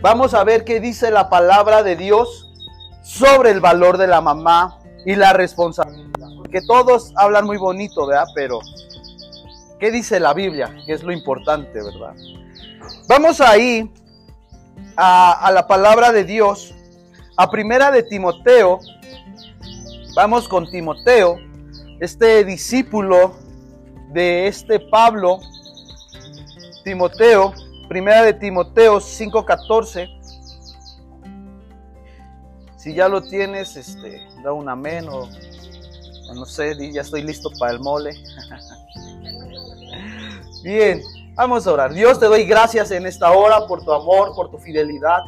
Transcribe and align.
vamos 0.00 0.34
a 0.34 0.44
ver 0.44 0.64
qué 0.64 0.80
dice 0.80 1.10
la 1.10 1.28
palabra 1.28 1.82
de 1.82 1.96
Dios 1.96 2.50
sobre 3.02 3.50
el 3.50 3.60
valor 3.60 3.98
de 3.98 4.06
la 4.06 4.20
mamá 4.20 4.78
y 5.04 5.14
la 5.16 5.32
responsabilidad. 5.32 6.28
Porque 6.36 6.60
todos 6.62 7.12
hablan 7.16 7.46
muy 7.46 7.56
bonito, 7.56 8.06
¿verdad? 8.06 8.26
Pero, 8.34 8.60
¿qué 9.78 9.90
dice 9.90 10.20
la 10.20 10.34
Biblia? 10.34 10.74
Que 10.86 10.92
es 10.92 11.02
lo 11.02 11.12
importante, 11.12 11.82
¿verdad? 11.82 12.14
Vamos 13.08 13.40
ahí 13.40 13.90
a, 14.96 15.32
a 15.32 15.50
la 15.52 15.66
palabra 15.66 16.12
de 16.12 16.24
Dios, 16.24 16.74
a 17.36 17.50
primera 17.50 17.90
de 17.90 18.02
Timoteo. 18.02 18.80
Vamos 20.14 20.48
con 20.48 20.70
Timoteo, 20.70 21.38
este 22.00 22.44
discípulo 22.44 23.36
de 24.12 24.48
este 24.48 24.80
Pablo, 24.80 25.40
Timoteo, 26.84 27.54
primera 27.88 28.22
de 28.22 28.34
Timoteo 28.34 29.00
5:14. 29.00 30.08
Si 32.76 32.94
ya 32.94 33.08
lo 33.08 33.22
tienes, 33.22 33.76
este, 33.76 34.28
da 34.42 34.52
un 34.52 34.68
amén 34.68 35.08
o, 35.08 35.28
no 36.34 36.44
sé, 36.44 36.92
ya 36.92 37.00
estoy 37.00 37.22
listo 37.22 37.50
para 37.58 37.72
el 37.72 37.80
mole. 37.80 38.12
Bien, 40.62 41.02
vamos 41.34 41.66
a 41.66 41.72
orar. 41.72 41.92
Dios, 41.92 42.20
te 42.20 42.26
doy 42.26 42.44
gracias 42.44 42.90
en 42.90 43.06
esta 43.06 43.32
hora 43.32 43.66
por 43.66 43.84
tu 43.84 43.92
amor, 43.92 44.34
por 44.34 44.50
tu 44.50 44.58
fidelidad. 44.58 45.22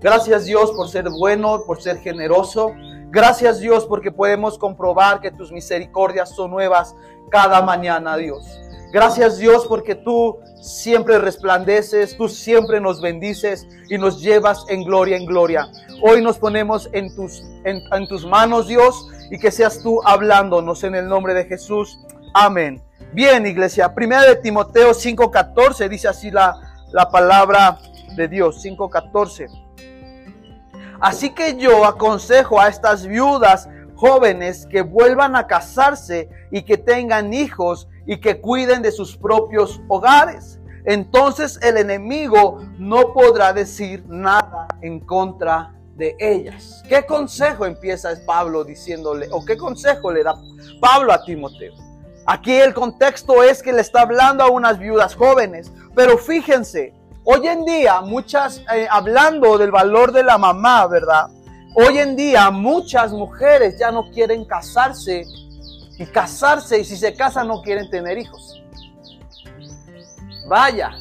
Gracias 0.00 0.46
Dios 0.46 0.72
por 0.72 0.88
ser 0.88 1.08
bueno, 1.10 1.62
por 1.66 1.80
ser 1.80 1.98
generoso. 1.98 2.72
Gracias 3.10 3.60
Dios 3.60 3.86
porque 3.86 4.10
podemos 4.10 4.58
comprobar 4.58 5.20
que 5.20 5.30
tus 5.30 5.52
misericordias 5.52 6.34
son 6.34 6.50
nuevas 6.50 6.94
cada 7.30 7.62
mañana, 7.62 8.16
Dios. 8.16 8.44
Gracias 8.92 9.38
Dios 9.38 9.66
porque 9.66 9.94
tú 9.94 10.38
siempre 10.60 11.18
resplandeces, 11.18 12.16
tú 12.16 12.28
siempre 12.28 12.80
nos 12.80 13.00
bendices 13.00 13.66
y 13.88 13.98
nos 13.98 14.20
llevas 14.20 14.64
en 14.68 14.84
gloria, 14.84 15.16
en 15.16 15.26
gloria. 15.26 15.68
Hoy 16.02 16.22
nos 16.22 16.38
ponemos 16.38 16.88
en 16.92 17.14
tus, 17.14 17.42
en, 17.64 17.82
en 17.92 18.08
tus 18.08 18.26
manos, 18.26 18.68
Dios, 18.68 19.08
y 19.30 19.38
que 19.38 19.50
seas 19.50 19.82
tú 19.82 20.00
hablándonos 20.04 20.84
en 20.84 20.94
el 20.94 21.08
nombre 21.08 21.34
de 21.34 21.44
Jesús. 21.44 21.98
Amén. 22.34 22.82
Bien, 23.12 23.46
iglesia. 23.46 23.94
Primera 23.94 24.22
de 24.22 24.36
Timoteo 24.36 24.90
5.14 24.90 25.88
dice 25.88 26.08
así 26.08 26.30
la, 26.30 26.54
la 26.92 27.08
palabra 27.08 27.78
de 28.16 28.28
Dios. 28.28 28.64
5.14. 28.64 29.48
Así 31.00 31.30
que 31.30 31.56
yo 31.56 31.84
aconsejo 31.84 32.60
a 32.60 32.68
estas 32.68 33.06
viudas 33.06 33.68
jóvenes 33.94 34.66
que 34.66 34.82
vuelvan 34.82 35.36
a 35.36 35.46
casarse 35.46 36.28
y 36.50 36.62
que 36.62 36.76
tengan 36.76 37.32
hijos 37.32 37.88
y 38.06 38.20
que 38.20 38.40
cuiden 38.40 38.82
de 38.82 38.92
sus 38.92 39.16
propios 39.16 39.80
hogares. 39.88 40.60
Entonces 40.84 41.58
el 41.62 41.76
enemigo 41.76 42.60
no 42.78 43.12
podrá 43.12 43.52
decir 43.52 44.04
nada 44.06 44.68
en 44.82 45.00
contra 45.00 45.74
de 45.96 46.16
ellas. 46.20 46.82
¿Qué 46.88 47.04
consejo 47.04 47.66
empieza 47.66 48.10
Pablo 48.24 48.62
diciéndole 48.62 49.28
o 49.32 49.44
qué 49.44 49.56
consejo 49.56 50.12
le 50.12 50.22
da 50.22 50.34
Pablo 50.80 51.12
a 51.12 51.24
Timoteo? 51.24 51.74
Aquí 52.26 52.52
el 52.52 52.74
contexto 52.74 53.42
es 53.42 53.62
que 53.62 53.72
le 53.72 53.80
está 53.80 54.02
hablando 54.02 54.44
a 54.44 54.50
unas 54.50 54.78
viudas 54.78 55.14
jóvenes, 55.14 55.72
pero 55.94 56.18
fíjense, 56.18 56.92
hoy 57.24 57.46
en 57.46 57.64
día 57.64 58.00
muchas, 58.00 58.62
eh, 58.74 58.86
hablando 58.90 59.58
del 59.58 59.70
valor 59.70 60.12
de 60.12 60.24
la 60.24 60.36
mamá, 60.36 60.86
¿verdad? 60.86 61.26
Hoy 61.74 61.98
en 61.98 62.16
día 62.16 62.50
muchas 62.50 63.12
mujeres 63.12 63.78
ya 63.78 63.90
no 63.90 64.10
quieren 64.10 64.44
casarse 64.44 65.24
y 65.98 66.06
casarse 66.06 66.78
y 66.78 66.84
si 66.84 66.96
se 66.96 67.14
casan 67.14 67.48
no 67.48 67.62
quieren 67.62 67.88
tener 67.90 68.18
hijos. 68.18 68.62
Vaya. 70.46 70.92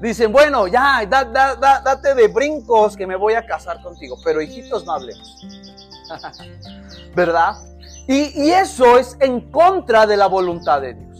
Dicen, 0.00 0.32
bueno, 0.32 0.66
ya, 0.66 1.04
da, 1.06 1.24
da, 1.24 1.54
da, 1.56 1.80
date 1.80 2.14
de 2.14 2.28
brincos 2.28 2.96
que 2.96 3.06
me 3.06 3.16
voy 3.16 3.34
a 3.34 3.44
casar 3.44 3.82
contigo, 3.82 4.16
pero 4.24 4.40
hijitos 4.40 4.84
no 4.86 4.92
hablemos. 4.92 5.46
¿Verdad? 7.14 7.56
Y, 8.08 8.44
y 8.44 8.50
eso 8.50 8.98
es 8.98 9.16
en 9.20 9.50
contra 9.50 10.06
de 10.06 10.16
la 10.16 10.26
voluntad 10.26 10.80
de 10.80 10.94
Dios. 10.94 11.18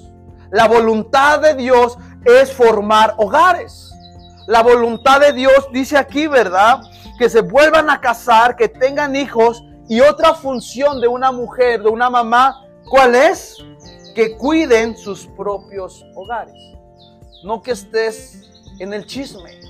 La 0.50 0.66
voluntad 0.66 1.40
de 1.40 1.54
Dios 1.54 1.98
es 2.24 2.52
formar 2.52 3.14
hogares. 3.18 3.92
La 4.46 4.62
voluntad 4.62 5.20
de 5.20 5.32
Dios 5.32 5.68
dice 5.72 5.96
aquí, 5.96 6.26
¿verdad? 6.26 6.80
Que 7.18 7.28
se 7.28 7.42
vuelvan 7.42 7.90
a 7.90 8.00
casar, 8.00 8.56
que 8.56 8.68
tengan 8.68 9.14
hijos. 9.14 9.62
Y 9.88 10.00
otra 10.00 10.34
función 10.34 11.00
de 11.00 11.08
una 11.08 11.32
mujer, 11.32 11.82
de 11.82 11.88
una 11.88 12.08
mamá, 12.08 12.64
¿cuál 12.90 13.14
es? 13.14 13.56
Que 14.14 14.36
cuiden 14.36 14.96
sus 14.96 15.26
propios 15.28 16.04
hogares. 16.14 16.54
No 17.42 17.62
que 17.62 17.70
estés 17.70 18.50
en 18.78 18.92
el 18.92 19.06
chisme. 19.06 19.60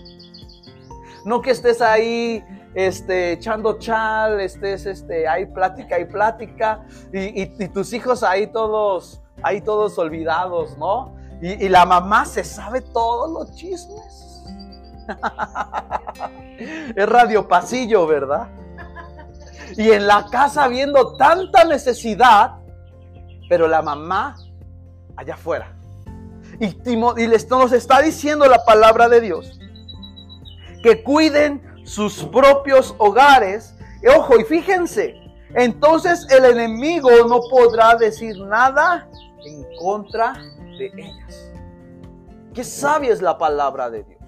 No 1.25 1.41
que 1.41 1.50
estés 1.53 1.81
ahí 1.81 2.42
este, 2.75 3.32
echando 3.32 3.78
chal, 3.78 4.41
estés 4.41 4.86
este, 4.86 5.28
ahí 5.28 5.47
plática 5.47 5.98
y 5.98 6.06
plática, 6.06 6.84
y, 7.12 7.69
tus 7.69 7.92
hijos 7.92 8.22
ahí 8.22 8.47
todos, 8.47 9.20
ahí 9.42 9.60
todos 9.60 9.98
olvidados, 9.98 10.78
¿no? 10.78 11.14
Y, 11.42 11.66
y 11.66 11.69
la 11.69 11.84
mamá 11.84 12.25
se 12.25 12.42
sabe 12.42 12.81
todos 12.81 13.31
los 13.31 13.54
chismes. 13.54 14.44
es 16.97 17.08
radio 17.08 17.47
pasillo, 17.47 18.06
¿verdad? 18.06 18.48
Y 19.76 19.91
en 19.91 20.06
la 20.06 20.26
casa 20.31 20.69
viendo 20.69 21.16
tanta 21.16 21.64
necesidad, 21.64 22.59
pero 23.50 23.66
la 23.66 23.83
mamá 23.83 24.37
allá 25.16 25.34
afuera. 25.34 25.75
Y, 26.61 26.66
y 26.87 27.27
les, 27.27 27.50
nos 27.50 27.72
está 27.72 28.00
diciendo 28.00 28.47
la 28.47 28.65
palabra 28.65 29.09
de 29.09 29.21
Dios 29.21 29.59
que 30.84 31.03
cuiden 31.03 31.61
sus 31.84 32.22
propios 32.25 32.94
hogares. 32.99 33.75
Y 34.03 34.06
ojo, 34.06 34.38
y 34.38 34.44
fíjense, 34.44 35.16
entonces 35.55 36.27
el 36.31 36.44
enemigo 36.44 37.11
no 37.28 37.41
podrá 37.50 37.97
decir 37.97 38.38
nada 38.38 39.09
en 39.44 39.67
contra 39.81 40.34
de 40.78 40.93
ellas. 40.97 41.50
Qué 42.55 42.62
sabia 42.62 43.12
es 43.12 43.21
la 43.21 43.37
palabra 43.37 43.91
de 43.91 44.05
Dios. 44.05 44.21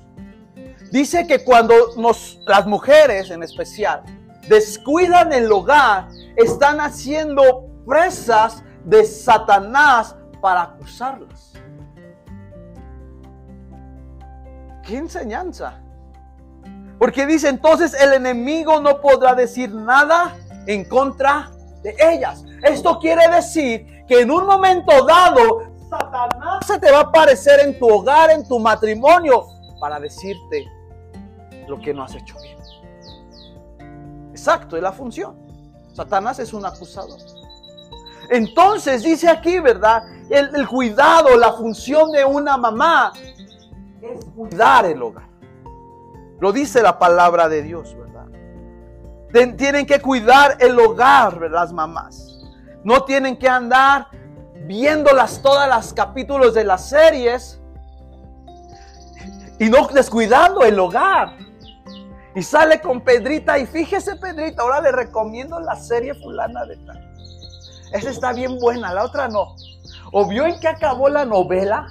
Dice 0.90 1.28
que 1.28 1.44
cuando 1.44 1.74
nos, 1.96 2.40
las 2.44 2.66
mujeres 2.66 3.30
en 3.30 3.44
especial 3.44 4.02
descuidan 4.48 5.32
el 5.32 5.50
hogar, 5.52 6.08
están 6.36 6.80
haciendo 6.80 7.68
presas 7.86 8.64
de 8.84 9.04
Satanás 9.04 10.16
para 10.40 10.62
acusarlas. 10.62 11.52
¿Qué 14.82 14.96
enseñanza? 14.96 15.80
Porque 16.98 17.26
dice 17.26 17.48
entonces 17.48 17.94
el 17.94 18.12
enemigo 18.12 18.80
no 18.80 19.00
podrá 19.00 19.34
decir 19.34 19.72
nada 19.74 20.36
en 20.66 20.84
contra 20.84 21.50
de 21.82 21.94
ellas. 21.98 22.44
Esto 22.62 22.98
quiere 22.98 23.28
decir 23.28 24.04
que 24.06 24.20
en 24.20 24.30
un 24.30 24.46
momento 24.46 25.04
dado 25.04 25.72
Satanás 25.88 26.66
se 26.66 26.78
te 26.78 26.90
va 26.90 26.98
a 26.98 27.02
aparecer 27.02 27.60
en 27.60 27.78
tu 27.78 27.88
hogar, 27.88 28.30
en 28.30 28.46
tu 28.46 28.58
matrimonio, 28.58 29.46
para 29.80 30.00
decirte 30.00 30.66
lo 31.68 31.80
que 31.80 31.92
no 31.92 32.04
has 32.04 32.14
hecho 32.14 32.36
bien. 32.40 32.56
Exacto, 34.30 34.76
es 34.76 34.82
la 34.82 34.92
función. 34.92 35.36
Satanás 35.92 36.38
es 36.38 36.52
un 36.52 36.64
acusador. 36.64 37.18
Entonces 38.32 39.02
dice 39.02 39.28
aquí, 39.28 39.60
¿verdad? 39.60 40.04
El, 40.30 40.66
cuidado, 40.66 41.36
la 41.36 41.52
función 41.52 42.10
de 42.12 42.24
una 42.24 42.56
mamá 42.56 43.12
es 44.00 44.24
cuidar 44.34 44.86
el 44.86 45.02
hogar. 45.02 45.28
Lo 46.40 46.50
dice 46.50 46.80
la 46.80 46.98
palabra 46.98 47.50
de 47.50 47.60
Dios, 47.60 47.94
¿verdad? 47.94 49.56
Tienen 49.58 49.84
que 49.84 50.00
cuidar 50.00 50.56
el 50.60 50.80
hogar, 50.80 51.38
¿verdad? 51.38 51.60
Las 51.60 51.72
mamás. 51.74 52.40
No 52.82 53.04
tienen 53.04 53.36
que 53.36 53.50
andar 53.50 54.06
viéndolas 54.64 55.42
todas 55.42 55.68
las 55.68 55.92
capítulos 55.92 56.54
de 56.54 56.64
las 56.64 56.88
series 56.88 57.60
y 59.58 59.68
no 59.68 59.88
descuidando 59.88 60.62
el 60.62 60.80
hogar. 60.80 61.36
Y 62.34 62.42
sale 62.42 62.80
con 62.80 63.02
Pedrita 63.02 63.58
y 63.58 63.66
fíjese 63.66 64.16
Pedrita, 64.16 64.62
ahora 64.62 64.80
le 64.80 64.90
recomiendo 64.90 65.60
la 65.60 65.76
serie 65.76 66.14
fulana 66.14 66.64
de 66.64 66.78
tal. 66.78 67.11
Esa 67.92 68.10
está 68.10 68.32
bien 68.32 68.58
buena, 68.58 68.92
la 68.92 69.04
otra 69.04 69.28
no. 69.28 69.54
¿O 70.12 70.26
vio 70.28 70.46
en 70.46 70.58
qué 70.60 70.68
acabó 70.68 71.08
la 71.08 71.24
novela? 71.24 71.86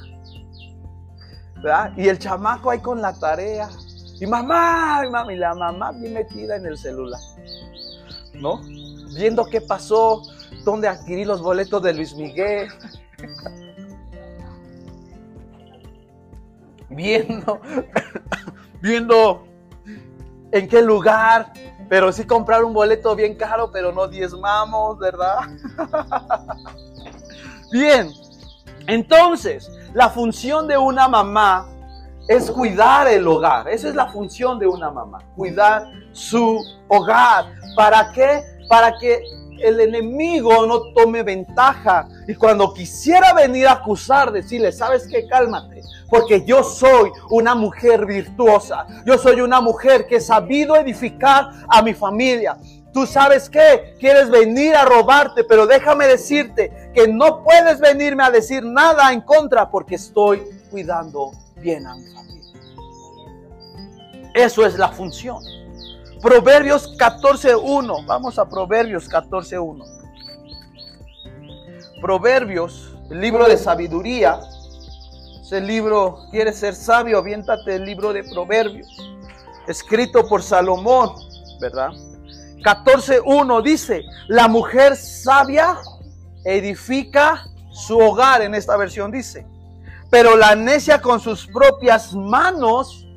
¿verdad? 1.61 1.93
Y 1.95 2.07
el 2.09 2.19
chamaco 2.19 2.71
ahí 2.71 2.79
con 2.79 3.01
la 3.01 3.17
tarea. 3.17 3.69
Y 4.19 4.25
mamá, 4.27 5.03
y 5.05 5.09
mami, 5.09 5.35
la 5.35 5.55
mamá 5.55 5.91
bien 5.91 6.13
metida 6.13 6.55
en 6.55 6.65
el 6.65 6.77
celular. 6.77 7.19
¿No? 8.33 8.61
Viendo 9.15 9.45
qué 9.45 9.61
pasó, 9.61 10.21
dónde 10.63 10.87
adquirí 10.87 11.25
los 11.25 11.41
boletos 11.41 11.81
de 11.81 11.93
Luis 11.93 12.15
Miguel. 12.15 12.69
viendo, 16.89 17.61
viendo 18.81 19.47
en 20.51 20.67
qué 20.67 20.81
lugar, 20.81 21.53
pero 21.91 22.09
sí 22.13 22.25
comprar 22.25 22.63
un 22.63 22.71
boleto 22.71 23.13
bien 23.17 23.35
caro, 23.35 23.69
pero 23.69 23.91
no 23.91 24.07
diezmamos, 24.07 24.97
¿verdad? 24.97 25.39
Bien, 27.73 28.09
entonces, 28.87 29.69
la 29.93 30.09
función 30.09 30.69
de 30.69 30.77
una 30.77 31.09
mamá 31.09 31.67
es 32.29 32.49
cuidar 32.49 33.09
el 33.09 33.27
hogar. 33.27 33.67
Esa 33.67 33.89
es 33.89 33.95
la 33.95 34.07
función 34.07 34.57
de 34.57 34.67
una 34.67 34.89
mamá, 34.89 35.19
cuidar 35.35 35.83
su 36.13 36.63
hogar. 36.87 37.51
¿Para 37.75 38.09
qué? 38.13 38.41
Para 38.69 38.97
que 38.97 39.21
el 39.63 39.79
enemigo 39.79 40.65
no 40.65 40.93
tome 40.93 41.23
ventaja 41.23 42.07
y 42.27 42.35
cuando 42.35 42.73
quisiera 42.73 43.33
venir 43.33 43.67
a 43.67 43.73
acusar, 43.73 44.31
decirle, 44.31 44.71
¿sabes 44.71 45.07
qué? 45.07 45.27
Cálmate, 45.27 45.81
porque 46.09 46.43
yo 46.45 46.63
soy 46.63 47.11
una 47.29 47.55
mujer 47.55 48.05
virtuosa, 48.05 48.85
yo 49.05 49.17
soy 49.17 49.41
una 49.41 49.61
mujer 49.61 50.07
que 50.07 50.17
he 50.17 50.21
sabido 50.21 50.75
edificar 50.75 51.49
a 51.67 51.81
mi 51.81 51.93
familia. 51.93 52.57
Tú 52.93 53.05
sabes 53.05 53.49
qué, 53.49 53.95
quieres 53.99 54.29
venir 54.29 54.75
a 54.75 54.83
robarte, 54.83 55.45
pero 55.45 55.65
déjame 55.65 56.07
decirte 56.07 56.91
que 56.93 57.07
no 57.07 57.43
puedes 57.43 57.79
venirme 57.79 58.23
a 58.23 58.31
decir 58.31 58.63
nada 58.65 59.13
en 59.13 59.21
contra 59.21 59.69
porque 59.69 59.95
estoy 59.95 60.43
cuidando 60.69 61.31
bien 61.55 61.87
a 61.87 61.95
mi 61.95 62.05
familia. 62.13 62.53
Eso 64.33 64.65
es 64.65 64.77
la 64.77 64.89
función. 64.89 65.60
Proverbios 66.21 66.95
14.1. 66.97 68.05
Vamos 68.05 68.37
a 68.37 68.47
Proverbios 68.47 69.09
14.1. 69.09 69.83
Proverbios, 71.99 72.95
el 73.09 73.19
libro 73.21 73.47
de 73.47 73.57
sabiduría. 73.57 74.39
Ese 75.41 75.59
libro, 75.59 76.27
quieres 76.29 76.57
ser 76.59 76.75
sabio, 76.75 77.17
aviéntate 77.17 77.75
el 77.75 77.85
libro 77.85 78.13
de 78.13 78.23
Proverbios. 78.23 78.87
Escrito 79.67 80.27
por 80.27 80.43
Salomón, 80.43 81.15
¿verdad? 81.59 81.89
14.1 82.63 83.63
dice, 83.63 84.03
la 84.27 84.47
mujer 84.47 84.95
sabia 84.95 85.77
edifica 86.45 87.47
su 87.71 87.97
hogar, 87.97 88.43
en 88.43 88.53
esta 88.53 88.77
versión 88.77 89.11
dice, 89.11 89.47
pero 90.11 90.35
la 90.37 90.55
necia 90.55 91.01
con 91.01 91.19
sus 91.19 91.47
propias 91.47 92.13
manos 92.13 93.07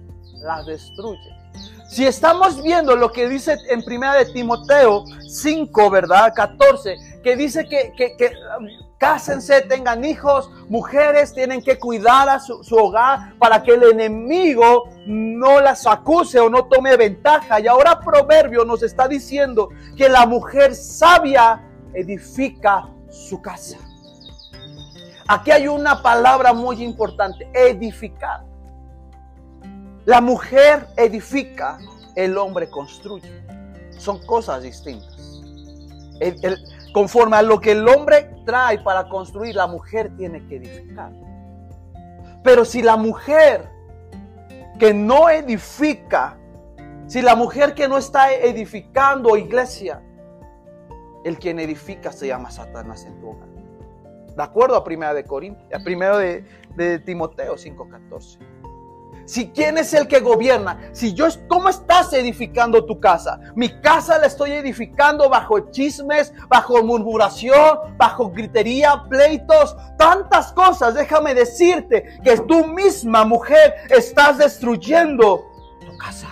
la 0.43 0.63
destruye. 0.63 1.44
Si 1.89 2.07
estamos 2.07 2.63
viendo 2.63 2.97
lo 2.97 3.13
que 3.13 3.29
dice 3.29 3.59
en 3.69 3.83
primera 3.85 4.15
de 4.15 4.27
Timoteo 4.27 5.05
5, 5.29 5.91
¿verdad? 5.91 6.33
14, 6.35 6.97
que 7.23 7.37
dice 7.37 7.67
que, 7.69 7.93
que, 7.97 8.17
que 8.17 8.33
um, 8.59 8.67
cásense, 8.99 9.61
tengan 9.63 10.05
hijos, 10.05 10.51
mujeres 10.69 11.35
tienen 11.35 11.63
que 11.63 11.79
cuidar 11.79 12.29
a 12.29 12.41
su, 12.41 12.65
su, 12.65 12.77
hogar 12.77 13.37
para 13.39 13.63
que 13.63 13.73
el 13.73 13.83
enemigo 13.83 14.89
no 15.07 15.61
las 15.61 15.87
acuse 15.87 16.41
o 16.41 16.49
no 16.49 16.65
tome 16.65 16.97
ventaja. 16.97 17.61
Y 17.61 17.67
ahora 17.67 18.01
Proverbio 18.01 18.65
nos 18.65 18.83
está 18.83 19.07
diciendo 19.07 19.69
que 19.97 20.09
la 20.09 20.27
mujer 20.27 20.75
sabia 20.75 21.63
edifica 21.93 22.89
su 23.11 23.41
casa. 23.41 23.79
Aquí 25.29 25.51
hay 25.51 25.69
una 25.69 26.03
palabra 26.03 26.53
muy 26.53 26.83
importante, 26.83 27.49
edificar. 27.55 28.54
La 30.07 30.21
mujer 30.21 30.87
edifica, 30.97 31.79
el 32.15 32.37
hombre 32.37 32.69
construye. 32.69 33.43
Son 33.97 34.25
cosas 34.27 34.63
distintas. 34.63 35.43
conforme 36.93 37.37
a 37.37 37.43
lo 37.43 37.59
que 37.61 37.73
el 37.73 37.89
hombre 37.89 38.31
trae 38.45 38.79
para 38.79 39.09
construir, 39.09 39.57
la 39.57 39.67
mujer 39.67 40.13
tiene 40.17 40.47
que 40.47 40.57
edificar. 40.57 41.11
Pero 42.43 42.65
si 42.65 42.83
la 42.83 42.97
mujer 42.97 43.69
que 44.79 44.93
no 44.95 45.29
edifica, 45.29 46.37
si 47.07 47.23
la 47.23 47.35
mujer 47.35 47.75
que 47.75 47.89
no 47.89 47.99
está 47.99 48.33
edificando 48.33 49.37
iglesia, 49.37 50.03
el 51.25 51.39
quien 51.39 51.59
edifica 51.59 52.13
se 52.13 52.27
llama 52.27 52.51
Satanás 52.51 53.07
en 53.07 53.19
tu 53.21 53.31
hogar. 53.31 53.49
De 54.37 54.43
acuerdo 54.43 54.77
a 54.77 54.85
primera 54.85 55.15
de 55.15 55.25
Corintios, 55.25 55.83
primero 55.83 56.19
de, 56.19 56.45
de 56.77 56.99
Timoteo 56.99 57.55
5:14. 57.55 58.54
Si 59.27 59.51
quién 59.51 59.79
es 59.79 59.95
el 59.95 60.07
que 60.07 60.21
gobierna, 60.21 60.91
si 60.93 61.15
yo, 61.15 61.27
¿cómo 61.49 61.69
estás 61.69 62.13
edificando 62.13 62.85
tu 62.85 63.01
casa? 63.01 63.41
Mi 63.55 63.69
casa 63.81 64.19
la 64.19 64.27
estoy 64.27 64.53
edificando 64.53 65.31
bajo 65.31 65.71
chismes, 65.71 66.33
bajo 66.49 66.83
murmuración, 66.83 67.97
bajo 67.97 68.31
gritería, 68.31 69.05
pleitos, 69.09 69.77
tantas 69.97 70.53
cosas. 70.53 70.95
Déjame 70.95 71.35
decirte 71.35 72.19
que 72.23 72.39
tú 72.41 72.67
misma, 72.67 73.25
mujer, 73.25 73.75
estás 73.89 74.39
destruyendo 74.39 75.47
tu 75.81 75.97
casa. 75.97 76.29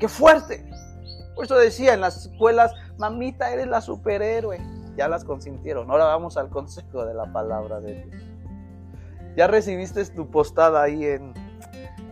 Qué 0.00 0.08
fuerte. 0.08 0.68
Por 1.36 1.44
eso 1.44 1.56
decía 1.56 1.94
en 1.94 2.00
las 2.00 2.26
escuelas, 2.26 2.72
mamita, 2.98 3.52
eres 3.52 3.68
la 3.68 3.80
superhéroe. 3.80 4.60
Ya 4.96 5.06
las 5.08 5.24
consintieron. 5.24 5.90
Ahora 5.90 6.06
vamos 6.06 6.36
al 6.36 6.50
consejo 6.50 7.06
de 7.06 7.14
la 7.14 7.32
palabra 7.32 7.80
de 7.80 8.04
Dios. 8.04 8.31
Ya 9.36 9.46
recibiste 9.46 10.04
tu 10.06 10.30
postada 10.30 10.82
ahí 10.82 11.04
en... 11.04 11.34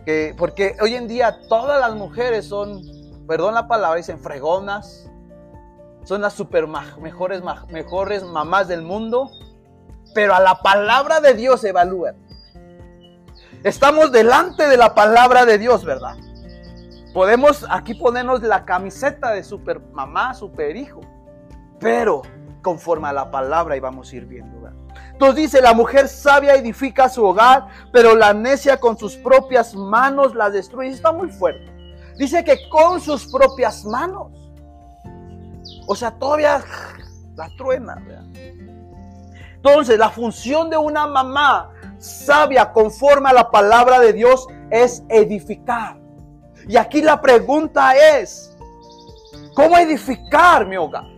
Que, 0.05 0.33
porque 0.37 0.75
hoy 0.81 0.95
en 0.95 1.07
día 1.07 1.41
todas 1.47 1.79
las 1.79 1.95
mujeres 1.95 2.45
son, 2.45 2.81
perdón 3.27 3.53
la 3.53 3.67
palabra, 3.67 3.97
dicen 3.97 4.19
fregonas, 4.19 5.09
son 6.03 6.21
las 6.21 6.33
super 6.33 6.67
mejores, 6.99 7.43
mejores 7.69 8.23
mamás 8.23 8.67
del 8.67 8.81
mundo, 8.81 9.29
pero 10.15 10.33
a 10.33 10.39
la 10.39 10.55
palabra 10.61 11.21
de 11.21 11.35
Dios 11.35 11.63
evalúan. 11.63 12.15
Estamos 13.63 14.11
delante 14.11 14.67
de 14.67 14.77
la 14.77 14.95
palabra 14.95 15.45
de 15.45 15.59
Dios, 15.59 15.85
¿verdad? 15.85 16.15
Podemos 17.13 17.65
aquí 17.69 17.93
ponernos 17.93 18.41
la 18.41 18.65
camiseta 18.65 19.31
de 19.31 19.43
super 19.43 19.79
mamá, 19.79 20.33
super 20.33 20.75
hijo, 20.75 21.01
pero 21.79 22.23
conforme 22.63 23.09
a 23.09 23.13
la 23.13 23.29
palabra 23.29 23.77
y 23.77 23.79
vamos 23.79 24.11
a 24.11 24.15
ir 24.15 24.25
viendo. 24.25 24.60
Entonces 25.21 25.51
dice, 25.51 25.61
la 25.61 25.75
mujer 25.75 26.07
sabia 26.07 26.55
edifica 26.55 27.07
su 27.07 27.23
hogar, 27.23 27.67
pero 27.93 28.15
la 28.15 28.33
necia 28.33 28.79
con 28.79 28.97
sus 28.97 29.15
propias 29.17 29.75
manos 29.75 30.33
la 30.33 30.49
destruye. 30.49 30.89
Está 30.89 31.11
muy 31.11 31.29
fuerte. 31.29 31.71
Dice 32.17 32.43
que 32.43 32.67
con 32.69 32.99
sus 32.99 33.31
propias 33.31 33.85
manos. 33.85 34.31
O 35.85 35.95
sea, 35.95 36.09
todavía 36.09 36.63
la 37.35 37.47
truena. 37.55 38.03
Entonces, 39.57 39.99
la 39.99 40.09
función 40.09 40.71
de 40.71 40.77
una 40.77 41.05
mamá 41.05 41.69
sabia 41.99 42.71
conforme 42.71 43.29
a 43.29 43.33
la 43.33 43.51
palabra 43.51 43.99
de 43.99 44.13
Dios 44.13 44.47
es 44.71 45.03
edificar. 45.07 45.97
Y 46.67 46.77
aquí 46.77 46.99
la 46.99 47.21
pregunta 47.21 47.93
es, 48.17 48.57
¿cómo 49.53 49.77
edificar 49.77 50.65
mi 50.65 50.77
hogar? 50.77 51.10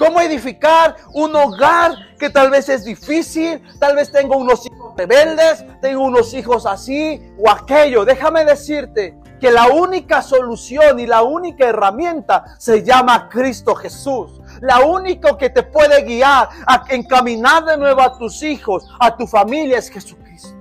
¿Cómo 0.00 0.18
edificar 0.22 0.96
un 1.12 1.36
hogar 1.36 1.92
que 2.18 2.30
tal 2.30 2.48
vez 2.48 2.70
es 2.70 2.86
difícil? 2.86 3.62
Tal 3.78 3.96
vez 3.96 4.10
tengo 4.10 4.38
unos 4.38 4.64
hijos 4.64 4.94
rebeldes, 4.96 5.62
tengo 5.82 6.04
unos 6.04 6.32
hijos 6.32 6.64
así 6.64 7.20
o 7.36 7.50
aquello. 7.50 8.06
Déjame 8.06 8.46
decirte 8.46 9.14
que 9.38 9.50
la 9.50 9.66
única 9.66 10.22
solución 10.22 11.00
y 11.00 11.06
la 11.06 11.22
única 11.22 11.66
herramienta 11.66 12.46
se 12.56 12.82
llama 12.82 13.28
Cristo 13.28 13.74
Jesús. 13.74 14.40
La 14.62 14.80
única 14.80 15.36
que 15.36 15.50
te 15.50 15.64
puede 15.64 16.02
guiar 16.02 16.48
a 16.66 16.82
encaminar 16.88 17.66
de 17.66 17.76
nuevo 17.76 18.00
a 18.00 18.16
tus 18.16 18.42
hijos, 18.42 18.88
a 18.98 19.14
tu 19.14 19.26
familia 19.26 19.76
es 19.76 19.90
Jesucristo. 19.90 20.56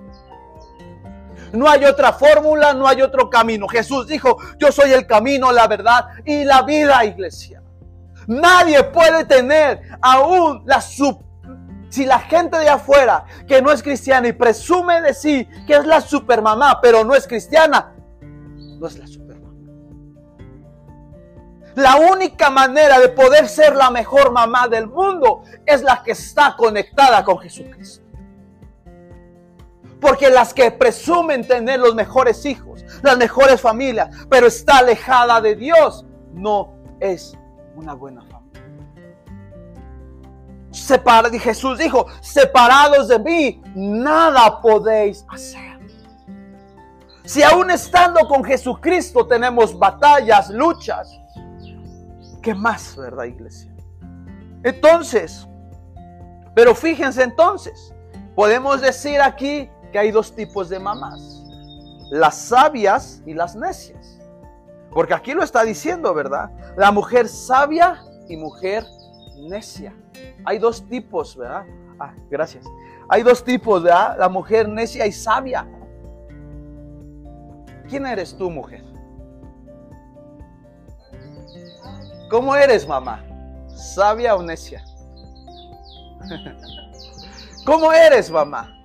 No 1.54 1.70
hay 1.70 1.86
otra 1.86 2.12
fórmula, 2.12 2.74
no 2.74 2.86
hay 2.86 3.02
otro 3.02 3.30
camino. 3.30 3.70
Jesús 3.70 4.06
dijo, 4.06 4.36
yo 4.58 4.70
soy 4.74 4.92
el 4.92 5.08
camino, 5.08 5.54
la 5.54 5.66
verdad 5.66 6.08
y 6.25 6.44
la 6.44 6.63
vida, 6.63 7.06
iglesia. 7.06 7.59
Nadie 8.30 8.84
puede 8.84 9.26
tener 9.26 9.82
aún 10.04 10.62
la 10.68 10.80
sub 10.82 11.20
si 11.90 12.06
la 12.06 12.20
gente 12.20 12.60
de 12.60 12.70
afuera 12.70 13.26
que 13.48 13.60
no 13.60 13.72
es 13.72 13.82
cristiana 13.82 14.28
y 14.28 14.34
presume 14.34 15.02
de 15.02 15.16
sí 15.16 15.50
que 15.66 15.76
es 15.76 15.84
la 15.88 16.00
supermamá, 16.00 16.80
pero 16.80 17.04
no 17.04 17.16
es 17.16 17.26
cristiana, 17.26 17.96
no 18.22 18.86
es 18.86 19.00
la 19.00 19.08
supermamá. 19.08 19.52
La 21.74 21.96
única 21.96 22.52
manera 22.52 23.00
de 23.00 23.10
poder 23.10 23.48
ser 23.48 23.76
la 23.76 23.90
mejor 23.90 24.32
mamá 24.32 24.68
del 24.68 24.86
mundo 24.86 25.42
es 25.66 25.82
la 25.82 26.04
que 26.04 26.12
está 26.12 26.56
conectada 26.56 27.24
con 27.24 27.40
Jesucristo. 27.40 28.06
Porque 30.00 30.30
las 30.30 30.54
que 30.54 30.70
presumen 30.70 31.48
tener 31.48 31.80
los 31.80 31.96
mejores 31.96 32.46
hijos, 32.46 32.86
las 33.02 33.18
mejores 33.18 33.60
familias, 33.60 34.16
pero 34.30 34.46
está 34.46 34.78
alejada 34.78 35.42
de 35.42 35.56
Dios, 35.56 36.06
no 36.32 36.76
es 37.00 37.38
una 37.80 37.94
buena 37.94 38.22
familia. 38.24 38.50
Separa, 40.72 41.30
Jesús 41.32 41.80
dijo, 41.80 42.06
separados 42.22 43.08
de 43.08 43.20
mí, 43.20 43.62
nada 43.74 44.62
podéis 44.62 45.26
hacer. 45.30 45.80
Si 47.24 47.44
aún 47.44 47.70
estando 47.70 48.28
con 48.28 48.44
Jesucristo 48.44 49.26
tenemos 49.28 49.78
batallas, 49.78 50.50
luchas, 50.50 51.20
¿qué 52.42 52.56
más, 52.56 52.96
verdad, 52.96 53.26
iglesia? 53.26 53.72
Entonces, 54.64 55.48
pero 56.56 56.74
fíjense 56.74 57.24
entonces, 57.24 57.94
podemos 58.36 58.82
decir 58.82 59.22
aquí 59.22 59.70
que 59.92 60.00
hay 60.00 60.12
dos 60.12 60.36
tipos 60.36 60.70
de 60.70 60.80
mamás, 60.80 61.44
las 62.12 62.36
sabias 62.36 63.22
y 63.26 63.34
las 63.34 63.56
necias. 63.56 64.19
Porque 64.91 65.13
aquí 65.13 65.34
lo 65.34 65.43
está 65.43 65.63
diciendo, 65.63 66.13
¿verdad? 66.13 66.50
La 66.75 66.91
mujer 66.91 67.27
sabia 67.27 68.01
y 68.27 68.38
mujer 68.38 68.84
necia. 69.38 69.93
Hay 70.46 70.58
dos 70.58 70.86
tipos, 70.88 71.36
¿verdad? 71.38 71.65
Ah, 72.00 72.13
gracias. 72.29 72.65
Hay 73.08 73.24
dos 73.24 73.43
tipos, 73.43 73.84
¿verdad? 73.84 74.17
La 74.17 74.29
mujer 74.29 74.67
necia 74.67 75.05
y 75.05 75.12
sabia. 75.12 75.67
¿Quién 77.88 78.05
eres 78.05 78.36
tú, 78.38 78.50
mujer? 78.50 78.84
¿Cómo 82.29 82.55
eres, 82.55 82.88
mamá? 82.88 83.25
¿Sabia 83.67 84.36
o 84.36 84.43
necia? 84.43 84.84
¿Cómo 87.65 87.91
eres, 87.91 88.29
mamá? 88.29 88.75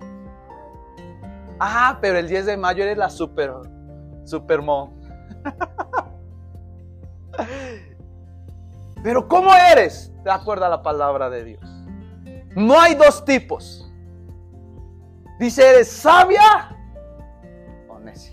Ah, 1.60 1.98
pero 2.00 2.18
el 2.18 2.28
10 2.28 2.46
de 2.46 2.56
mayo 2.56 2.82
eres 2.84 2.96
la 2.96 3.10
super, 3.10 3.52
super 4.24 4.62
mom. 4.62 4.90
Pero 9.02 9.28
¿cómo 9.28 9.54
eres? 9.54 10.12
De 10.24 10.30
acuerdo 10.30 10.64
a 10.64 10.68
la 10.68 10.82
palabra 10.82 11.28
de 11.28 11.44
Dios. 11.44 11.60
No 12.56 12.80
hay 12.80 12.94
dos 12.94 13.24
tipos. 13.24 13.90
Dice, 15.38 15.68
¿eres 15.68 15.90
sabia 15.90 16.76
o 17.88 17.98
necia? 17.98 18.32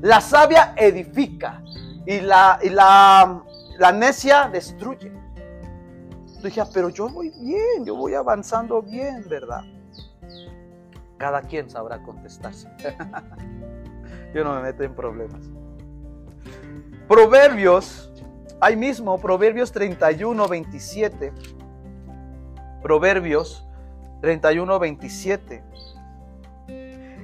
La 0.00 0.20
sabia 0.20 0.74
edifica 0.76 1.62
y 2.06 2.20
la, 2.20 2.58
y 2.62 2.68
la, 2.68 3.42
la 3.78 3.92
necia 3.92 4.48
destruye. 4.48 5.12
dije, 6.42 6.60
ah, 6.60 6.68
pero 6.72 6.88
yo 6.90 7.08
voy 7.08 7.30
bien, 7.30 7.84
yo 7.84 7.96
voy 7.96 8.14
avanzando 8.14 8.82
bien, 8.82 9.24
¿verdad? 9.28 9.62
Cada 11.16 11.42
quien 11.42 11.70
sabrá 11.70 12.02
contestarse. 12.02 12.68
yo 14.34 14.44
no 14.44 14.54
me 14.54 14.62
meto 14.62 14.82
en 14.82 14.94
problemas. 14.94 15.40
Proverbios, 17.08 18.10
ahí 18.60 18.76
mismo, 18.76 19.18
Proverbios 19.18 19.72
31, 19.72 20.48
27. 20.48 21.32
Proverbios 22.82 23.66
31, 24.20 24.78
27. 24.78 25.64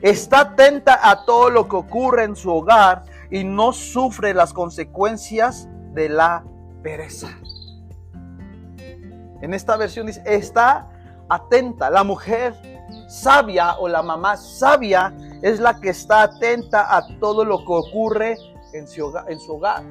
Está 0.02 0.40
atenta 0.40 0.99
a 1.02 1.25
todo 1.25 1.50
lo 1.50 1.68
que 1.68 1.76
ocurre 1.76 2.25
en 2.25 2.37
su 2.37 2.50
hogar 2.50 3.04
y 3.30 3.44
no 3.44 3.73
sufre 3.73 4.35
las 4.35 4.52
consecuencias 4.52 5.68
de 5.94 6.08
la 6.08 6.44
pereza. 6.82 7.28
En 9.40 9.54
esta 9.54 9.76
versión 9.76 10.06
dice, 10.06 10.23
está 10.26 10.88
atenta. 11.28 11.90
La 11.90 12.04
mujer 12.04 12.54
sabia 13.08 13.78
o 13.78 13.88
la 13.88 14.02
mamá 14.02 14.37
sabia 14.37 15.14
es 15.42 15.61
la 15.61 15.78
que 15.80 15.90
está 15.90 16.23
atenta 16.23 16.97
a 16.97 17.06
todo 17.18 17.44
lo 17.44 17.58
que 17.58 17.73
ocurre 17.73 18.37
en 18.72 18.87
su 18.87 19.54
hogar. 19.54 19.84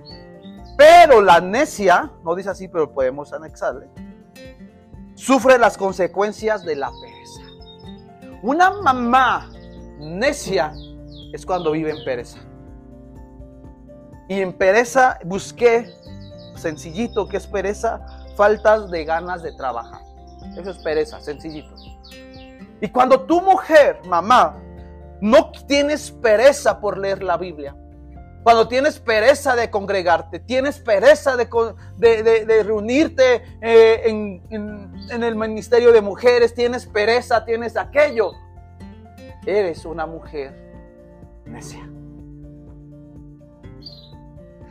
Pero 0.77 1.21
la 1.21 1.39
necia, 1.39 2.11
no 2.23 2.35
dice 2.35 2.49
así, 2.49 2.67
pero 2.67 2.91
podemos 2.91 3.33
anexarle, 3.33 3.89
sufre 5.15 5.57
las 5.57 5.77
consecuencias 5.77 6.63
de 6.63 6.75
la 6.75 6.91
pereza. 7.01 7.41
Una 8.43 8.69
mamá 8.69 9.49
necia 9.99 10.73
es 11.33 11.45
cuando 11.45 11.71
vive 11.71 11.91
en 11.91 12.03
pereza. 12.05 12.39
Y 14.29 14.41
en 14.41 14.53
pereza 14.53 15.17
busqué, 15.23 15.89
sencillito, 16.55 17.27
que 17.27 17.37
es 17.37 17.47
pereza? 17.47 18.05
Faltas 18.35 18.91
de 18.91 19.05
ganas 19.05 19.41
de 19.41 19.53
trabajar. 19.53 20.01
Eso 20.55 20.71
es 20.71 20.77
pereza, 20.79 21.19
sencillito. 21.19 21.73
Y 22.81 22.89
cuando 22.89 23.21
tu 23.21 23.41
mujer, 23.41 23.99
mamá, 24.05 24.57
no 25.21 25.51
tienes 25.67 26.11
pereza 26.11 26.79
por 26.79 26.97
leer 26.97 27.23
la 27.23 27.37
Biblia, 27.37 27.75
cuando 28.47 28.69
tienes 28.69 28.97
pereza 28.97 29.57
de 29.57 29.69
congregarte, 29.69 30.39
tienes 30.39 30.79
pereza 30.79 31.35
de, 31.35 32.63
reunirte 32.63 33.43
eh, 33.59 34.03
en, 34.05 34.41
en 34.49 35.23
el 35.23 35.35
ministerio 35.35 35.91
de 35.91 35.99
mujeres, 35.99 36.53
tienes 36.53 36.85
pereza, 36.85 37.43
tienes 37.43 37.75
aquello, 37.75 38.31
eres 39.45 39.83
una 39.83 40.05
mujer 40.05 40.55
necia. 41.43 41.89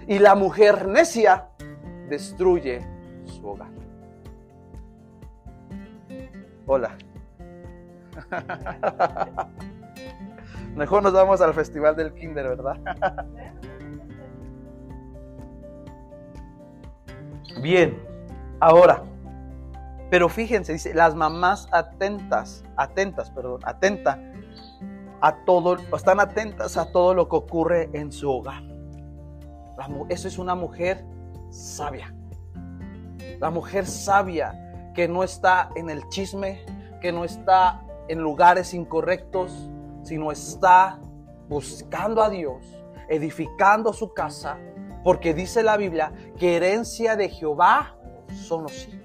Y 0.08 0.20
la 0.20 0.34
mujer 0.34 0.88
necia 0.88 1.50
destruye 2.08 2.80
su 3.26 3.46
hogar. 3.46 3.68
Hola. 6.64 6.96
Mejor 10.76 11.02
nos 11.02 11.14
vamos 11.14 11.40
al 11.40 11.54
festival 11.54 11.96
del 11.96 12.12
Kinder, 12.12 12.48
¿verdad? 12.48 12.76
Bien, 17.62 17.98
ahora, 18.60 19.02
pero 20.10 20.28
fíjense, 20.28 20.74
dice, 20.74 20.92
las 20.92 21.14
mamás 21.14 21.66
atentas, 21.72 22.62
atentas, 22.76 23.30
perdón, 23.30 23.60
atenta 23.64 24.20
a 25.22 25.34
todo, 25.46 25.78
están 25.96 26.20
atentas 26.20 26.76
a 26.76 26.92
todo 26.92 27.14
lo 27.14 27.26
que 27.30 27.36
ocurre 27.36 27.88
en 27.94 28.12
su 28.12 28.30
hogar. 28.30 28.62
eso 30.10 30.28
es 30.28 30.36
una 30.38 30.54
mujer 30.54 31.02
sabia. 31.48 32.14
La 33.40 33.48
mujer 33.48 33.86
sabia 33.86 34.92
que 34.94 35.08
no 35.08 35.24
está 35.24 35.70
en 35.74 35.88
el 35.88 36.06
chisme, 36.10 36.60
que 37.00 37.12
no 37.12 37.24
está 37.24 37.82
en 38.08 38.20
lugares 38.20 38.74
incorrectos, 38.74 39.70
sino 40.06 40.30
está 40.30 41.00
buscando 41.48 42.22
a 42.22 42.30
Dios, 42.30 42.64
edificando 43.08 43.92
su 43.92 44.14
casa, 44.14 44.56
porque 45.02 45.34
dice 45.34 45.62
la 45.62 45.76
Biblia 45.76 46.12
que 46.38 46.56
herencia 46.56 47.16
de 47.16 47.28
Jehová 47.28 47.96
son 48.28 48.62
los 48.62 48.88
hijos. 48.88 49.00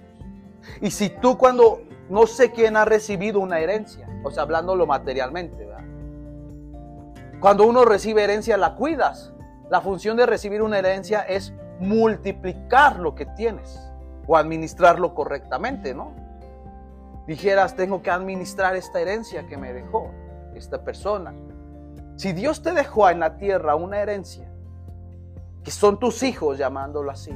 Y 0.80 0.92
si 0.92 1.10
tú 1.10 1.38
cuando 1.38 1.82
no 2.10 2.28
sé 2.28 2.52
quién 2.52 2.78
ha 2.78 2.86
recibido 2.86 3.40
una 3.40 3.60
herencia, 3.60 4.08
o 4.24 4.30
sea, 4.30 4.44
hablándolo 4.44 4.86
materialmente. 4.86 5.70
Cuando 7.40 7.66
uno 7.66 7.86
recibe 7.86 8.24
herencia, 8.24 8.56
la 8.56 8.76
cuidas. 8.76 9.34
La 9.72 9.82
función 9.82 10.16
de 10.16 10.28
recibir 10.28 10.62
una 10.62 10.78
herencia 10.78 11.22
es 11.22 11.54
multiplicar 11.80 13.00
lo 13.00 13.16
que 13.16 13.26
tienes 13.26 13.82
o 14.28 14.38
administrarlo 14.38 15.16
correctamente, 15.16 15.96
¿no? 15.96 16.14
Dijeras, 17.26 17.76
tengo 17.76 18.04
que 18.04 18.12
administrar 18.12 18.76
esta 18.76 19.02
herencia 19.02 19.48
que 19.48 19.58
me 19.58 19.74
dejó 19.74 20.12
esta 20.62 20.84
persona. 20.84 21.34
Si 22.16 22.34
Dios 22.34 22.62
te 22.62 22.74
dejó 22.74 23.10
en 23.10 23.20
la 23.20 23.38
tierra 23.38 23.76
una 23.76 24.00
herencia, 24.00 24.52
que 25.64 25.72
son 25.72 26.00
tus 26.00 26.24
hijos, 26.24 26.58
llamándolo 26.58 27.12
así, 27.12 27.32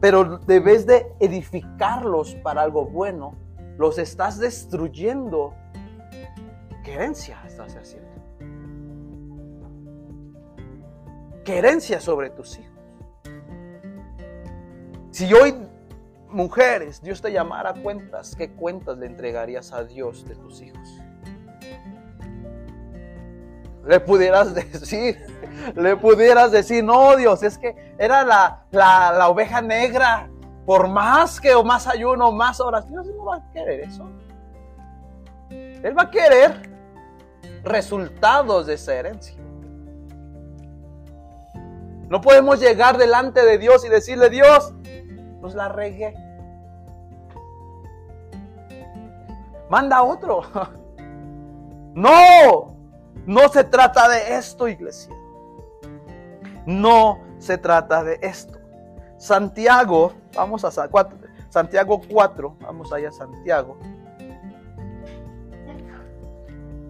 pero 0.00 0.38
debes 0.38 0.86
de 0.86 1.12
edificarlos 1.18 2.34
para 2.36 2.62
algo 2.62 2.86
bueno, 2.86 3.34
los 3.76 3.98
estás 3.98 4.38
destruyendo. 4.38 5.54
¿Qué 6.84 6.94
herencia 6.94 7.42
estás 7.46 7.74
haciendo? 7.76 8.08
herencia 11.56 12.00
sobre 12.00 12.30
tus 12.30 12.58
hijos. 12.58 12.72
Si 15.10 15.32
hoy, 15.32 15.54
mujeres, 16.28 17.02
Dios 17.02 17.22
te 17.22 17.32
llamara 17.32 17.70
a 17.70 17.74
cuentas, 17.74 18.34
¿qué 18.36 18.50
cuentas 18.50 18.98
le 18.98 19.06
entregarías 19.06 19.72
a 19.72 19.84
Dios 19.84 20.26
de 20.26 20.36
tus 20.36 20.60
hijos? 20.60 21.00
Le 23.84 24.00
pudieras 24.00 24.54
decir, 24.54 25.18
le 25.74 25.96
pudieras 25.96 26.52
decir, 26.52 26.84
no 26.84 27.16
Dios, 27.16 27.42
es 27.42 27.58
que 27.58 27.94
era 27.98 28.24
la, 28.24 28.64
la, 28.70 29.28
oveja 29.28 29.60
negra, 29.60 30.28
por 30.66 30.88
más 30.88 31.40
que 31.40 31.54
o 31.54 31.64
más 31.64 31.86
ayuno, 31.86 32.32
más 32.32 32.60
oración, 32.60 33.02
Dios 33.02 33.16
no 33.16 33.24
va 33.24 33.36
a 33.36 33.52
querer 33.52 33.80
eso. 33.80 34.08
Él 35.50 35.96
va 35.96 36.02
a 36.02 36.10
querer 36.10 36.70
resultados 37.64 38.66
de 38.66 38.74
esa 38.74 38.94
herencia. 38.94 39.36
No 42.08 42.20
podemos 42.20 42.58
llegar 42.58 42.96
delante 42.96 43.44
de 43.44 43.58
Dios 43.58 43.84
y 43.84 43.88
decirle, 43.88 44.30
Dios, 44.30 44.72
pues 45.40 45.54
la 45.54 45.68
regué. 45.68 46.14
Manda 49.68 50.02
otro. 50.02 50.42
No, 51.94 52.77
no 53.28 53.48
se 53.50 53.62
trata 53.62 54.08
de 54.08 54.36
esto, 54.36 54.66
iglesia. 54.66 55.14
No 56.64 57.20
se 57.38 57.58
trata 57.58 58.02
de 58.02 58.18
esto. 58.22 58.58
Santiago, 59.18 60.14
vamos 60.34 60.64
a 60.64 60.70
Santiago 61.50 62.00
4, 62.10 62.56
vamos 62.60 62.90
allá 62.90 63.10
a 63.10 63.12
Santiago. 63.12 63.76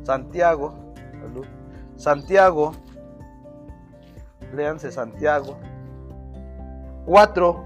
Santiago, 0.04 0.74
Santiago 1.96 2.72
Léanse 4.54 4.92
Santiago 4.92 5.56
4, 7.04 7.64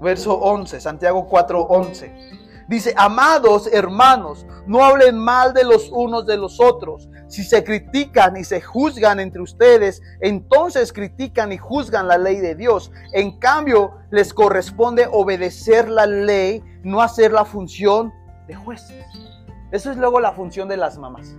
verso 0.00 0.38
11. 0.38 0.80
Santiago 0.80 1.26
4, 1.28 1.66
11. 1.68 2.41
Dice, 2.68 2.94
amados 2.96 3.68
hermanos, 3.72 4.46
no 4.66 4.84
hablen 4.84 5.18
mal 5.18 5.52
de 5.52 5.64
los 5.64 5.90
unos 5.90 6.26
de 6.26 6.36
los 6.36 6.60
otros. 6.60 7.08
Si 7.28 7.42
se 7.42 7.64
critican 7.64 8.36
y 8.36 8.44
se 8.44 8.60
juzgan 8.60 9.20
entre 9.20 9.42
ustedes, 9.42 10.02
entonces 10.20 10.92
critican 10.92 11.52
y 11.52 11.58
juzgan 11.58 12.08
la 12.08 12.18
ley 12.18 12.36
de 12.40 12.54
Dios. 12.54 12.92
En 13.12 13.38
cambio, 13.38 13.92
les 14.10 14.32
corresponde 14.32 15.08
obedecer 15.10 15.88
la 15.88 16.06
ley, 16.06 16.62
no 16.82 17.00
hacer 17.00 17.32
la 17.32 17.44
función 17.44 18.12
de 18.46 18.54
jueces. 18.54 19.06
Eso 19.70 19.90
es 19.90 19.96
luego 19.96 20.20
la 20.20 20.32
función 20.32 20.68
de 20.68 20.76
las 20.76 20.98
mamás. 20.98 21.36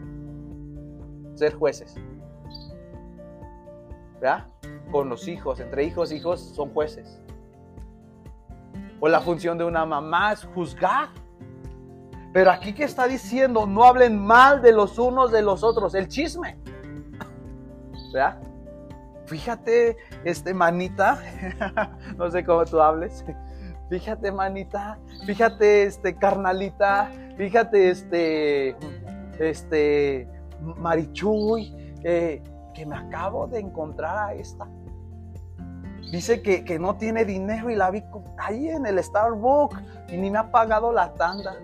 Ser 1.35 1.53
jueces. 1.53 1.95
¿Verdad? 4.19 4.47
Con 4.91 5.09
los 5.09 5.27
hijos, 5.27 5.59
entre 5.59 5.83
hijos 5.83 6.11
hijos 6.11 6.39
son 6.55 6.73
jueces. 6.73 7.22
O 9.05 9.09
la 9.09 9.19
función 9.19 9.57
de 9.57 9.65
una 9.65 9.85
mamá 9.85 10.31
es 10.31 10.45
juzgar. 10.45 11.09
Pero 12.31 12.49
aquí 12.49 12.71
que 12.71 12.85
está 12.85 13.05
diciendo, 13.05 13.65
no 13.65 13.83
hablen 13.83 14.17
mal 14.17 14.61
de 14.61 14.71
los 14.71 14.97
unos 14.97 15.29
de 15.29 15.41
los 15.41 15.61
otros, 15.61 15.93
el 15.93 16.07
chisme. 16.07 16.57
¿Verdad? 18.13 18.39
Fíjate, 19.25 19.97
este 20.23 20.53
manita, 20.53 21.19
no 22.17 22.31
sé 22.31 22.45
cómo 22.45 22.63
tú 22.63 22.79
hables. 22.79 23.25
Fíjate, 23.89 24.31
manita, 24.31 24.97
fíjate, 25.25 25.83
este 25.83 26.15
carnalita, 26.15 27.11
fíjate, 27.35 27.89
este, 27.89 28.77
este, 29.37 30.29
Marichuy, 30.61 31.75
eh, 32.05 32.41
que 32.73 32.85
me 32.85 32.95
acabo 32.95 33.47
de 33.47 33.59
encontrar 33.59 34.29
a 34.29 34.33
esta. 34.33 34.65
Dice 36.11 36.41
que, 36.41 36.63
que, 36.63 36.77
no 36.77 36.95
tiene 36.97 37.25
dinero 37.25 37.69
y 37.69 37.75
la 37.75 37.89
vi 37.89 38.03
ahí 38.37 38.69
en 38.69 38.85
el 38.85 39.03
Starbucks 39.03 39.81
y 40.09 40.17
ni 40.17 40.29
me 40.29 40.37
ha 40.37 40.51
pagado 40.51 40.91
la 40.91 41.13
tanda. 41.13 41.55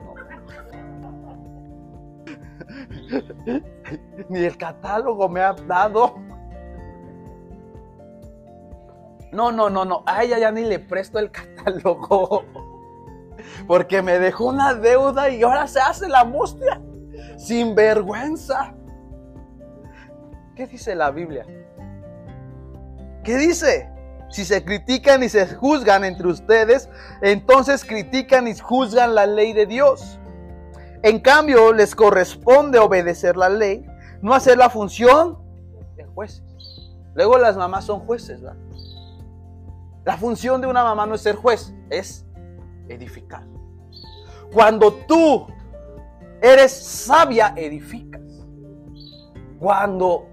ni 4.29 4.39
el 4.39 4.57
catálogo 4.57 5.29
me 5.29 5.41
ha 5.41 5.53
dado. 5.53 6.15
No, 9.31 9.51
no, 9.51 9.69
no, 9.69 9.85
no. 9.85 10.03
A 10.05 10.23
ella 10.23 10.39
ya 10.39 10.51
ni 10.51 10.63
le 10.63 10.79
presto 10.79 11.19
el 11.19 11.31
catálogo. 11.31 12.43
Porque 13.67 14.01
me 14.01 14.17
dejó 14.19 14.47
una 14.47 14.73
deuda 14.73 15.29
y 15.29 15.43
ahora 15.43 15.67
se 15.67 15.79
hace 15.79 16.07
la 16.07 16.23
mustia. 16.25 16.81
Sin 17.37 17.75
vergüenza. 17.75 18.73
¿Qué 20.55 20.67
dice 20.67 20.95
la 20.95 21.11
Biblia? 21.11 21.45
¿Qué 23.23 23.37
dice? 23.37 23.89
Si 24.29 24.45
se 24.45 24.63
critican 24.63 25.23
y 25.23 25.29
se 25.29 25.47
juzgan 25.47 26.03
entre 26.03 26.27
ustedes, 26.27 26.89
entonces 27.21 27.83
critican 27.83 28.47
y 28.47 28.57
juzgan 28.57 29.15
la 29.15 29.25
ley 29.25 29.53
de 29.53 29.65
Dios. 29.65 30.19
En 31.01 31.19
cambio, 31.19 31.73
les 31.73 31.95
corresponde 31.95 32.77
obedecer 32.77 33.37
la 33.37 33.49
ley, 33.49 33.85
no 34.21 34.33
hacer 34.33 34.57
la 34.57 34.69
función 34.69 35.39
de 35.95 36.05
jueces. 36.05 36.43
Luego 37.15 37.37
las 37.37 37.57
mamás 37.57 37.85
son 37.85 38.01
jueces, 38.01 38.41
¿verdad? 38.41 38.57
La 40.05 40.17
función 40.17 40.61
de 40.61 40.67
una 40.67 40.83
mamá 40.83 41.05
no 41.05 41.15
es 41.15 41.21
ser 41.21 41.35
juez, 41.35 41.73
es 41.89 42.25
edificar. 42.87 43.43
Cuando 44.51 44.93
tú 44.93 45.47
eres 46.41 46.71
sabia, 46.71 47.53
edificas. 47.55 48.21
Cuando 49.59 50.27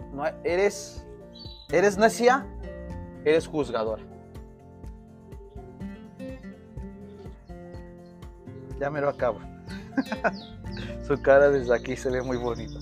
eres, 0.45 1.05
eres 1.71 1.99
necia, 1.99 2.47
eres 3.27 3.49
juzgadora. 3.49 4.03
Ya 8.79 8.89
me 8.89 9.01
lo 9.01 9.09
acabo. 9.09 9.41
Su 11.07 11.21
cara 11.21 11.51
desde 11.51 11.75
aquí 11.75 11.97
se 11.97 12.11
ve 12.11 12.23
muy 12.23 12.37
bonita. 12.37 12.79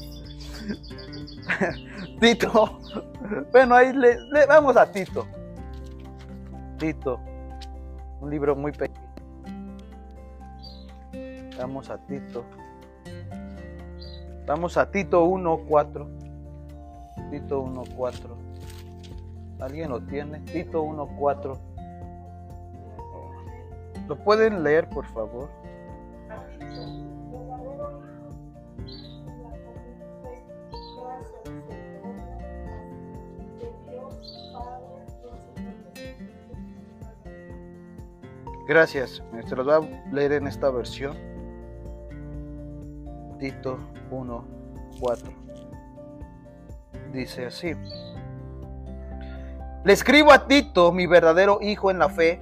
Tito. 2.21 2.79
Bueno, 3.53 3.75
ahí 3.75 3.93
le, 3.93 4.19
vamos 4.47 4.77
a 4.77 4.91
Tito. 4.91 5.27
Tito. 6.79 7.19
Un 8.21 8.31
libro 8.31 8.55
muy 8.55 8.73
pequeño. 8.73 9.01
Vamos 11.59 11.89
a 11.89 11.97
Tito. 11.99 12.45
Vamos 14.47 14.77
a 14.77 14.91
Tito 14.91 15.25
1.4. 15.25 17.31
Tito 17.31 17.65
1.4. 17.65 18.34
¿Alguien 19.65 19.89
lo 19.89 20.03
tiene? 20.03 20.41
Tito 20.41 20.85
1.4. 20.85 21.59
¿Lo 24.07 24.17
pueden 24.23 24.63
leer, 24.63 24.91
por 24.91 25.07
favor? 25.07 25.49
Gracias. 38.69 39.23
Se 39.47 39.57
los 39.57 39.65
voy 39.65 39.75
a 39.75 40.13
leer 40.13 40.33
en 40.33 40.47
esta 40.47 40.69
versión. 40.69 41.17
Tito 43.39 43.79
1, 44.11 44.45
4. 45.01 45.33
Dice 47.15 47.47
así. 47.47 47.73
Le 49.85 49.93
escribo 49.93 50.33
a 50.33 50.47
Tito, 50.47 50.93
mi 50.93 51.07
verdadero 51.07 51.59
hijo 51.61 51.91
en 51.91 51.99
la 51.99 52.09
fe. 52.09 52.41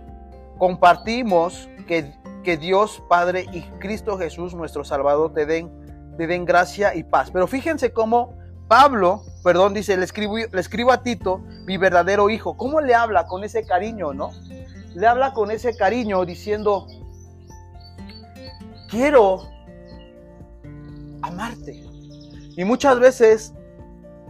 Compartimos 0.59 1.68
que, 1.87 2.12
que 2.44 2.57
Dios 2.57 3.02
Padre 3.09 3.46
y 3.52 3.62
Cristo 3.81 4.16
Jesús, 4.16 4.55
nuestro 4.55 4.85
Salvador, 4.85 5.35
te 5.35 5.44
den, 5.44 5.70
te 6.16 6.26
den 6.26 6.44
gracia 6.44 6.94
y 6.94 7.02
paz. 7.02 7.31
Pero 7.33 7.46
fíjense 7.46 7.92
cómo 7.92 8.38
Pablo, 8.68 9.22
perdón, 9.42 9.74
dice, 9.74 9.96
le 9.96 10.05
escribo, 10.05 10.37
le 10.37 10.61
escribo 10.61 10.92
a 10.92 11.02
Tito, 11.02 11.42
mi 11.66 11.76
verdadero 11.76 12.31
hijo. 12.31 12.57
¿Cómo 12.57 12.81
le 12.81 12.94
habla 12.94 13.26
con 13.26 13.42
ese 13.44 13.66
cariño, 13.66 14.14
no? 14.14 14.31
le 14.94 15.07
habla 15.07 15.33
con 15.33 15.50
ese 15.50 15.76
cariño 15.76 16.24
diciendo, 16.24 16.87
quiero 18.88 19.42
amarte. 21.22 21.83
Y 22.57 22.64
muchas 22.64 22.98
veces 22.98 23.55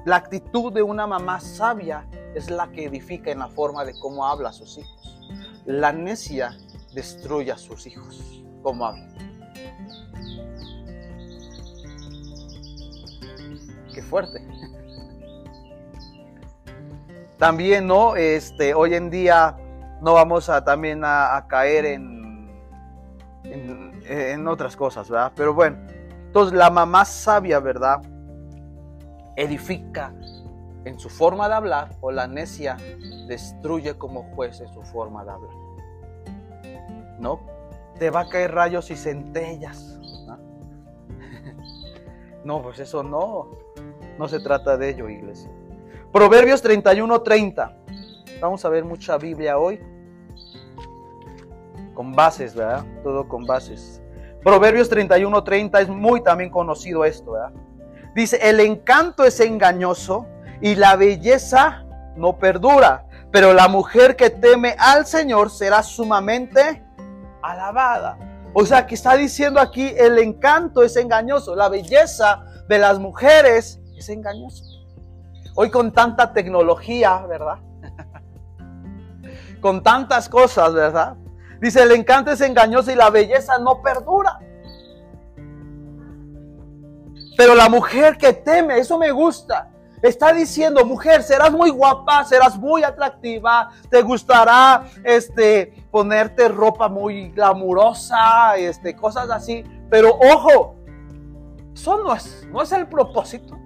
la 0.05 0.17
actitud 0.17 0.73
de 0.73 0.83
una 0.83 1.07
mamá 1.07 1.39
sabia 1.39 2.09
es 2.35 2.51
la 2.51 2.69
que 2.73 2.87
edifica 2.87 3.31
en 3.31 3.39
la 3.39 3.47
forma 3.49 3.85
de 3.85 3.97
cómo 4.01 4.27
habla 4.27 4.49
a 4.49 4.53
sus 4.53 4.79
hijos. 4.79 5.21
La 5.65 5.93
necia 5.93 6.57
destruye 6.93 7.53
a 7.53 7.59
sus 7.59 7.87
hijos, 7.87 8.43
como 8.63 8.87
habla. 8.87 9.07
Qué 13.95 14.03
fuerte. 14.03 14.43
También, 17.39 17.87
¿no? 17.87 18.17
Este, 18.17 18.75
hoy 18.75 18.95
en 18.95 19.09
día 19.09 19.57
no 20.01 20.15
vamos 20.15 20.49
a 20.49 20.65
también 20.65 21.03
a, 21.05 21.47
caer 21.49 21.85
en, 21.87 22.51
en, 23.45 24.49
otras 24.49 24.77
cosas, 24.77 25.09
¿verdad? 25.09 25.31
Pero 25.35 25.55
bueno, 25.55 25.79
entonces 26.27 26.57
la 26.57 26.71
mamá 26.71 27.05
sabia, 27.05 27.61
¿verdad? 27.61 28.01
Edifica 29.37 30.13
en 30.85 30.99
su 30.99 31.09
forma 31.09 31.49
de 31.49 31.55
hablar 31.55 31.97
o 32.01 32.11
la 32.11 32.27
necia 32.27 32.77
destruye 33.27 33.97
como 33.97 34.25
juez 34.35 34.61
en 34.61 34.69
su 34.73 34.83
forma 34.83 35.25
de 35.25 35.31
hablar. 35.31 35.55
¿No? 37.19 37.41
Te 37.99 38.11
va 38.11 38.21
a 38.21 38.29
caer 38.29 38.53
rayos 38.53 38.91
y 38.91 38.97
centellas. 38.97 39.99
¿no? 42.45 42.61
pues 42.63 42.81
eso 42.81 43.03
no. 43.03 43.49
No 44.19 44.29
se 44.29 44.41
trata 44.41 44.77
de 44.77 44.91
ello, 44.91 45.09
iglesia. 45.09 45.51
Proverbios 46.13 46.61
31, 46.61 47.23
30. 47.23 47.77
Vamos 48.41 48.65
a 48.65 48.69
ver 48.69 48.85
mucha 48.85 49.17
Biblia 49.17 49.59
hoy 49.59 49.81
con 51.95 52.13
bases, 52.13 52.55
¿verdad? 52.55 52.85
Todo 53.03 53.29
con 53.29 53.45
bases. 53.45 54.03
Proverbios 54.43 54.91
31:30 54.91 55.83
es 55.83 55.89
muy 55.89 56.23
también 56.23 56.51
conocido 56.51 57.05
esto, 57.05 57.33
¿verdad? 57.33 57.53
Dice, 58.15 58.39
el 58.43 58.61
encanto 58.61 59.25
es 59.25 59.41
engañoso 59.41 60.27
y 60.61 60.75
la 60.75 60.97
belleza 60.97 61.85
no 62.17 62.39
perdura, 62.39 63.07
pero 63.31 63.55
la 63.55 63.69
mujer 63.69 64.17
que 64.17 64.31
teme 64.31 64.77
al 64.79 65.07
Señor 65.07 65.51
será 65.51 65.83
sumamente 65.83 66.85
alabada. 67.43 68.19
O 68.53 68.67
sea, 68.67 68.87
que 68.87 68.95
está 68.95 69.17
diciendo 69.17 69.61
aquí, 69.61 69.95
el 69.97 70.19
encanto 70.19 70.83
es 70.83 70.97
engañoso, 70.97 71.57
la 71.57 71.71
belleza 71.71 72.45
de 72.69 72.79
las 72.79 72.99
mujeres 72.99 73.81
es 73.97 74.09
engañoso. 74.11 74.65
Hoy 75.55 75.71
con 75.71 75.93
tanta 75.93 76.33
tecnología, 76.33 77.25
¿verdad? 77.27 77.59
con 79.61 79.83
tantas 79.83 80.29
cosas, 80.29 80.75
¿verdad? 80.75 81.17
Dice, 81.61 81.83
el 81.83 81.93
encanto 81.93 82.31
es 82.31 82.41
engañoso 82.41 82.91
y 82.91 82.95
la 82.95 83.09
belleza 83.09 83.59
no 83.59 83.81
perdura. 83.83 84.39
Pero 87.37 87.55
la 87.55 87.69
mujer 87.69 88.17
que 88.19 88.33
teme, 88.33 88.79
eso 88.79 88.99
me 88.99 89.11
gusta. 89.11 89.71
Está 90.03 90.33
diciendo, 90.33 90.85
mujer, 90.85 91.23
serás 91.23 91.53
muy 91.53 91.71
guapa, 91.71 92.25
serás 92.25 92.59
muy 92.59 92.83
atractiva, 92.83 93.71
te 93.89 94.03
gustará 94.03 94.85
este 95.05 95.87
ponerte 95.93 96.49
ropa 96.49 96.89
muy 96.89 97.31
glamurosa, 97.31 98.57
este 98.57 98.97
cosas 98.97 99.31
así, 99.31 99.63
pero 99.89 100.19
ojo, 100.19 100.75
eso 101.73 102.03
no 102.03 102.15
es, 102.15 102.45
no 102.51 102.63
es 102.63 102.73
el 102.73 102.89
propósito. 102.89 103.57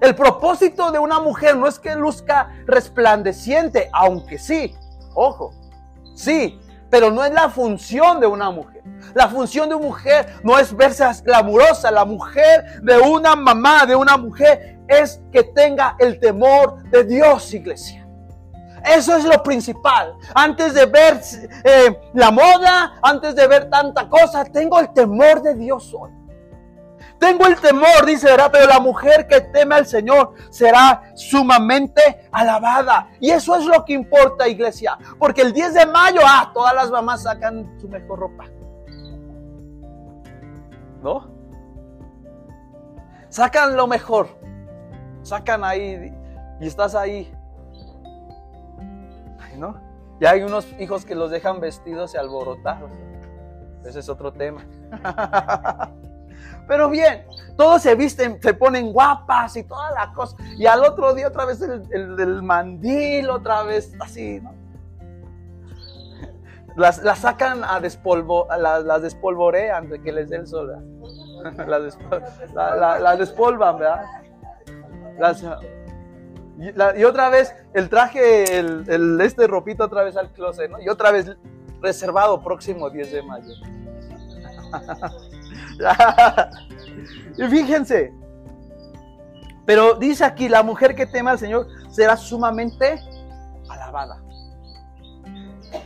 El 0.00 0.14
propósito 0.14 0.90
de 0.90 0.98
una 0.98 1.20
mujer 1.20 1.56
no 1.56 1.66
es 1.66 1.78
que 1.78 1.94
luzca 1.94 2.48
resplandeciente, 2.66 3.90
aunque 3.92 4.38
sí, 4.38 4.74
ojo, 5.14 5.50
sí, 6.14 6.58
pero 6.88 7.10
no 7.10 7.22
es 7.22 7.32
la 7.32 7.50
función 7.50 8.18
de 8.18 8.26
una 8.26 8.50
mujer. 8.50 8.73
La 9.14 9.28
función 9.28 9.68
de 9.68 9.74
una 9.74 9.86
mujer 9.86 10.26
no 10.42 10.58
es 10.58 10.74
verse 10.74 11.04
glamurosa. 11.22 11.90
La 11.90 12.04
mujer 12.04 12.80
de 12.82 12.98
una 12.98 13.36
mamá, 13.36 13.86
de 13.86 13.94
una 13.94 14.16
mujer, 14.16 14.78
es 14.88 15.20
que 15.32 15.44
tenga 15.44 15.96
el 15.98 16.18
temor 16.18 16.82
de 16.90 17.04
Dios, 17.04 17.52
iglesia. 17.54 18.06
Eso 18.84 19.16
es 19.16 19.24
lo 19.24 19.42
principal. 19.42 20.14
Antes 20.34 20.74
de 20.74 20.86
ver 20.86 21.20
eh, 21.64 21.98
la 22.12 22.30
moda, 22.30 22.98
antes 23.02 23.34
de 23.34 23.46
ver 23.46 23.70
tanta 23.70 24.08
cosa, 24.08 24.44
tengo 24.44 24.78
el 24.78 24.92
temor 24.92 25.40
de 25.42 25.54
Dios 25.54 25.94
hoy. 25.98 26.10
Tengo 27.18 27.46
el 27.46 27.58
temor, 27.58 28.04
dice, 28.04 28.26
¿verdad? 28.26 28.50
Pero 28.52 28.66
la 28.66 28.80
mujer 28.80 29.26
que 29.26 29.40
teme 29.40 29.76
al 29.76 29.86
Señor 29.86 30.34
será 30.50 31.12
sumamente 31.14 32.28
alabada. 32.30 33.08
Y 33.20 33.30
eso 33.30 33.56
es 33.56 33.64
lo 33.64 33.84
que 33.84 33.94
importa, 33.94 34.46
iglesia. 34.46 34.98
Porque 35.18 35.40
el 35.40 35.54
10 35.54 35.72
de 35.72 35.86
mayo, 35.86 36.20
ah, 36.22 36.50
todas 36.52 36.74
las 36.74 36.90
mamás 36.90 37.22
sacan 37.22 37.78
su 37.80 37.88
mejor 37.88 38.18
ropa. 38.18 38.44
¿No? 41.04 41.28
Sacan 43.28 43.76
lo 43.76 43.86
mejor. 43.86 44.26
Sacan 45.22 45.62
ahí 45.62 46.12
y 46.60 46.66
estás 46.66 46.96
ahí 46.96 47.32
¿no? 49.56 49.80
Ya 50.20 50.30
hay 50.30 50.42
unos 50.42 50.66
hijos 50.78 51.04
que 51.04 51.14
los 51.14 51.30
dejan 51.30 51.60
vestidos 51.60 52.14
y 52.14 52.16
alborotados. 52.16 52.90
Ese 53.84 54.00
es 54.00 54.08
otro 54.08 54.32
tema. 54.32 54.64
Pero 56.68 56.88
bien, 56.88 57.26
todos 57.56 57.82
se 57.82 57.94
visten, 57.94 58.40
se 58.40 58.54
ponen 58.54 58.92
guapas 58.92 59.56
y 59.56 59.64
toda 59.64 59.90
la 59.92 60.12
cosa. 60.12 60.36
Y 60.56 60.66
al 60.66 60.82
otro 60.84 61.12
día 61.14 61.28
otra 61.28 61.44
vez 61.44 61.60
el, 61.60 62.42
mandil, 62.42 63.28
otra 63.28 63.62
vez 63.64 63.92
así, 64.00 64.40
¿no? 64.40 64.63
Las, 66.76 67.00
sacan 67.18 67.64
a 67.64 67.80
despolvo, 67.80 68.46
las, 68.58 69.02
despolvorean 69.02 69.88
de 69.88 70.02
que 70.02 70.12
les 70.12 70.28
dé 70.28 70.36
el 70.36 70.46
sol. 70.46 70.70
las, 71.66 73.18
despolvan, 73.18 73.78
¿verdad? 73.78 74.04
Las, 75.18 75.44
y, 76.58 77.04
otra 77.04 77.30
vez 77.30 77.54
el 77.72 77.88
traje, 77.88 78.58
el, 78.58 79.20
este 79.20 79.46
ropito 79.46 79.84
otra 79.84 80.04
vez 80.04 80.16
al 80.16 80.32
closet, 80.32 80.70
¿no? 80.70 80.80
Y 80.80 80.88
otra 80.88 81.10
vez 81.10 81.36
reservado 81.80 82.42
próximo 82.42 82.90
10 82.90 83.12
de 83.12 83.22
mayo. 83.22 83.54
y 87.36 87.44
fíjense, 87.44 88.12
pero 89.66 89.94
dice 89.94 90.24
aquí, 90.24 90.48
la 90.48 90.62
mujer 90.62 90.94
que 90.94 91.06
teme 91.06 91.30
al 91.30 91.38
Señor 91.38 91.66
será 91.90 92.16
sumamente 92.16 93.00
alabada. 93.68 94.23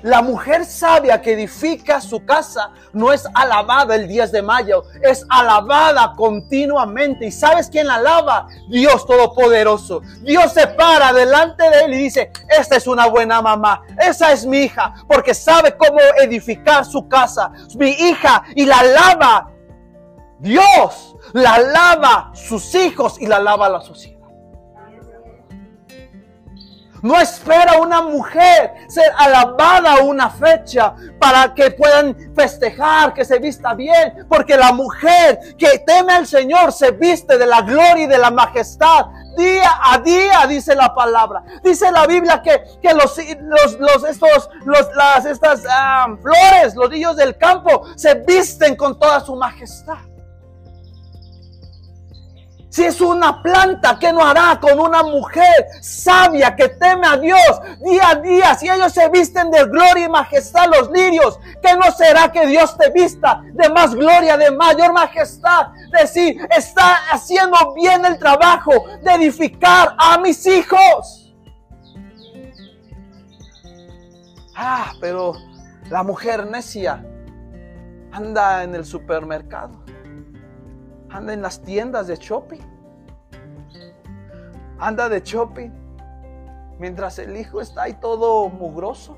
La 0.02 0.22
mujer 0.22 0.64
sabia 0.64 1.20
que 1.20 1.32
edifica 1.32 2.00
su 2.00 2.24
casa 2.24 2.70
no 2.92 3.12
es 3.12 3.26
alabada 3.34 3.94
el 3.94 4.06
10 4.06 4.32
de 4.32 4.42
mayo, 4.42 4.84
es 5.02 5.24
alabada 5.28 6.12
continuamente. 6.16 7.26
¿Y 7.26 7.32
sabes 7.32 7.68
quién 7.68 7.86
la 7.86 7.96
alaba? 7.96 8.46
Dios 8.68 9.06
Todopoderoso. 9.06 10.02
Dios 10.22 10.52
se 10.52 10.66
para 10.68 11.12
delante 11.12 11.68
de 11.70 11.80
él 11.84 11.94
y 11.94 11.98
dice, 11.98 12.30
esta 12.48 12.76
es 12.76 12.86
una 12.86 13.06
buena 13.06 13.42
mamá, 13.42 13.82
esa 13.98 14.32
es 14.32 14.46
mi 14.46 14.58
hija, 14.58 14.94
porque 15.08 15.34
sabe 15.34 15.76
cómo 15.76 15.98
edificar 16.20 16.84
su 16.84 17.08
casa. 17.08 17.50
Mi 17.76 17.90
hija 17.90 18.44
y 18.54 18.64
la 18.64 18.78
alaba. 18.78 19.52
Dios 20.40 21.16
la 21.32 21.54
alaba 21.54 22.30
sus 22.34 22.74
hijos 22.74 23.20
y 23.20 23.26
la 23.26 23.36
alaba 23.36 23.68
la 23.68 23.80
sociedad. 23.80 24.17
No 27.02 27.18
espera 27.20 27.78
una 27.78 28.02
mujer 28.02 28.74
ser 28.88 29.12
alabada 29.16 30.02
una 30.02 30.30
fecha 30.30 30.94
para 31.18 31.54
que 31.54 31.70
puedan 31.70 32.16
festejar, 32.34 33.14
que 33.14 33.24
se 33.24 33.38
vista 33.38 33.74
bien, 33.74 34.26
porque 34.28 34.56
la 34.56 34.72
mujer 34.72 35.40
que 35.56 35.78
teme 35.80 36.12
al 36.12 36.26
Señor 36.26 36.72
se 36.72 36.90
viste 36.92 37.38
de 37.38 37.46
la 37.46 37.62
gloria 37.62 38.04
y 38.04 38.06
de 38.06 38.18
la 38.18 38.30
majestad 38.30 39.06
día 39.36 39.70
a 39.84 39.98
día, 39.98 40.46
dice 40.48 40.74
la 40.74 40.94
palabra. 40.94 41.42
Dice 41.62 41.90
la 41.92 42.06
Biblia 42.06 42.42
que, 42.42 42.62
que 42.82 42.92
los, 42.92 43.16
los, 43.78 44.04
estos, 44.04 44.50
los, 44.64 44.88
las, 44.96 45.24
estas 45.24 45.62
ah, 45.70 46.08
flores, 46.20 46.74
los 46.74 46.90
niños 46.90 47.16
del 47.16 47.36
campo, 47.36 47.84
se 47.96 48.14
visten 48.14 48.74
con 48.76 48.98
toda 48.98 49.20
su 49.20 49.36
majestad. 49.36 49.98
Si 52.70 52.84
es 52.84 53.00
una 53.00 53.42
planta, 53.42 53.98
¿qué 53.98 54.12
no 54.12 54.22
hará 54.22 54.60
con 54.60 54.78
una 54.78 55.02
mujer 55.02 55.68
sabia 55.80 56.54
que 56.54 56.68
teme 56.68 57.06
a 57.06 57.16
Dios 57.16 57.40
día 57.80 58.10
a 58.10 58.14
día? 58.16 58.54
Si 58.54 58.68
ellos 58.68 58.92
se 58.92 59.08
visten 59.08 59.50
de 59.50 59.64
gloria 59.64 60.04
y 60.04 60.08
majestad 60.08 60.66
los 60.68 60.90
lirios, 60.90 61.40
¿qué 61.62 61.74
no 61.74 61.90
será 61.90 62.30
que 62.30 62.46
Dios 62.46 62.76
te 62.76 62.90
vista 62.90 63.42
de 63.52 63.70
más 63.70 63.94
gloria, 63.94 64.36
de 64.36 64.50
mayor 64.50 64.92
majestad? 64.92 65.68
Decir, 65.98 66.46
está 66.54 66.96
haciendo 67.10 67.56
bien 67.74 68.04
el 68.04 68.18
trabajo 68.18 68.72
de 69.02 69.12
edificar 69.12 69.94
a 69.96 70.18
mis 70.18 70.44
hijos. 70.46 71.34
Ah, 74.54 74.92
pero 75.00 75.34
la 75.88 76.02
mujer 76.02 76.46
necia 76.46 77.02
anda 78.12 78.62
en 78.62 78.74
el 78.74 78.84
supermercado 78.84 79.87
anda 81.10 81.32
en 81.32 81.42
las 81.42 81.60
tiendas 81.62 82.06
de 82.06 82.16
shopping. 82.16 82.60
Anda 84.78 85.08
de 85.08 85.20
shopping. 85.20 85.70
Mientras 86.78 87.18
el 87.18 87.36
hijo 87.36 87.60
está 87.60 87.84
ahí 87.84 87.94
todo 87.94 88.48
mugroso. 88.48 89.16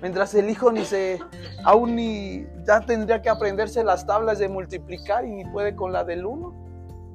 Mientras 0.00 0.34
el 0.34 0.48
hijo 0.48 0.70
ni 0.70 0.84
se, 0.84 1.18
aún 1.64 1.96
ni, 1.96 2.46
ya 2.64 2.80
tendría 2.80 3.20
que 3.20 3.28
aprenderse 3.28 3.82
las 3.82 4.06
tablas 4.06 4.38
de 4.38 4.48
multiplicar 4.48 5.24
y 5.24 5.30
ni 5.30 5.44
puede 5.44 5.74
con 5.74 5.92
la 5.92 6.04
del 6.04 6.24
uno. 6.24 6.54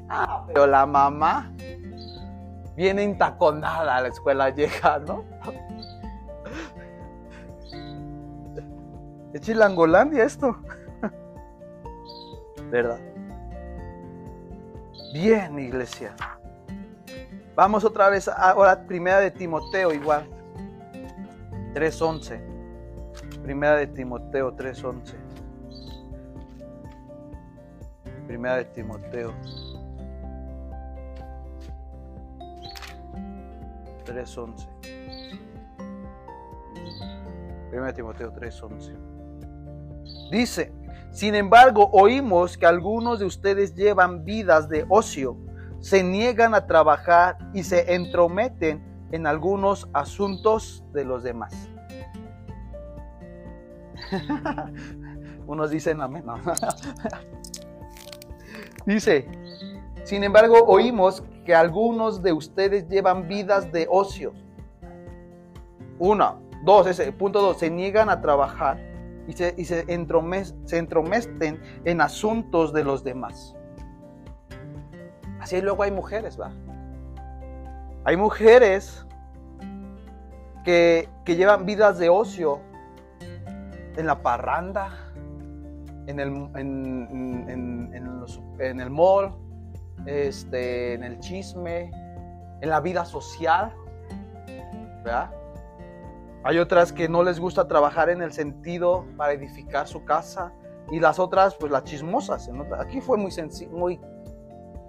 Ah, 0.10 0.44
pero 0.48 0.68
la 0.68 0.86
mamá 0.86 1.52
viene 2.76 3.04
intaconada 3.04 3.96
a 3.96 4.02
la 4.02 4.08
escuela, 4.10 4.50
llega, 4.50 5.00
¿no? 5.00 5.24
Es 9.34 9.42
chilangolandia 9.42 10.26
esto. 10.26 10.58
¿Verdad? 12.70 13.00
Bien, 15.14 15.60
iglesia. 15.60 16.16
Vamos 17.56 17.86
otra 17.86 18.10
vez 18.10 18.28
ahora, 18.28 18.84
primera 18.88 19.20
de 19.20 19.30
Timoteo 19.30 19.94
igual. 19.94 20.28
3.11. 21.76 22.42
Primera 23.44 23.76
de 23.76 23.86
Timoteo 23.86 24.56
3.11. 24.56 25.14
Primera 28.26 28.56
de 28.56 28.66
Timoteo 28.66 29.34
3.11. 34.06 34.68
Primera 37.70 37.88
de 37.88 37.94
Timoteo 37.94 38.34
3.11. 38.34 40.32
Dice, 40.32 40.74
sin 41.14 41.36
embargo, 41.36 41.90
oímos 41.94 42.58
que 42.58 42.66
algunos 42.66 43.20
de 43.20 43.26
ustedes 43.26 43.76
llevan 43.76 44.26
vidas 44.26 44.68
de 44.68 44.84
ocio, 44.90 45.38
se 45.80 46.04
niegan 46.04 46.56
a 46.56 46.66
trabajar 46.66 47.38
y 47.54 47.62
se 47.62 47.94
entrometen 47.94 48.84
en 49.12 49.28
algunos 49.28 49.88
asuntos 49.94 50.84
de 50.92 51.06
los 51.06 51.22
demás. 51.22 51.70
Unos 55.46 55.70
dicen 55.70 56.02
amén. 56.02 56.24
Dice, 58.88 59.30
sin 60.04 60.24
embargo, 60.24 60.66
oímos 60.66 61.24
que 61.46 61.54
algunos 61.54 62.24
de 62.24 62.34
ustedes 62.34 62.88
llevan 62.90 63.28
vidas 63.28 63.72
de 63.72 63.88
ocio. 63.88 64.34
Uno, 66.00 66.42
dos, 66.64 66.88
ese 66.88 67.12
punto 67.12 67.40
dos, 67.40 67.60
se 67.60 67.70
niegan 67.70 68.10
a 68.10 68.20
trabajar 68.20 68.93
y 69.28 69.34
se, 69.34 69.54
y 69.58 69.66
se, 69.66 69.86
entromesten 69.88 71.62
en 71.86 72.02
asuntos 72.02 72.74
de 72.74 72.84
los 72.84 73.04
demás. 73.04 73.56
Así 75.40 75.62
luego 75.62 75.84
hay 75.84 75.92
mujeres, 75.92 76.40
¿va? 76.40 76.52
Hay 78.06 78.18
mujeres 78.18 79.06
que, 80.64 81.10
llevan 81.26 81.66
vidas 81.66 82.00
de 82.00 82.10
ocio 82.10 82.60
en 83.96 84.06
la 84.06 84.22
parranda, 84.22 84.90
en 86.08 86.20
el, 86.20 86.30
en, 86.56 87.94
en 88.60 88.80
el 88.80 88.90
mall, 88.90 89.34
este, 90.06 90.94
en 90.94 91.04
el 91.04 91.20
chisme, 91.20 91.92
en 92.62 92.70
la 92.70 92.80
vida 92.80 93.06
social, 93.06 93.74
¿verdad? 95.04 95.32
Hay 96.44 96.60
otras 96.60 96.92
que 96.92 97.08
no 97.08 97.24
les 97.24 97.40
gusta 97.40 97.68
trabajar 97.68 98.10
en 98.10 98.22
el 98.22 98.34
sentido 98.34 99.06
para 99.16 99.32
edificar 99.32 99.88
su 99.88 100.04
casa 100.04 100.52
y 100.92 101.00
las 101.00 101.18
otras, 101.18 101.56
pues 101.56 101.72
las 101.72 101.86
chismosas. 101.86 102.50
Aquí 102.80 103.00
fue 103.00 103.18
muy 103.18 103.32
muy, 103.72 104.02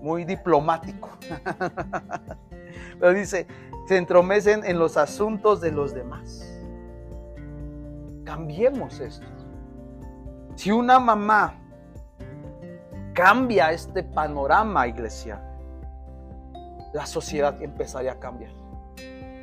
muy 0.01 0.25
diplomático. 0.25 1.11
Pero 2.99 3.15
dice, 3.15 3.47
se 3.87 3.97
entromecen 3.97 4.65
en 4.65 4.79
los 4.81 4.97
asuntos 4.97 5.61
de 5.61 5.71
los 5.71 5.95
demás. 5.95 6.61
Cambiemos 8.25 8.99
esto. 8.99 9.27
Si 10.57 10.73
una 10.73 10.99
mamá 10.99 11.55
cambia 13.13 13.71
este 13.71 14.03
panorama, 14.03 14.89
iglesia, 14.89 15.41
la 16.93 17.07
sociedad 17.07 17.63
empezaría 17.63 18.13
a 18.13 18.19
cambiar. 18.19 18.53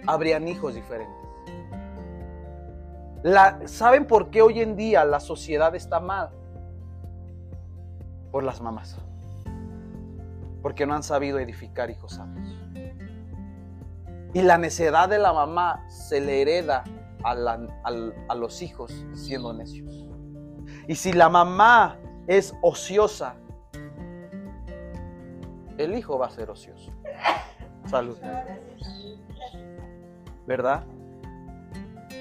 Habrían 0.08 0.48
hijos 0.48 0.76
diferentes. 0.76 1.21
¿Saben 3.66 4.06
por 4.06 4.32
qué 4.32 4.42
hoy 4.42 4.62
en 4.62 4.76
día 4.76 5.06
la 5.06 5.20
sociedad 5.20 5.76
está 5.76 6.00
mal? 6.00 6.30
Por 8.32 8.44
las 8.44 8.62
mamás. 8.62 8.98
Porque 10.62 10.86
no 10.86 10.96
han 10.96 11.04
sabido 11.04 11.40
edificar 11.40 11.90
hijos 11.90 12.14
sanos. 12.14 12.58
Y 14.34 14.42
la 14.42 14.58
necedad 14.58 15.10
de 15.10 15.20
la 15.20 15.34
mamá 15.34 15.86
se 15.90 16.22
le 16.22 16.42
hereda 16.42 16.84
a, 17.24 18.36
los 18.36 18.62
hijos 18.62 19.06
siendo 19.14 19.54
necios. 19.54 20.08
Y 20.88 20.96
si 20.96 21.14
la 21.14 21.30
mamá 21.30 22.00
es 22.28 22.56
ociosa, 22.62 23.36
el 25.78 25.96
hijo 25.96 26.18
va 26.18 26.28
a 26.28 26.30
ser 26.30 26.50
ocioso. 26.50 26.92
Salud. 27.86 28.18
¿Verdad? 30.48 30.86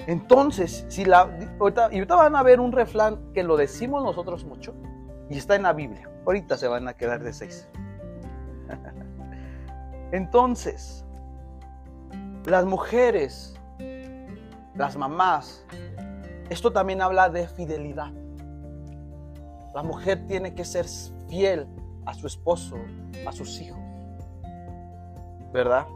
Entonces, 0.07 0.85
si 0.89 1.05
la 1.05 1.29
ahorita, 1.59 1.89
y 1.91 1.95
ahorita 1.95 2.15
van 2.15 2.35
a 2.35 2.43
ver 2.43 2.59
un 2.59 2.71
refrán 2.71 3.31
que 3.33 3.43
lo 3.43 3.57
decimos 3.57 4.03
nosotros 4.03 4.45
mucho 4.45 4.73
y 5.29 5.37
está 5.37 5.55
en 5.55 5.63
la 5.63 5.73
Biblia. 5.73 6.09
Ahorita 6.25 6.57
se 6.57 6.67
van 6.67 6.87
a 6.87 6.93
quedar 6.93 7.23
de 7.23 7.33
seis. 7.33 7.67
Entonces, 10.11 11.05
las 12.45 12.65
mujeres, 12.65 13.53
las 14.75 14.97
mamás, 14.97 15.65
esto 16.49 16.71
también 16.71 17.01
habla 17.01 17.29
de 17.29 17.47
fidelidad. 17.47 18.11
La 19.73 19.83
mujer 19.83 20.25
tiene 20.27 20.53
que 20.53 20.65
ser 20.65 20.85
fiel 21.29 21.67
a 22.05 22.13
su 22.13 22.27
esposo, 22.27 22.75
a 23.25 23.31
sus 23.31 23.61
hijos. 23.61 23.79
¿Verdad? 25.53 25.87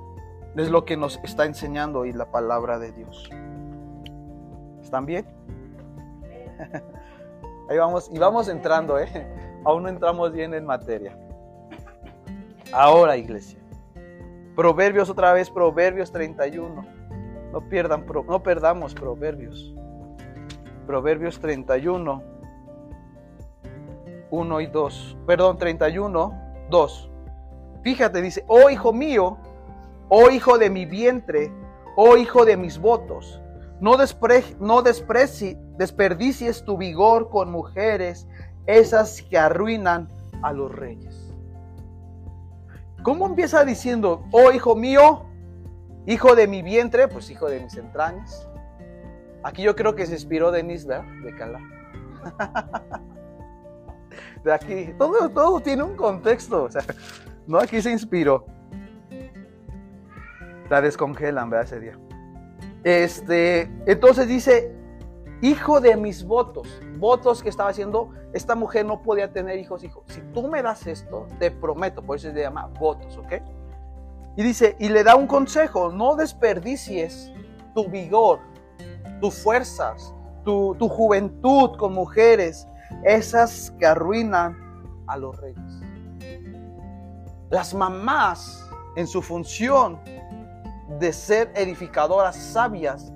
Es 0.55 0.69
lo 0.69 0.85
que 0.85 0.95
nos 0.95 1.19
está 1.23 1.45
enseñando 1.45 1.99
hoy 1.99 2.13
la 2.13 2.31
palabra 2.31 2.79
de 2.79 2.93
Dios. 2.93 3.29
¿Están 4.85 5.07
bien? 5.07 5.25
Ahí 7.69 7.77
vamos, 7.79 8.07
y 8.13 8.19
vamos 8.19 8.47
entrando, 8.47 8.99
¿eh? 8.99 9.07
Aún 9.65 9.81
no 9.81 9.89
entramos 9.89 10.31
bien 10.31 10.53
en 10.53 10.63
materia. 10.63 11.17
Ahora, 12.71 13.17
iglesia. 13.17 13.59
Proverbios 14.55 15.09
otra 15.09 15.33
vez, 15.33 15.49
Proverbios 15.49 16.11
31. 16.11 16.85
No, 17.51 17.61
pierdan, 17.67 18.05
no 18.05 18.43
perdamos 18.43 18.93
Proverbios. 18.93 19.73
Proverbios 20.85 21.39
31, 21.39 22.23
1 24.29 24.61
y 24.61 24.67
2. 24.67 25.17
Perdón, 25.25 25.57
31, 25.57 26.41
2. 26.69 27.11
Fíjate, 27.81 28.21
dice, 28.21 28.45
oh 28.47 28.69
hijo 28.69 28.93
mío, 28.93 29.39
oh 30.09 30.29
hijo 30.29 30.59
de 30.59 30.69
mi 30.69 30.85
vientre, 30.85 31.51
oh 31.95 32.17
hijo 32.17 32.45
de 32.45 32.55
mis 32.55 32.77
votos, 32.79 33.41
no, 33.79 33.97
despre 33.97 34.43
no 34.59 34.81
desperdicies 34.81 36.63
tu 36.63 36.77
vigor 36.77 37.29
con 37.29 37.51
mujeres, 37.51 38.27
esas 38.65 39.21
que 39.21 39.37
arruinan 39.37 40.09
a 40.41 40.53
los 40.53 40.71
reyes. 40.71 41.33
¿Cómo 43.03 43.27
empieza 43.27 43.63
diciendo, 43.65 44.25
oh 44.31 44.51
hijo 44.51 44.75
mío, 44.75 45.25
hijo 46.07 46.35
de 46.35 46.47
mi 46.47 46.61
vientre? 46.61 47.07
Pues 47.07 47.29
hijo 47.29 47.47
de 47.49 47.59
mis 47.59 47.75
entrañas. 47.75 48.47
Aquí 49.43 49.61
yo 49.61 49.75
creo 49.75 49.93
que 49.93 50.07
se 50.07 50.13
inspiró 50.13 50.51
Denis, 50.51 50.87
¿verdad? 50.87 51.05
De 51.23 51.35
Cala. 51.35 51.59
De 54.43 54.53
aquí, 54.53 54.93
todo, 54.97 55.29
todo 55.29 55.59
tiene 55.59 55.83
un 55.83 55.95
contexto. 55.95 56.67
No, 57.47 57.59
aquí 57.59 57.81
se 57.81 57.91
inspiró. 57.91 58.45
La 60.69 60.81
descongelan, 60.81 61.49
¿verdad? 61.49 61.65
Ese 61.65 61.79
día. 61.79 61.99
Este, 62.85 63.61
entonces 63.87 64.27
dice, 64.27 64.71
hijo 65.41 65.81
de 65.81 65.97
mis 65.97 66.23
votos, 66.23 66.67
votos 66.99 67.41
que 67.41 67.49
estaba 67.49 67.71
haciendo, 67.71 68.11
esta 68.31 68.53
mujer 68.53 68.85
no 68.85 69.01
podía 69.01 69.33
tener 69.33 69.57
hijos, 69.57 69.83
hijo. 69.83 70.03
Si 70.05 70.21
tú 70.35 70.47
me 70.47 70.61
das 70.61 70.85
esto, 70.85 71.25
te 71.39 71.49
prometo, 71.49 72.03
por 72.03 72.17
eso 72.17 72.31
se 72.31 72.39
llama 72.39 72.67
votos, 72.79 73.17
¿ok? 73.17 73.41
Y 74.37 74.43
dice, 74.43 74.75
y 74.79 74.89
le 74.89 75.03
da 75.03 75.15
un 75.15 75.25
consejo, 75.25 75.91
no 75.91 76.15
desperdicies 76.15 77.33
tu 77.73 77.89
vigor, 77.89 78.39
tus 79.19 79.33
fuerzas, 79.41 80.13
tu, 80.43 80.75
tu 80.77 80.87
juventud 80.87 81.75
con 81.77 81.91
mujeres, 81.91 82.67
esas 83.03 83.71
que 83.79 83.87
arruinan 83.87 84.55
a 85.07 85.17
los 85.17 85.35
reyes. 85.41 85.81
Las 87.49 87.73
mamás, 87.73 88.69
en 88.95 89.07
su 89.07 89.21
función 89.21 89.99
de 90.87 91.13
ser 91.13 91.51
edificadoras 91.55 92.35
sabias, 92.35 93.11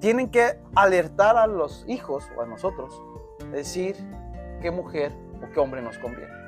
tienen 0.00 0.30
que 0.30 0.60
alertar 0.74 1.36
a 1.36 1.46
los 1.46 1.84
hijos 1.88 2.24
o 2.36 2.42
a 2.42 2.46
nosotros, 2.46 3.00
decir 3.52 3.96
qué 4.60 4.70
mujer 4.70 5.12
o 5.42 5.52
qué 5.52 5.60
hombre 5.60 5.82
nos 5.82 5.98
conviene. 5.98 6.46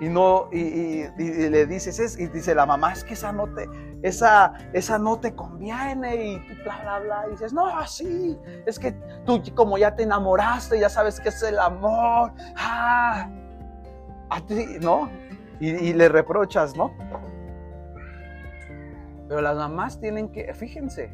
Y 0.00 0.08
no, 0.08 0.48
y, 0.50 1.04
le 1.16 1.66
dices, 1.66 2.18
y 2.18 2.26
dice 2.26 2.56
la 2.56 2.66
mamá, 2.66 2.92
es 2.92 3.04
que 3.04 3.14
esa 3.14 3.30
no 3.30 3.46
te, 3.54 3.68
esa, 4.02 4.52
esa 4.72 4.98
no 4.98 5.20
te 5.20 5.32
conviene, 5.32 6.24
y 6.24 6.38
bla, 6.64 6.80
bla, 6.82 6.98
bla. 6.98 7.24
Y 7.28 7.30
dices, 7.30 7.52
no, 7.52 7.68
así, 7.68 8.36
es 8.66 8.80
que 8.80 8.90
tú 9.24 9.40
como 9.54 9.78
ya 9.78 9.94
te 9.94 10.02
enamoraste, 10.02 10.80
ya 10.80 10.88
sabes 10.88 11.20
que 11.20 11.28
es 11.28 11.40
el 11.44 11.56
amor, 11.56 12.32
ah, 12.56 13.30
a 14.28 14.40
ti, 14.40 14.66
¿no? 14.80 15.08
Y, 15.62 15.68
y 15.68 15.92
le 15.94 16.08
reprochas, 16.08 16.76
¿no? 16.76 16.92
Pero 19.32 19.40
las 19.40 19.56
mamás 19.56 19.98
tienen 19.98 20.30
que, 20.30 20.52
fíjense. 20.52 21.10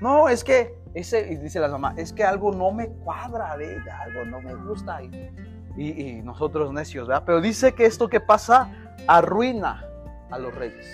No, 0.00 0.28
es 0.28 0.42
que, 0.42 0.74
ese, 0.92 1.22
dice 1.36 1.60
la 1.60 1.68
mamá, 1.68 1.94
es 1.96 2.12
que 2.12 2.24
algo 2.24 2.50
no 2.50 2.72
me 2.72 2.88
cuadra 2.88 3.56
de 3.56 3.76
ella, 3.76 4.00
algo 4.00 4.24
no 4.24 4.42
me 4.42 4.52
gusta. 4.56 5.00
Y, 5.00 6.20
nosotros 6.24 6.72
necios, 6.72 7.06
¿verdad? 7.06 7.22
Pero 7.24 7.40
dice 7.40 7.72
que 7.74 7.86
esto 7.86 8.08
que 8.08 8.18
pasa 8.18 8.68
arruina 9.06 9.86
a 10.32 10.38
los 10.40 10.52
reyes. 10.52 10.84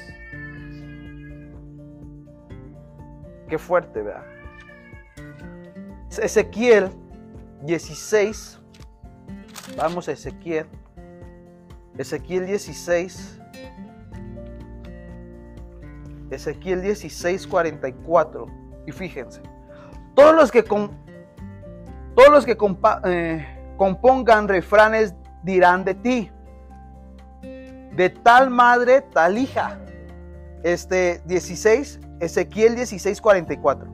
Qué 3.49 3.57
fuerte, 3.57 4.03
¿verdad? 4.03 4.27
Ezequiel 6.11 6.91
16. 7.63 8.61
Vamos 9.79 10.07
a 10.09 10.13
Ezequiel. 10.13 10.67
Ezequiel 11.99 12.47
16. 12.47 13.41
Ezequiel 16.31 16.83
16, 16.83 17.47
44. 17.47 18.47
Y 18.87 18.93
fíjense, 18.93 19.43
todos 20.15 20.35
los 20.35 20.51
que, 20.51 20.63
todos 20.63 22.31
los 22.31 22.45
que 22.45 22.57
eh, 23.05 23.47
compongan 23.77 24.49
refranes 24.49 25.15
dirán 25.43 25.85
de 25.85 25.95
ti, 25.95 26.31
de 27.43 28.11
tal 28.11 28.51
madre, 28.51 29.03
tal 29.13 29.39
hija. 29.39 29.79
Este 30.63 31.23
16, 31.27 32.01
Ezequiel 32.21 32.75
16, 32.75 33.21
44. 33.21 33.89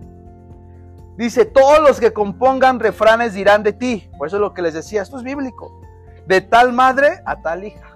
Dice, 1.16 1.44
todos 1.44 1.80
los 1.80 2.00
que 2.00 2.12
compongan 2.12 2.80
refranes 2.80 3.34
dirán 3.34 3.62
de 3.62 3.72
ti. 3.72 4.10
Por 4.18 4.26
eso 4.26 4.36
es 4.36 4.40
lo 4.40 4.52
que 4.52 4.62
les 4.62 4.74
decía, 4.74 5.02
esto 5.02 5.18
es 5.18 5.22
bíblico. 5.22 5.80
De 6.26 6.40
tal 6.40 6.72
madre 6.72 7.22
a 7.24 7.40
tal 7.40 7.64
hija. 7.64 7.93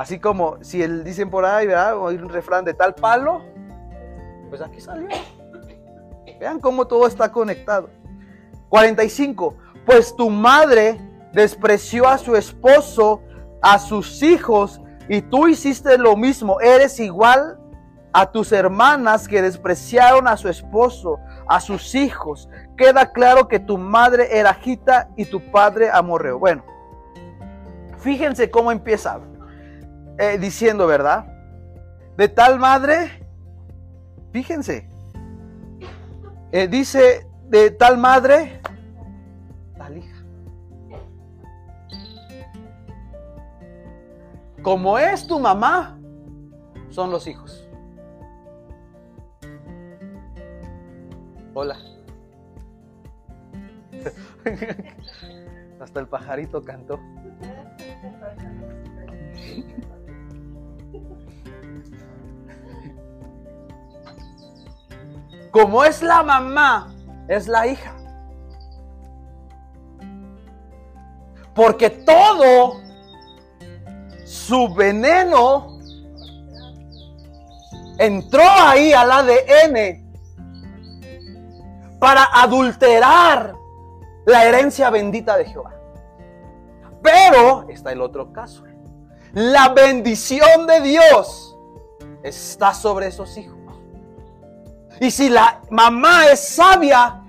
Así 0.00 0.18
como 0.18 0.56
si 0.62 0.82
él 0.82 1.04
dicen 1.04 1.28
por 1.28 1.44
ahí, 1.44 1.66
¿verdad? 1.66 1.92
Hay 2.08 2.16
un 2.16 2.30
refrán 2.30 2.64
de 2.64 2.72
tal 2.72 2.94
palo, 2.94 3.44
pues 4.48 4.62
aquí 4.62 4.80
salió. 4.80 5.06
Vean 6.40 6.58
cómo 6.58 6.86
todo 6.86 7.06
está 7.06 7.30
conectado. 7.30 7.90
45. 8.70 9.54
Pues 9.84 10.16
tu 10.16 10.30
madre 10.30 10.98
despreció 11.34 12.08
a 12.08 12.16
su 12.16 12.34
esposo, 12.34 13.20
a 13.60 13.78
sus 13.78 14.22
hijos, 14.22 14.80
y 15.06 15.20
tú 15.20 15.48
hiciste 15.48 15.98
lo 15.98 16.16
mismo. 16.16 16.62
Eres 16.62 16.98
igual 16.98 17.60
a 18.14 18.32
tus 18.32 18.52
hermanas 18.52 19.28
que 19.28 19.42
despreciaron 19.42 20.28
a 20.28 20.38
su 20.38 20.48
esposo, 20.48 21.18
a 21.46 21.60
sus 21.60 21.94
hijos. 21.94 22.48
Queda 22.74 23.12
claro 23.12 23.48
que 23.48 23.60
tu 23.60 23.76
madre 23.76 24.38
era 24.38 24.54
Gita 24.54 25.10
y 25.18 25.26
tu 25.26 25.50
padre 25.50 25.90
amorreo. 25.90 26.38
Bueno, 26.38 26.64
fíjense 27.98 28.50
cómo 28.50 28.72
empieza. 28.72 29.20
Eh, 30.22 30.36
diciendo, 30.36 30.86
¿verdad? 30.86 31.24
De 32.18 32.28
tal 32.28 32.58
madre, 32.58 33.24
fíjense, 34.32 34.86
eh, 36.52 36.68
dice, 36.68 37.26
de 37.48 37.70
tal 37.70 37.96
madre, 37.96 38.60
tal 39.78 39.96
hija. 39.96 40.22
Como 44.60 44.98
es 44.98 45.26
tu 45.26 45.40
mamá, 45.40 45.98
son 46.90 47.10
los 47.10 47.26
hijos. 47.26 47.66
Hola. 51.54 51.78
Hasta 55.80 56.00
el 56.00 56.08
pajarito 56.08 56.62
cantó. 56.62 57.00
Como 65.50 65.84
es 65.84 66.02
la 66.02 66.22
mamá, 66.22 66.94
es 67.28 67.48
la 67.48 67.66
hija. 67.66 67.94
Porque 71.54 71.90
todo 71.90 72.80
su 74.24 74.72
veneno 74.74 75.78
entró 77.98 78.42
ahí 78.42 78.92
al 78.92 79.10
ADN 79.10 80.10
para 81.98 82.24
adulterar 82.32 83.54
la 84.24 84.44
herencia 84.44 84.88
bendita 84.90 85.36
de 85.36 85.44
Jehová. 85.44 85.74
Pero 87.02 87.68
está 87.68 87.92
el 87.92 88.00
otro 88.00 88.32
caso. 88.32 88.64
La 89.32 89.68
bendición 89.68 90.66
de 90.66 90.80
Dios 90.80 91.56
está 92.22 92.72
sobre 92.74 93.08
esos 93.08 93.36
hijos. 93.36 93.59
Y 95.00 95.10
si 95.10 95.30
la 95.30 95.62
mamá 95.70 96.26
es 96.26 96.46
sabia, 96.48 97.22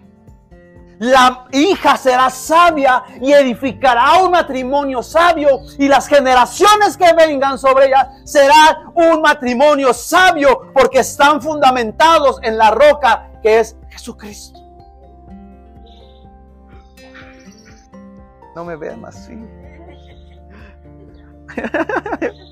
la 0.99 1.47
hija 1.51 1.97
será 1.97 2.29
sabia 2.29 3.03
y 3.21 3.31
edificará 3.31 4.21
un 4.21 4.31
matrimonio 4.31 5.01
sabio 5.01 5.61
y 5.79 5.87
las 5.87 6.07
generaciones 6.07 6.95
que 6.97 7.11
vengan 7.13 7.57
sobre 7.57 7.87
ella 7.87 8.11
será 8.23 8.91
un 8.93 9.21
matrimonio 9.21 9.93
sabio 9.93 10.71
porque 10.73 10.99
están 10.99 11.41
fundamentados 11.41 12.39
en 12.43 12.57
la 12.57 12.71
roca 12.71 13.31
que 13.41 13.61
es 13.61 13.75
Jesucristo. 13.89 14.59
No 18.53 18.65
me 18.65 18.75
vean 18.75 19.03
así. 19.05 19.33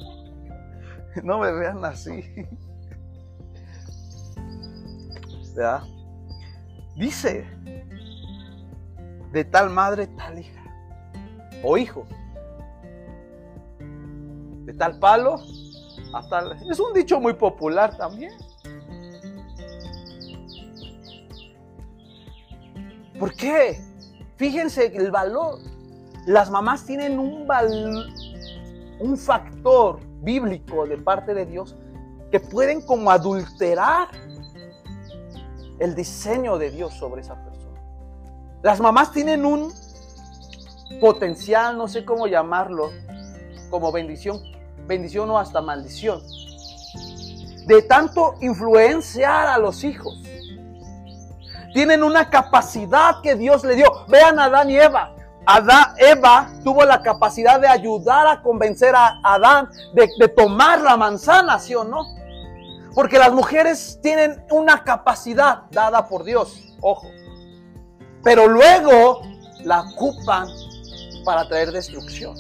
No 1.24 1.40
me 1.40 1.52
vean 1.52 1.84
así. 1.84 2.24
¿Verdad? 5.56 5.84
Dice, 6.96 7.46
de 9.32 9.46
tal 9.46 9.70
madre, 9.70 10.08
tal 10.08 10.40
hija. 10.40 10.62
O 11.64 11.78
hijo. 11.78 12.06
De 14.66 14.74
tal 14.74 15.00
palo 15.00 15.36
a 16.14 16.28
tal... 16.28 16.58
Es 16.70 16.80
un 16.80 16.94
dicho 16.94 17.20
muy 17.20 17.34
popular 17.34 17.96
también. 17.98 18.34
¿Por 23.20 23.34
qué? 23.34 23.82
Fíjense 24.38 24.96
el 24.96 25.12
valor. 25.12 25.60
Las 26.26 26.50
mamás 26.50 26.86
tienen 26.86 27.20
un, 27.20 27.48
un 29.00 29.18
factor 29.18 30.00
bíblico 30.22 30.86
de 30.86 30.98
parte 30.98 31.34
de 31.34 31.46
Dios 31.46 31.76
que 32.32 32.40
pueden 32.40 32.82
como 32.82 33.12
adulterar 33.12 34.08
el 35.80 35.96
diseño 35.96 36.58
de 36.58 36.72
Dios 36.72 36.94
sobre 36.94 37.22
esa 37.22 37.36
persona. 37.36 37.80
Las 38.62 38.80
mamás 38.80 39.12
tienen 39.12 39.46
un 39.46 39.74
potencial, 41.00 41.78
no 41.78 41.88
sé 41.88 42.04
cómo 42.04 42.28
llamarlo, 42.28 42.92
como 43.70 43.92
bendición, 43.92 44.42
bendición 44.86 45.30
o 45.30 45.38
hasta 45.38 45.62
maldición, 45.62 46.22
de 47.66 47.82
tanto 47.84 48.36
influenciar 48.42 49.48
a 49.48 49.58
los 49.58 49.84
hijos. 49.84 50.22
Tienen 51.74 52.04
una 52.04 52.30
capacidad 52.30 53.22
que 53.22 53.36
Dios 53.36 53.64
le 53.64 53.76
dio. 53.76 53.86
Vean 54.08 54.40
a 54.40 54.46
Adán 54.46 54.72
y 54.72 54.78
Eva. 54.78 55.14
Adán, 55.46 55.94
Eva 55.98 56.52
tuvo 56.64 56.84
la 56.84 57.02
capacidad 57.02 57.60
de 57.60 57.68
ayudar 57.68 58.28
a 58.28 58.42
convencer 58.42 58.96
a 58.96 59.20
Adán 59.24 59.70
de, 59.94 60.10
de 60.20 60.28
tomar 60.30 60.82
la 60.82 60.98
manzana, 60.98 61.60
¿sí 61.60 61.76
o 61.76 61.84
no? 61.84 62.19
Porque 63.00 63.18
las 63.18 63.32
mujeres 63.32 63.98
tienen 64.04 64.44
una 64.52 64.84
capacidad 64.84 65.62
dada 65.72 66.10
por 66.10 66.26
Dios, 66.26 66.76
ojo. 66.82 67.08
Pero 68.26 68.46
luego 68.50 69.22
la 69.64 69.84
ocupan 69.84 70.50
para 71.24 71.48
traer 71.48 71.72
destrucción. 71.72 72.36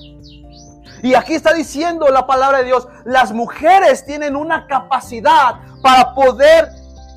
Y 1.02 1.13
aquí 1.13 1.34
está 1.34 1.54
diciendo 1.54 2.10
la 2.10 2.28
palabra 2.28 2.58
de 2.58 2.65
Dios, 2.65 2.89
las 3.06 3.32
mujeres 3.32 4.06
tienen 4.06 4.36
una 4.36 4.67
capacidad 4.67 5.62
para 5.82 6.13
poder 6.13 6.67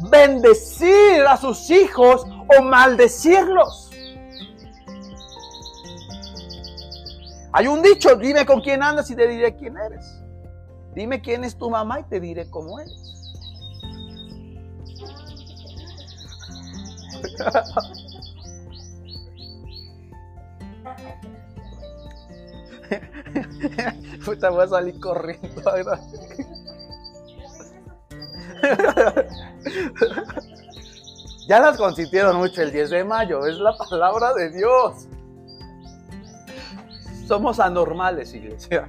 bendecir 0.08 1.22
a 1.28 1.36
sus 1.36 1.68
hijos 1.68 2.24
o 2.56 2.62
maldecirlos. 2.62 3.90
Hay 7.52 7.66
un 7.66 7.82
dicho, 7.82 8.14
dime 8.14 8.46
con 8.46 8.60
quién 8.60 8.84
andas 8.84 9.10
y 9.10 9.16
te 9.16 9.26
diré 9.26 9.56
quién 9.56 9.76
eres. 9.76 10.22
Dime 10.94 11.20
quién 11.20 11.42
es 11.42 11.58
tu 11.58 11.68
mamá 11.68 11.98
y 11.98 12.04
te 12.04 12.20
diré 12.20 12.48
cómo 12.48 12.78
eres. 12.78 13.12
Puta, 24.24 24.50
voy 24.50 24.64
a 24.64 24.68
salir 24.68 24.98
corriendo. 25.00 25.62
ya 31.48 31.60
las 31.60 31.76
consintieron 31.76 32.36
mucho 32.36 32.62
el 32.62 32.70
10 32.72 32.90
de 32.90 33.04
mayo, 33.04 33.46
es 33.46 33.58
la 33.58 33.76
palabra 33.76 34.32
de 34.34 34.50
Dios. 34.50 35.06
Somos 37.26 37.58
anormales, 37.60 38.34
iglesia. 38.34 38.88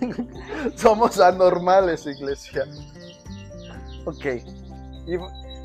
Somos 0.76 1.20
anormales, 1.20 2.06
iglesia. 2.06 2.64
Ok. 4.04 4.24
Y 5.06 5.16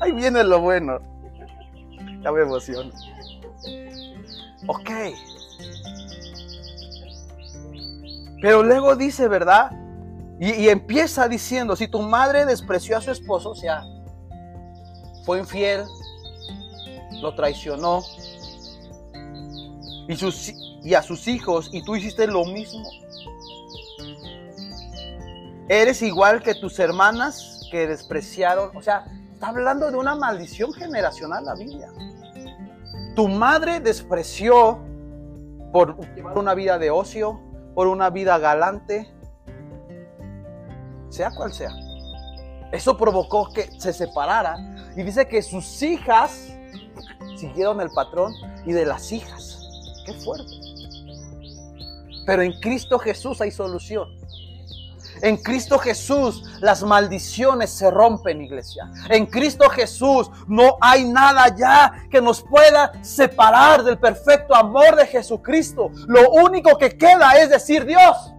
ahí 0.02 0.12
viene 0.12 0.42
lo 0.44 0.60
bueno. 0.60 0.98
Ya 2.22 2.32
me 2.32 2.42
emociono. 2.42 2.90
Ok. 4.66 4.90
Pero 8.40 8.62
luego 8.62 8.96
dice, 8.96 9.28
¿verdad? 9.28 9.70
Y, 10.40 10.68
empieza 10.68 11.28
diciendo, 11.28 11.76
si 11.76 11.86
tu 11.86 12.00
madre 12.00 12.44
despreció 12.44 12.96
a 12.96 13.00
su 13.00 13.12
esposo, 13.12 13.50
o 13.50 13.54
sea, 13.54 13.84
fue 15.24 15.38
infiel, 15.38 15.84
lo 17.20 17.32
traicionó, 17.36 18.02
y, 20.08 20.16
y 20.82 20.94
a 20.94 21.02
sus 21.02 21.28
hijos, 21.28 21.70
y 21.72 21.84
tú 21.84 21.94
hiciste 21.94 22.26
lo 22.26 22.44
mismo. 22.44 22.82
Eres 25.68 26.02
igual 26.02 26.42
que 26.42 26.56
tus 26.56 26.76
hermanas 26.80 27.68
que 27.70 27.86
despreciaron, 27.86 28.76
o 28.76 28.82
sea, 28.82 29.04
está 29.42 29.50
hablando 29.50 29.90
de 29.90 29.96
una 29.96 30.14
maldición 30.14 30.72
generacional 30.72 31.44
la 31.44 31.56
Biblia. 31.56 31.88
Tu 33.16 33.26
madre 33.26 33.80
despreció 33.80 34.78
por 35.72 35.96
una 36.36 36.54
vida 36.54 36.78
de 36.78 36.92
ocio, 36.92 37.40
por 37.74 37.88
una 37.88 38.08
vida 38.10 38.38
galante, 38.38 39.12
sea 41.08 41.32
cual 41.32 41.52
sea. 41.52 41.70
Eso 42.70 42.96
provocó 42.96 43.52
que 43.52 43.68
se 43.80 43.92
separara 43.92 44.58
y 44.94 45.02
dice 45.02 45.26
que 45.26 45.42
sus 45.42 45.82
hijas 45.82 46.54
siguieron 47.36 47.80
el 47.80 47.90
patrón 47.90 48.32
y 48.64 48.70
de 48.70 48.86
las 48.86 49.10
hijas. 49.10 49.58
Qué 50.06 50.12
fuerte. 50.20 50.52
Pero 52.26 52.42
en 52.42 52.52
Cristo 52.60 52.96
Jesús 52.96 53.40
hay 53.40 53.50
solución. 53.50 54.08
En 55.22 55.36
Cristo 55.36 55.78
Jesús 55.78 56.44
las 56.60 56.82
maldiciones 56.82 57.70
se 57.70 57.88
rompen, 57.92 58.42
iglesia. 58.42 58.90
En 59.08 59.26
Cristo 59.26 59.70
Jesús 59.70 60.28
no 60.48 60.76
hay 60.80 61.04
nada 61.04 61.54
ya 61.54 61.92
que 62.10 62.20
nos 62.20 62.42
pueda 62.42 62.92
separar 63.02 63.84
del 63.84 63.98
perfecto 63.98 64.52
amor 64.52 64.96
de 64.96 65.06
Jesucristo. 65.06 65.90
Lo 66.08 66.28
único 66.30 66.76
que 66.76 66.98
queda 66.98 67.38
es 67.40 67.50
decir, 67.50 67.86
Dios, 67.86 68.34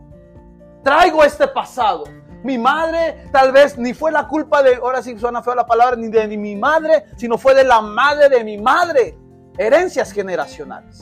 traigo 0.84 1.24
este 1.24 1.48
pasado. 1.48 2.04
Mi 2.44 2.58
madre 2.58 3.30
tal 3.32 3.54
vez 3.54 3.78
ni 3.78 3.94
fue 3.94 4.12
la 4.12 4.28
culpa 4.28 4.62
de, 4.62 4.76
ahora 4.76 5.02
sí 5.02 5.18
suena 5.18 5.42
feo 5.42 5.56
la 5.56 5.66
palabra, 5.66 5.96
ni 5.96 6.10
de 6.10 6.28
ni 6.28 6.38
mi 6.38 6.58
madre, 6.58 7.06
sino 7.16 7.38
fue 7.38 7.56
de 7.56 7.64
la 7.64 7.80
madre 7.80 8.28
de 8.28 8.44
mi 8.44 8.58
madre. 8.58 9.18
Herencias 9.58 10.12
generacionales. 10.12 11.02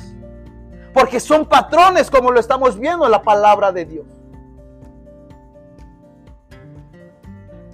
Porque 0.93 1.20
son 1.20 1.47
patrones 1.47 2.12
como 2.12 2.30
lo 2.30 2.39
estamos 2.39 2.78
viendo 2.78 3.06
en 3.06 3.12
la 3.12 3.24
palabra 3.24 3.72
de 3.72 3.86
Dios. 3.86 4.20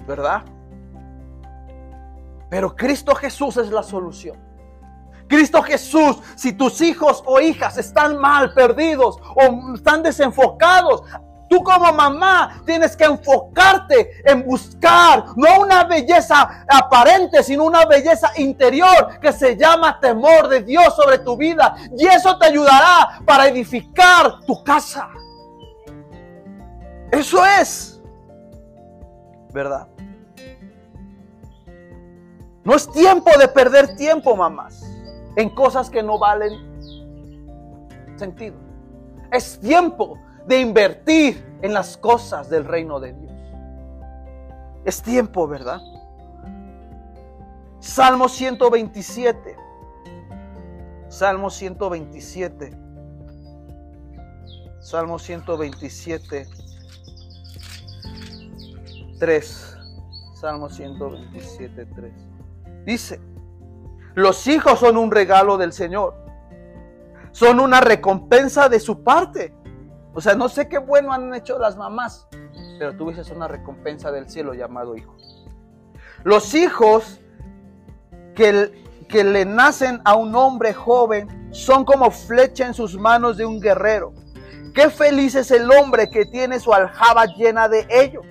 ¿Verdad? 0.07 0.43
Pero 2.49 2.75
Cristo 2.75 3.13
Jesús 3.13 3.57
es 3.57 3.69
la 3.69 3.83
solución. 3.83 4.37
Cristo 5.27 5.61
Jesús, 5.61 6.17
si 6.35 6.53
tus 6.53 6.79
hijos 6.79 7.21
o 7.25 7.41
hijas 7.41 7.77
están 7.77 8.17
mal, 8.17 8.53
perdidos 8.53 9.17
o 9.35 9.75
están 9.75 10.01
desenfocados, 10.01 11.03
Tú 11.49 11.63
como 11.63 11.93
mamá 11.93 12.61
tienes 12.65 12.95
que 12.95 13.05
enfocarte 13.05 14.21
en 14.29 14.45
buscar 14.45 15.25
no 15.35 15.61
una 15.61 15.85
belleza 15.85 16.65
aparente, 16.67 17.41
sino 17.41 17.63
una 17.63 17.85
belleza 17.85 18.31
interior 18.37 19.19
que 19.21 19.31
se 19.31 19.55
llama 19.55 19.99
temor 19.99 20.49
de 20.49 20.61
Dios 20.61 20.95
sobre 20.95 21.19
tu 21.19 21.37
vida. 21.37 21.75
Y 21.97 22.05
eso 22.05 22.37
te 22.37 22.47
ayudará 22.47 23.21
para 23.25 23.47
edificar 23.47 24.41
tu 24.45 24.61
casa. 24.63 25.09
Eso 27.11 27.45
es. 27.45 28.01
¿Verdad? 29.53 29.87
No 32.67 32.75
es 32.75 32.91
tiempo 32.91 33.31
de 33.39 33.47
perder 33.47 33.95
tiempo, 33.95 34.35
mamás, 34.35 34.83
en 35.37 35.49
cosas 35.51 35.89
que 35.89 36.03
no 36.03 36.19
valen 36.19 36.51
sentido. 38.17 38.57
Es 39.31 39.57
tiempo 39.61 40.19
de 40.45 40.59
invertir 40.59 41.59
en 41.61 41.73
las 41.73 41.95
cosas 41.95 42.49
del 42.49 42.65
reino 42.65 42.99
de 42.99 43.13
Dios. 43.13 43.31
Es 44.83 45.01
tiempo, 45.01 45.47
¿verdad? 45.47 45.79
Salmo 47.79 48.27
127. 48.27 49.55
Salmo 51.07 51.49
127. 51.49 52.77
Salmo 54.81 55.17
127. 55.17 56.47
3. 59.17 59.77
Salmo 60.33 60.69
127, 60.69 61.85
3. 61.85 62.36
Dice, 62.87 63.19
los 64.15 64.47
hijos 64.47 64.79
son 64.79 64.95
un 64.95 65.11
regalo 65.11 65.57
del 65.57 65.73
Señor. 65.73 66.15
Son 67.31 67.59
una 67.59 67.81
recompensa 67.81 68.69
de 68.69 68.79
su 68.79 69.03
parte. 69.03 69.53
O 70.13 70.21
sea, 70.21 70.35
no 70.35 70.47
sé 70.47 70.69
qué 70.69 70.77
bueno 70.77 71.11
han 71.11 71.35
hecho 71.35 71.59
las 71.59 71.75
mamás, 71.75 72.29
pero 72.79 72.95
tú 72.95 73.09
dices 73.09 73.29
una 73.29 73.49
recompensa 73.49 74.09
del 74.09 74.29
cielo 74.29 74.53
llamado 74.53 74.95
hijo. 74.95 75.17
Los 76.23 76.53
hijos 76.53 77.19
que, 78.33 78.85
que 79.09 79.25
le 79.25 79.43
nacen 79.43 79.99
a 80.05 80.15
un 80.15 80.33
hombre 80.33 80.73
joven 80.73 81.49
son 81.51 81.83
como 81.83 82.09
flecha 82.09 82.67
en 82.67 82.73
sus 82.73 82.97
manos 82.97 83.35
de 83.35 83.45
un 83.45 83.59
guerrero. 83.59 84.13
Qué 84.73 84.89
feliz 84.89 85.35
es 85.35 85.51
el 85.51 85.69
hombre 85.71 86.09
que 86.09 86.25
tiene 86.25 86.57
su 86.61 86.73
aljaba 86.73 87.25
llena 87.25 87.67
de 87.67 87.85
ellos. 87.89 88.25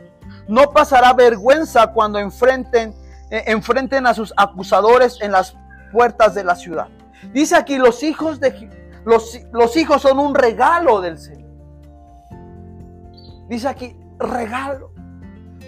No 0.49 0.73
pasará 0.73 1.13
vergüenza 1.13 1.93
cuando 1.93 2.19
enfrenten 2.19 2.95
enfrenten 3.31 4.07
a 4.07 4.15
sus 4.15 4.33
acusadores 4.37 5.19
en 5.21 5.33
las 5.33 5.57
puertas 5.93 6.35
de 6.35 6.45
la 6.45 6.55
ciudad. 6.55 6.89
Dice 7.33 7.57
aquí, 7.57 7.79
los 7.79 8.03
hijos, 8.03 8.41
de, 8.41 8.71
los, 9.05 9.77
hijos 9.77 10.03
son 10.03 10.19
un 10.19 10.35
regalo 10.35 11.01
del 11.01 11.19
Señor. 11.19 11.51
Dice 13.49 13.69
aquí, 13.69 13.97
regalo. 14.19 14.91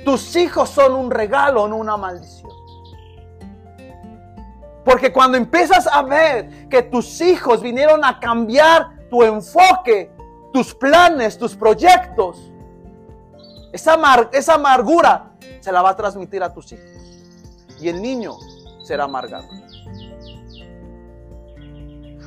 Tus 0.05 0.37
hijos 0.37 0.71
son 0.71 0.95
un 0.95 1.11
regalo, 1.11 1.67
no 1.69 1.77
una 1.77 1.97
maldición. 1.97 2.51
Porque 4.85 5.13
cuando 5.13 5.37
empiezas 5.37 5.87
a 5.87 6.03
ver 6.03 6.69
que 6.69 6.83
tus 6.83 7.21
hijos 7.21 7.61
vinieron 7.61 8.05
a 8.05 8.19
cambiar 8.19 9.09
tu 9.11 9.23
enfoque, 9.23 10.11
tus 10.53 10.75
planes, 10.75 11.37
tus 11.37 11.55
proyectos, 11.55 12.51
esa 13.73 13.95
amargura 14.55 15.33
se 15.61 15.71
la 15.71 15.83
va 15.83 15.91
a 15.91 15.97
transmitir 15.97 16.43
a 16.43 16.53
tus 16.53 16.73
hijos 16.73 16.98
y 17.81 17.89
el 17.89 18.03
niño 18.03 18.37
será 18.83 19.05
amargado. 19.05 19.49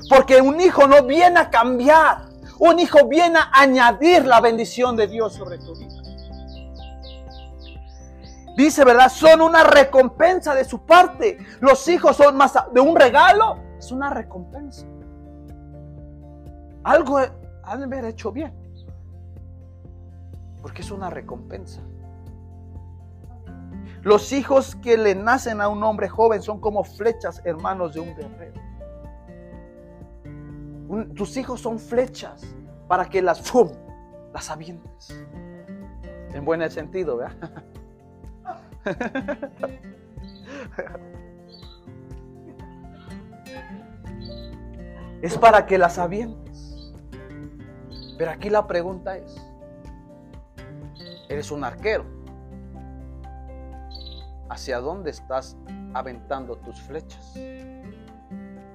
Porque 0.09 0.41
un 0.41 0.59
hijo 0.59 0.87
no 0.87 1.03
viene 1.03 1.39
a 1.39 1.49
cambiar, 1.49 2.29
un 2.59 2.79
hijo 2.79 3.07
viene 3.07 3.39
a 3.39 3.49
añadir 3.53 4.25
la 4.25 4.41
bendición 4.41 4.95
de 4.95 5.07
Dios 5.07 5.33
sobre 5.33 5.57
tu 5.57 5.73
vida. 5.75 6.01
Dice, 8.55 8.83
¿verdad? 8.83 9.09
Son 9.09 9.41
una 9.41 9.63
recompensa 9.63 10.53
de 10.53 10.65
su 10.65 10.85
parte. 10.85 11.37
Los 11.61 11.87
hijos 11.87 12.17
son 12.17 12.35
más 12.35 12.53
de 12.73 12.81
un 12.81 12.95
regalo, 12.95 13.57
es 13.77 13.91
una 13.91 14.09
recompensa. 14.09 14.85
Algo 16.83 17.19
han 17.63 17.79
de 17.79 17.85
haber 17.85 18.05
hecho 18.05 18.31
bien. 18.31 18.53
Porque 20.61 20.81
es 20.81 20.91
una 20.91 21.09
recompensa. 21.09 21.81
Los 24.01 24.33
hijos 24.33 24.75
que 24.75 24.97
le 24.97 25.13
nacen 25.13 25.61
a 25.61 25.67
un 25.67 25.83
hombre 25.83 26.09
joven 26.09 26.41
son 26.41 26.59
como 26.59 26.83
flechas 26.83 27.39
hermanos 27.45 27.93
de 27.93 27.99
un 27.99 28.15
guerrero. 28.15 28.59
tus 31.15 31.37
hijos 31.37 31.61
son 31.61 31.77
flechas 31.79 32.43
para 32.87 33.05
que 33.05 33.21
las, 33.21 33.53
las 34.33 34.49
avientes. 34.49 35.23
En 36.33 36.43
buen 36.43 36.67
sentido, 36.71 37.17
¿verdad? 37.17 37.63
es 45.21 45.37
para 45.37 45.67
que 45.67 45.77
las 45.77 45.99
avientes. 45.99 46.91
Pero 48.17 48.31
aquí 48.31 48.49
la 48.49 48.65
pregunta 48.65 49.15
es, 49.17 49.35
¿eres 51.29 51.51
un 51.51 51.63
arquero? 51.63 52.20
¿Hacia 54.51 54.79
dónde 54.81 55.09
estás 55.11 55.55
aventando 55.93 56.57
tus 56.57 56.81
flechas? 56.81 57.35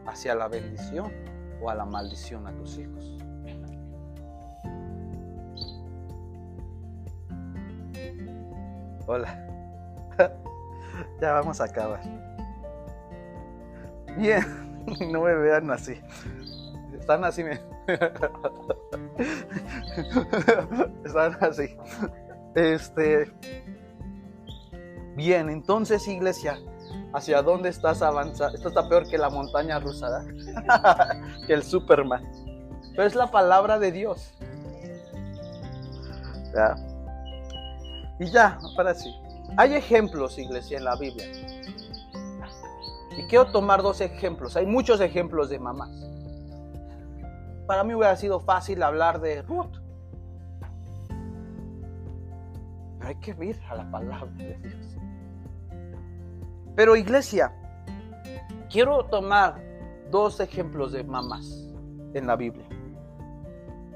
¿Hacia 0.07 0.35
la 0.35 0.49
bendición 0.49 1.13
o 1.61 1.69
a 1.69 1.75
la 1.75 1.85
maldición 1.85 2.47
a 2.47 2.53
tus 2.53 2.79
hijos? 2.79 3.19
Hola. 9.07 9.47
ya 11.21 11.33
vamos 11.33 11.61
a 11.61 11.65
acabar. 11.65 12.01
Bien, 14.17 14.43
no 15.13 15.21
me 15.21 15.35
vean 15.35 15.71
así. 15.71 16.01
Están 16.99 17.23
así, 17.23 17.43
Están 21.05 21.37
así. 21.45 21.77
Este, 22.55 23.31
Bien, 25.17 25.49
entonces 25.49 26.07
iglesia, 26.09 26.59
¿hacia 27.15 27.41
dónde 27.41 27.71
estás 27.71 28.03
avanzando? 28.03 28.55
Esto 28.55 28.69
está 28.69 28.87
peor 28.87 29.09
que 29.09 29.17
la 29.17 29.31
montaña 29.31 29.81
rusa, 29.81 30.23
que 31.47 31.55
el 31.55 31.63
Superman. 31.63 32.23
Pero 32.91 33.05
es 33.05 33.15
la 33.15 33.31
palabra 33.31 33.79
de 33.79 33.93
Dios. 33.93 34.35
Y 38.19 38.27
ya, 38.27 38.59
para 38.77 38.95
sí. 38.95 39.11
Hay 39.57 39.75
ejemplos, 39.75 40.39
iglesia, 40.39 40.77
en 40.77 40.85
la 40.85 40.97
Biblia. 40.97 41.27
Y 43.17 43.23
quiero 43.29 43.47
tomar 43.47 43.83
dos 43.83 44.03
ejemplos. 44.03 44.55
Hay 44.57 44.67
muchos 44.67 45.01
ejemplos 45.01 45.49
de 45.49 45.59
mamás. 45.59 45.91
Para 47.67 47.85
mí 47.85 47.95
hubiera 47.95 48.17
sido 48.17 48.41
fácil 48.41 48.83
hablar 48.83 49.21
de 49.21 49.41
Ruth. 49.41 49.79
Pero 52.99 53.09
hay 53.09 53.17
que 53.17 53.31
ir 53.45 53.59
a 53.71 53.77
la 53.77 53.91
palabra 53.91 54.27
de 54.37 54.59
Dios. 54.59 54.86
Pero 56.77 56.95
iglesia, 56.95 57.53
quiero 58.71 59.07
tomar 59.07 59.65
dos 60.11 60.41
ejemplos 60.41 60.93
de 60.93 61.03
mamás 61.05 61.67
en 62.13 62.27
la 62.27 62.37
Biblia. 62.37 62.67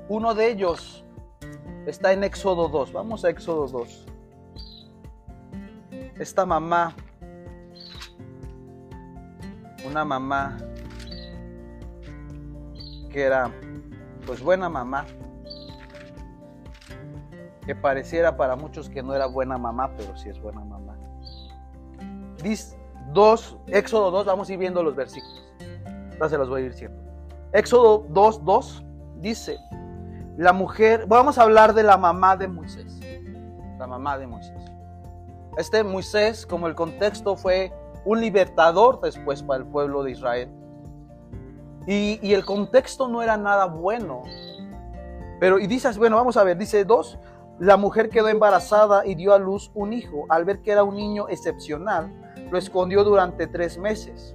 Uno 0.09 0.35
de 0.35 0.51
ellos 0.51 1.05
está 1.87 2.13
en 2.13 2.25
Éxodo 2.25 2.69
2. 2.69 2.93
Vamos 2.95 3.25
a 3.25 3.29
Éxodo 3.29 3.69
2. 3.69 4.07
Esta 6.19 6.47
mamá, 6.47 6.95
una 9.87 10.05
mamá 10.05 10.57
que 13.11 13.23
era 13.23 13.53
pues 14.27 14.43
buena 14.43 14.71
mamá, 14.71 15.05
que 17.67 17.75
pareciera 17.75 18.39
para 18.39 18.57
muchos 18.57 18.89
que 18.89 19.03
no 19.03 19.15
era 19.15 19.27
buena 19.27 19.59
mamá, 19.59 19.95
pero 19.97 20.17
sí 20.17 20.31
es 20.31 20.41
buena 20.41 20.61
mamá. 20.61 20.70
Dice 22.43 22.77
2, 23.13 23.57
Éxodo 23.69 24.11
2, 24.11 24.27
vamos 24.27 24.49
a 24.49 24.53
ir 24.53 24.59
viendo 24.59 24.83
los 24.83 24.95
versículos. 24.95 25.47
Ya 26.19 26.29
se 26.29 26.39
los 26.39 26.49
voy 26.49 26.63
a 26.63 26.65
ir 26.67 26.73
diciendo. 26.73 26.99
Éxodo 27.53 28.07
2, 28.11 28.45
2 28.45 28.85
dice, 29.17 29.59
la 30.37 30.53
mujer, 30.53 31.07
vamos 31.07 31.39
a 31.39 31.43
hablar 31.43 31.75
de 31.75 31.83
la 31.83 31.97
mamá 31.97 32.37
de 32.37 32.49
Moisés. 32.49 32.99
La 33.79 33.87
mamá 33.87 34.19
de 34.19 34.27
Moisés. 34.27 34.57
Este 35.57 35.83
Moisés, 35.83 36.47
como 36.47 36.67
el 36.67 36.75
contexto 36.75 37.37
fue 37.37 37.73
un 38.05 38.21
libertador 38.21 39.01
después 39.01 39.43
para 39.43 39.61
el 39.61 39.67
pueblo 39.67 40.03
de 40.03 40.13
Israel. 40.13 40.49
Y, 41.87 42.21
y 42.23 42.35
el 42.35 42.45
contexto 42.45 43.09
no 43.09 43.23
era 43.23 43.37
nada 43.37 43.67
bueno. 43.67 44.23
Pero, 45.41 45.59
y 45.59 45.67
dices, 45.67 45.99
bueno, 45.99 46.17
vamos 46.17 46.37
a 46.37 46.45
ver, 46.45 46.57
dice 46.57 46.85
2, 46.85 47.19
la 47.59 47.77
mujer 47.77 48.09
quedó 48.09 48.29
embarazada 48.29 49.05
y 49.05 49.15
dio 49.15 49.35
a 49.35 49.39
luz 49.39 49.71
un 49.75 49.93
hijo. 49.93 50.27
Al 50.29 50.45
ver 50.45 50.63
que 50.63 50.73
era 50.73 50.85
un 50.85 50.95
niño 50.95 51.29
excepcional, 51.29 52.11
lo 52.51 52.59
escondió 52.59 53.05
durante 53.05 53.47
tres 53.47 53.79
meses. 53.79 54.35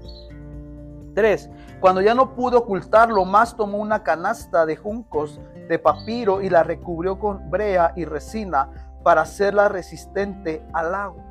Tres, 1.13 1.49
Cuando 1.79 2.01
ya 2.01 2.13
no 2.13 2.35
pudo 2.35 2.59
ocultarlo 2.59 3.23
más, 3.23 3.55
tomó 3.55 3.77
una 3.77 4.03
canasta 4.03 4.65
de 4.65 4.75
juncos 4.75 5.39
de 5.69 5.79
papiro 5.79 6.41
y 6.41 6.49
la 6.49 6.63
recubrió 6.63 7.19
con 7.19 7.49
brea 7.49 7.93
y 7.95 8.05
resina 8.05 8.69
para 9.03 9.21
hacerla 9.21 9.69
resistente 9.69 10.65
al 10.73 10.93
agua. 10.93 11.23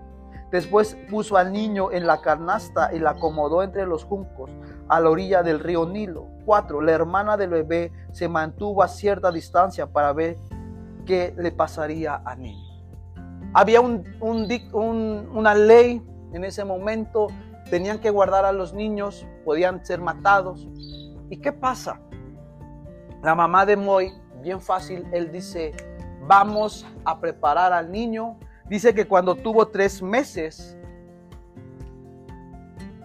Después 0.50 0.96
puso 1.10 1.36
al 1.36 1.52
niño 1.52 1.90
en 1.90 2.06
la 2.06 2.20
canasta 2.20 2.94
y 2.94 3.00
la 3.00 3.10
acomodó 3.10 3.62
entre 3.62 3.86
los 3.86 4.04
juncos 4.04 4.50
a 4.88 5.00
la 5.00 5.10
orilla 5.10 5.42
del 5.42 5.58
río 5.58 5.86
Nilo. 5.86 6.28
4. 6.44 6.80
La 6.80 6.92
hermana 6.92 7.36
del 7.36 7.50
bebé 7.50 7.90
se 8.12 8.28
mantuvo 8.28 8.82
a 8.82 8.88
cierta 8.88 9.32
distancia 9.32 9.86
para 9.86 10.12
ver 10.12 10.38
qué 11.04 11.34
le 11.36 11.50
pasaría 11.50 12.14
al 12.14 12.40
niño. 12.40 12.74
Había 13.52 13.80
una 13.80 15.54
ley 15.54 16.02
en 16.34 16.44
ese 16.44 16.64
momento, 16.64 17.28
tenían 17.70 17.98
que 17.98 18.10
guardar 18.10 18.44
a 18.44 18.52
los 18.52 18.74
niños, 18.74 19.26
podían 19.44 19.84
ser 19.84 20.00
matados. 20.00 20.68
¿Y 21.30 21.38
qué 21.38 21.52
pasa? 21.52 22.00
La 23.22 23.34
mamá 23.34 23.64
de 23.64 23.76
Moy, 23.76 24.12
bien 24.42 24.60
fácil, 24.60 25.06
él 25.12 25.32
dice, 25.32 25.72
vamos 26.26 26.86
a 27.04 27.18
preparar 27.20 27.72
al 27.72 27.90
niño. 27.90 28.36
Dice 28.68 28.94
que 28.94 29.06
cuando 29.06 29.34
tuvo 29.34 29.68
tres 29.68 30.02
meses, 30.02 30.76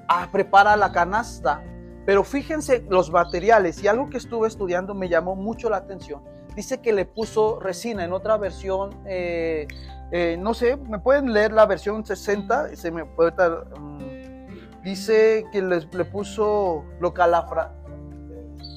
a 0.09 0.29
prepara 0.31 0.75
la 0.75 0.91
canasta. 0.91 1.63
Pero 2.05 2.23
fíjense 2.23 2.83
los 2.89 3.11
materiales 3.11 3.83
y 3.83 3.87
algo 3.87 4.09
que 4.09 4.17
estuve 4.17 4.47
estudiando 4.47 4.95
me 4.95 5.07
llamó 5.07 5.35
mucho 5.35 5.69
la 5.69 5.77
atención. 5.77 6.21
Dice 6.59 6.81
que 6.81 6.91
le 6.91 7.05
puso 7.05 7.57
resina 7.57 8.03
en 8.03 8.11
otra 8.11 8.35
versión, 8.35 8.89
eh, 9.05 9.65
eh, 10.11 10.35
no 10.37 10.53
sé, 10.53 10.75
me 10.75 10.99
pueden 10.99 11.31
leer 11.31 11.53
la 11.53 11.65
versión 11.65 12.05
60, 12.05 12.75
se 12.75 12.91
me 12.91 13.05
puede 13.05 13.31
mm, 13.31 14.83
dice 14.83 15.45
que 15.53 15.61
le 15.61 16.03
puso 16.03 16.83
lo 16.99 17.13
calafra. 17.13 17.73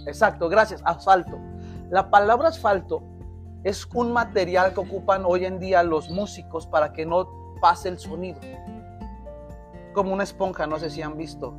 Exacto, 0.07 0.49
gracias, 0.49 0.81
asfalto. 0.85 1.41
La 1.91 2.09
palabra 2.09 2.51
asfalto 2.51 3.03
es 3.65 3.85
un 3.93 4.13
material 4.13 4.75
que 4.75 4.79
ocupan 4.79 5.25
hoy 5.27 5.45
en 5.45 5.59
día 5.59 5.83
los 5.83 6.09
músicos 6.09 6.69
para 6.69 6.93
que 6.93 7.05
no 7.05 7.29
pase 7.61 7.89
el 7.89 7.99
sonido. 7.99 8.39
Como 9.93 10.13
una 10.13 10.23
esponja, 10.23 10.69
no 10.69 10.79
sé 10.79 10.89
si 10.89 11.03
han 11.03 11.17
visto. 11.17 11.53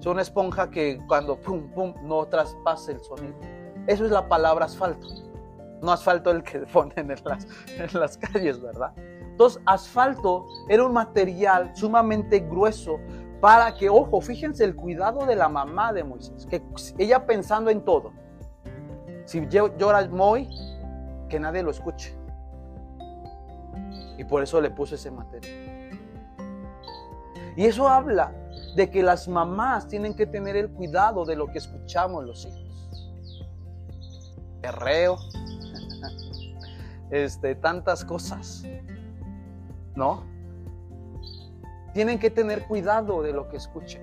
Es 0.00 0.06
una 0.06 0.22
esponja 0.22 0.70
que 0.70 1.02
cuando 1.06 1.36
pum, 1.36 1.68
pum, 1.74 1.92
no 2.02 2.24
traspase 2.28 2.92
el 2.92 3.02
sonido. 3.02 3.34
Eso 3.86 4.06
es 4.06 4.10
la 4.10 4.26
palabra 4.26 4.64
asfalto. 4.64 5.23
No 5.84 5.92
asfalto 5.92 6.30
el 6.30 6.42
que 6.42 6.60
ponen 6.72 7.10
en 7.10 7.18
las, 7.24 7.46
en 7.68 8.00
las 8.00 8.16
calles, 8.16 8.60
¿verdad? 8.60 8.92
Entonces, 8.96 9.60
asfalto 9.66 10.46
era 10.68 10.84
un 10.84 10.92
material 10.92 11.70
sumamente 11.74 12.40
grueso 12.40 12.98
para 13.40 13.74
que, 13.74 13.90
ojo, 13.90 14.20
fíjense 14.20 14.64
el 14.64 14.74
cuidado 14.74 15.26
de 15.26 15.36
la 15.36 15.48
mamá 15.48 15.92
de 15.92 16.02
Moisés, 16.02 16.46
que 16.46 16.62
ella 16.96 17.26
pensando 17.26 17.70
en 17.70 17.84
todo. 17.84 18.12
Si 19.26 19.46
llora 19.48 20.08
muy, 20.08 20.48
que 21.28 21.38
nadie 21.38 21.62
lo 21.62 21.70
escuche. 21.70 22.16
Y 24.16 24.24
por 24.24 24.42
eso 24.42 24.60
le 24.60 24.70
puse 24.70 24.94
ese 24.94 25.10
material. 25.10 25.90
Y 27.56 27.66
eso 27.66 27.88
habla 27.88 28.32
de 28.76 28.90
que 28.90 29.02
las 29.02 29.28
mamás 29.28 29.88
tienen 29.88 30.14
que 30.14 30.26
tener 30.26 30.56
el 30.56 30.70
cuidado 30.70 31.24
de 31.24 31.36
lo 31.36 31.48
que 31.48 31.58
escuchamos 31.58 32.24
los 32.24 32.46
hijos. 32.46 32.64
Herreo, 34.62 35.18
este, 37.14 37.54
tantas 37.54 38.04
cosas, 38.04 38.64
¿no? 39.94 40.24
Tienen 41.92 42.18
que 42.18 42.28
tener 42.28 42.66
cuidado 42.66 43.22
de 43.22 43.32
lo 43.32 43.48
que 43.48 43.56
escuchen. 43.56 44.02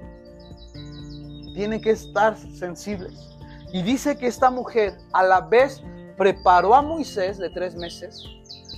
Tienen 1.53 1.82
que 1.82 1.91
estar 1.91 2.38
sensibles. 2.38 3.38
Y 3.74 3.82
dice 3.82 4.18
que 4.18 4.28
esta 4.28 4.49
mujer 4.49 4.97
a 5.12 5.24
la 5.24 5.41
vez 5.41 5.84
preparó 6.16 6.74
a 6.74 6.82
Moisés 6.82 7.38
de 7.38 7.49
tres 7.49 7.76
meses, 7.76 8.24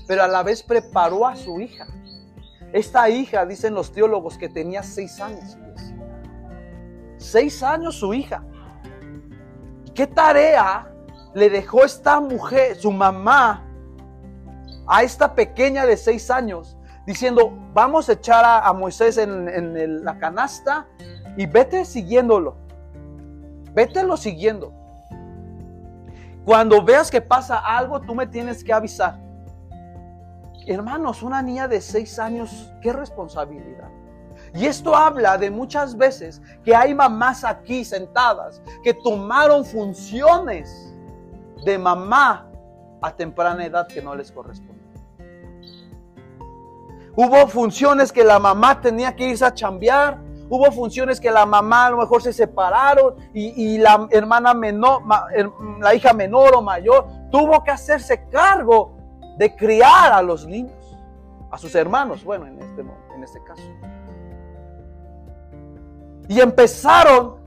pero 0.07 0.23
a 0.23 0.27
la 0.27 0.41
vez 0.41 0.63
preparó 0.63 1.27
a 1.27 1.35
su 1.35 1.61
hija. 1.61 1.85
Esta 2.71 3.07
hija, 3.09 3.45
dicen 3.45 3.75
los 3.75 3.91
teólogos, 3.91 4.39
que 4.39 4.49
tenía 4.49 4.81
seis 4.81 5.19
años. 5.21 5.55
Seis 7.17 7.61
años 7.61 7.99
su 7.99 8.15
hija. 8.15 8.43
¿Qué 9.93 10.07
tarea 10.07 10.91
le 11.35 11.51
dejó 11.51 11.85
esta 11.85 12.19
mujer, 12.19 12.75
su 12.77 12.91
mamá, 12.91 13.69
a 14.87 15.03
esta 15.03 15.33
pequeña 15.35 15.85
de 15.85 15.97
seis 15.97 16.29
años? 16.29 16.77
Diciendo, 17.05 17.51
vamos 17.73 18.07
a 18.07 18.13
echar 18.13 18.45
a, 18.45 18.71
Moisés 18.73 19.17
en, 19.17 20.05
la 20.05 20.17
canasta 20.17 20.87
y 21.35 21.45
vete 21.45 21.83
siguiéndolo. 21.83 22.55
Vételo 23.73 24.15
siguiendo. 24.15 24.71
Cuando 26.45 26.83
veas 26.83 27.09
que 27.09 27.21
pasa 27.21 27.57
algo, 27.57 27.99
tú 28.01 28.15
me 28.15 28.27
tienes 28.27 28.63
que 28.63 28.71
avisar. 28.71 29.19
Hermanos, 30.65 31.23
una 31.23 31.41
niña 31.41 31.67
de 31.67 31.81
seis 31.81 32.19
años, 32.19 32.71
qué 32.81 32.93
responsabilidad. 32.93 33.89
Y 34.53 34.65
esto 34.65 34.95
habla 34.95 35.37
de 35.37 35.49
muchas 35.49 35.97
veces 35.97 36.41
que 36.63 36.75
hay 36.75 36.93
mamás 36.93 37.43
aquí 37.43 37.83
sentadas 37.83 38.61
que 38.83 38.93
tomaron 38.93 39.65
funciones 39.65 40.93
de 41.65 41.77
mamá 41.77 42.49
a 43.01 43.15
temprana 43.15 43.65
edad 43.65 43.87
que 43.87 44.01
no 44.01 44.15
les 44.15 44.31
corresponde. 44.31 44.72
Hubo 47.15 47.47
funciones 47.47 48.11
que 48.11 48.23
la 48.23 48.39
mamá 48.39 48.81
tenía 48.81 49.15
que 49.15 49.29
irse 49.29 49.45
a 49.45 49.53
chambear. 49.53 50.17
Hubo 50.49 50.71
funciones 50.71 51.19
que 51.19 51.31
la 51.31 51.45
mamá 51.45 51.87
a 51.87 51.91
lo 51.91 51.97
mejor 51.97 52.21
se 52.21 52.33
separaron 52.33 53.15
y, 53.33 53.77
la 53.77 54.07
hermana 54.11 54.53
menor, 54.53 55.01
la 55.79 55.95
hija 55.95 56.13
menor 56.13 56.55
o 56.55 56.61
mayor 56.61 57.07
tuvo 57.31 57.63
que 57.63 57.71
hacerse 57.71 58.27
cargo 58.29 58.97
de 59.37 59.55
criar 59.55 60.11
a 60.11 60.21
los 60.21 60.45
niños, 60.45 60.97
a 61.49 61.57
sus 61.57 61.73
hermanos, 61.75 62.23
bueno, 62.23 62.45
en 62.45 62.59
este, 62.59 62.81
en 63.15 63.23
este 63.23 63.43
caso. 63.43 63.63
Y 66.27 66.39
empezaron, 66.39 67.37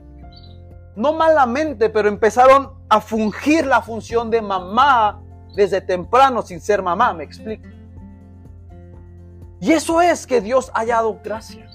no 0.96 1.12
malamente, 1.12 1.90
pero 1.90 2.08
empezaron 2.08 2.72
a 2.88 3.00
fungir 3.00 3.66
la 3.66 3.82
función 3.82 4.30
de 4.30 4.42
mamá 4.42 5.22
desde 5.54 5.80
temprano 5.80 6.42
sin 6.42 6.60
ser 6.60 6.82
mamá, 6.82 7.12
me 7.12 7.24
explico. 7.24 7.75
Y 9.60 9.72
eso 9.72 10.00
es 10.00 10.26
que 10.26 10.40
Dios 10.40 10.70
haya 10.74 10.96
dado 10.96 11.18
gracia. 11.22 11.66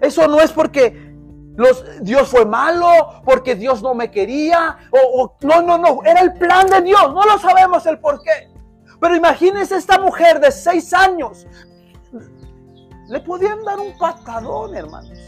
Eso 0.00 0.26
no 0.28 0.40
es 0.40 0.52
porque 0.52 1.10
Dios 2.00 2.28
fue 2.28 2.46
malo, 2.46 3.22
porque 3.24 3.54
Dios 3.54 3.82
no 3.82 3.94
me 3.94 4.10
quería, 4.10 4.78
o, 4.90 5.36
no, 5.42 5.62
no, 5.62 5.78
no, 5.78 6.02
era 6.04 6.20
el 6.20 6.32
plan 6.34 6.66
de 6.66 6.80
Dios, 6.80 7.12
no 7.12 7.22
lo 7.24 7.38
sabemos 7.38 7.84
el 7.86 7.98
por 7.98 8.22
qué. 8.22 8.50
Pero 9.00 9.16
imagínense 9.16 9.76
esta 9.76 9.98
mujer 9.98 10.40
de 10.40 10.50
seis 10.50 10.92
años. 10.92 11.46
Le 13.08 13.20
podían 13.20 13.64
dar 13.64 13.78
un 13.78 13.96
patadón, 13.98 14.74
hermanos. 14.74 15.18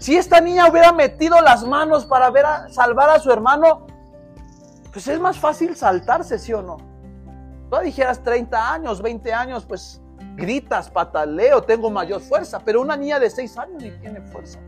Si 0.00 0.16
esta 0.16 0.40
niña 0.40 0.66
hubiera 0.68 0.92
metido 0.92 1.40
las 1.40 1.64
manos 1.64 2.06
para 2.06 2.30
ver 2.30 2.46
a, 2.46 2.68
salvar 2.70 3.10
a 3.10 3.20
su 3.20 3.30
hermano, 3.30 3.86
pues 4.92 5.06
es 5.06 5.20
más 5.20 5.38
fácil 5.38 5.76
saltarse, 5.76 6.38
¿sí 6.38 6.52
o 6.52 6.62
no? 6.62 6.78
Tú 7.70 7.78
dijeras 7.84 8.22
30 8.22 8.72
años, 8.72 9.00
20 9.00 9.32
años, 9.32 9.64
pues 9.66 10.00
gritas, 10.40 10.90
pataleo, 10.90 11.62
tengo 11.62 11.90
mayor 11.90 12.20
fuerza. 12.20 12.58
Pero 12.64 12.80
una 12.80 12.96
niña 12.96 13.18
de 13.18 13.30
seis 13.30 13.56
años 13.58 13.82
ni 13.82 13.90
tiene 13.90 14.20
fuerza. 14.22 14.58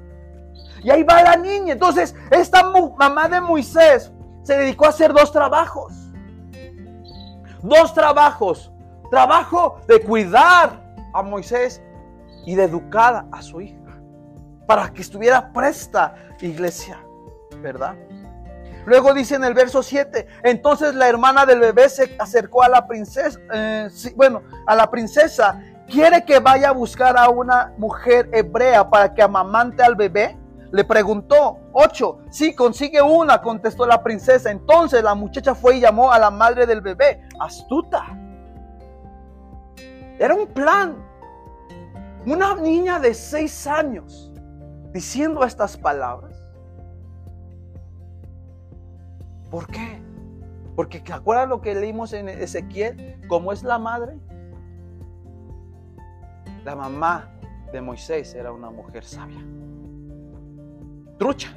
Y 0.84 0.90
ahí 0.90 1.02
va 1.02 1.22
la 1.22 1.36
niña. 1.36 1.72
Entonces, 1.72 2.14
esta 2.30 2.62
mamá 2.96 3.28
de 3.28 3.40
Moisés 3.40 4.12
se 4.42 4.56
dedicó 4.56 4.86
a 4.86 4.90
hacer 4.90 5.12
dos 5.12 5.32
trabajos 5.32 6.02
dos 7.62 7.94
trabajos. 7.94 8.70
Trabajo 9.10 9.78
de 9.86 10.00
cuidar 10.00 10.94
a 11.12 11.22
Moisés 11.22 11.82
y 12.46 12.54
de 12.54 12.64
educar 12.64 13.26
a 13.30 13.42
su 13.42 13.60
hija. 13.60 13.78
Para 14.66 14.92
que 14.92 15.02
estuviera 15.02 15.52
presta 15.52 16.14
iglesia. 16.40 16.98
¿Verdad? 17.60 17.94
Luego 18.84 19.14
dice 19.14 19.36
en 19.36 19.44
el 19.44 19.54
verso 19.54 19.82
7, 19.82 20.26
entonces 20.42 20.94
la 20.94 21.08
hermana 21.08 21.46
del 21.46 21.60
bebé 21.60 21.88
se 21.88 22.16
acercó 22.18 22.62
a 22.62 22.68
la 22.68 22.86
princesa, 22.86 23.38
eh, 23.52 23.88
bueno, 24.16 24.42
a 24.66 24.74
la 24.74 24.90
princesa, 24.90 25.62
¿quiere 25.88 26.24
que 26.24 26.40
vaya 26.40 26.70
a 26.70 26.72
buscar 26.72 27.16
a 27.16 27.28
una 27.28 27.72
mujer 27.78 28.28
hebrea 28.32 28.88
para 28.90 29.14
que 29.14 29.22
amamante 29.22 29.82
al 29.82 29.94
bebé? 29.94 30.36
Le 30.72 30.84
preguntó, 30.84 31.58
ocho, 31.72 32.20
sí, 32.30 32.54
consigue 32.54 33.02
una, 33.02 33.42
contestó 33.42 33.86
la 33.86 34.02
princesa. 34.02 34.50
Entonces 34.50 35.02
la 35.02 35.14
muchacha 35.14 35.54
fue 35.54 35.76
y 35.76 35.80
llamó 35.80 36.10
a 36.10 36.18
la 36.18 36.30
madre 36.30 36.66
del 36.66 36.80
bebé, 36.80 37.20
astuta. 37.38 38.06
Era 40.18 40.34
un 40.34 40.46
plan. 40.46 40.96
Una 42.24 42.54
niña 42.54 42.98
de 42.98 43.12
seis 43.12 43.66
años 43.66 44.32
diciendo 44.92 45.44
estas 45.44 45.76
palabras. 45.76 46.31
¿Por 49.52 49.68
qué? 49.68 50.02
Porque 50.74 50.98
¿te 50.98 51.12
acuerdas 51.12 51.48
lo 51.48 51.60
que 51.60 51.76
leímos 51.76 52.12
en 52.12 52.28
Ezequiel? 52.28 53.20
¿Cómo 53.28 53.52
es 53.52 53.62
la 53.62 53.78
madre? 53.78 54.18
La 56.64 56.74
mamá 56.74 57.30
de 57.72 57.80
Moisés 57.80 58.34
era 58.34 58.50
una 58.50 58.70
mujer 58.70 59.04
sabia 59.04 59.40
trucha. 61.22 61.56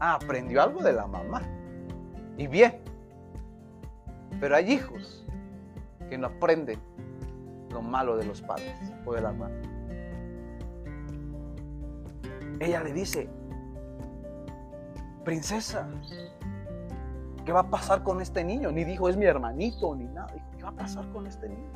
Ah, 0.00 0.14
aprendió 0.14 0.60
algo 0.60 0.82
de 0.82 0.92
la 0.92 1.06
mamá. 1.06 1.42
Y 2.36 2.48
bien. 2.48 2.80
Pero 4.40 4.56
hay 4.56 4.72
hijos 4.72 5.24
que 6.10 6.18
no 6.18 6.26
aprenden 6.26 6.80
lo 7.70 7.82
malo 7.82 8.16
de 8.16 8.24
los 8.24 8.42
padres 8.42 8.92
o 9.04 9.14
de 9.14 9.20
la 9.20 9.32
madre. 9.32 9.62
Ella 12.58 12.82
le 12.82 12.92
dice, 12.92 13.28
princesa, 15.26 15.88
¿qué 17.44 17.52
va 17.52 17.60
a 17.60 17.68
pasar 17.68 18.04
con 18.04 18.22
este 18.22 18.44
niño? 18.44 18.70
Ni 18.70 18.84
dijo, 18.84 19.08
es 19.08 19.16
mi 19.16 19.26
hermanito, 19.26 19.94
ni 19.96 20.04
nada. 20.04 20.28
Dijo, 20.32 20.46
¿qué 20.56 20.62
va 20.62 20.68
a 20.70 20.76
pasar 20.76 21.04
con 21.12 21.26
este 21.26 21.48
niño? 21.48 21.68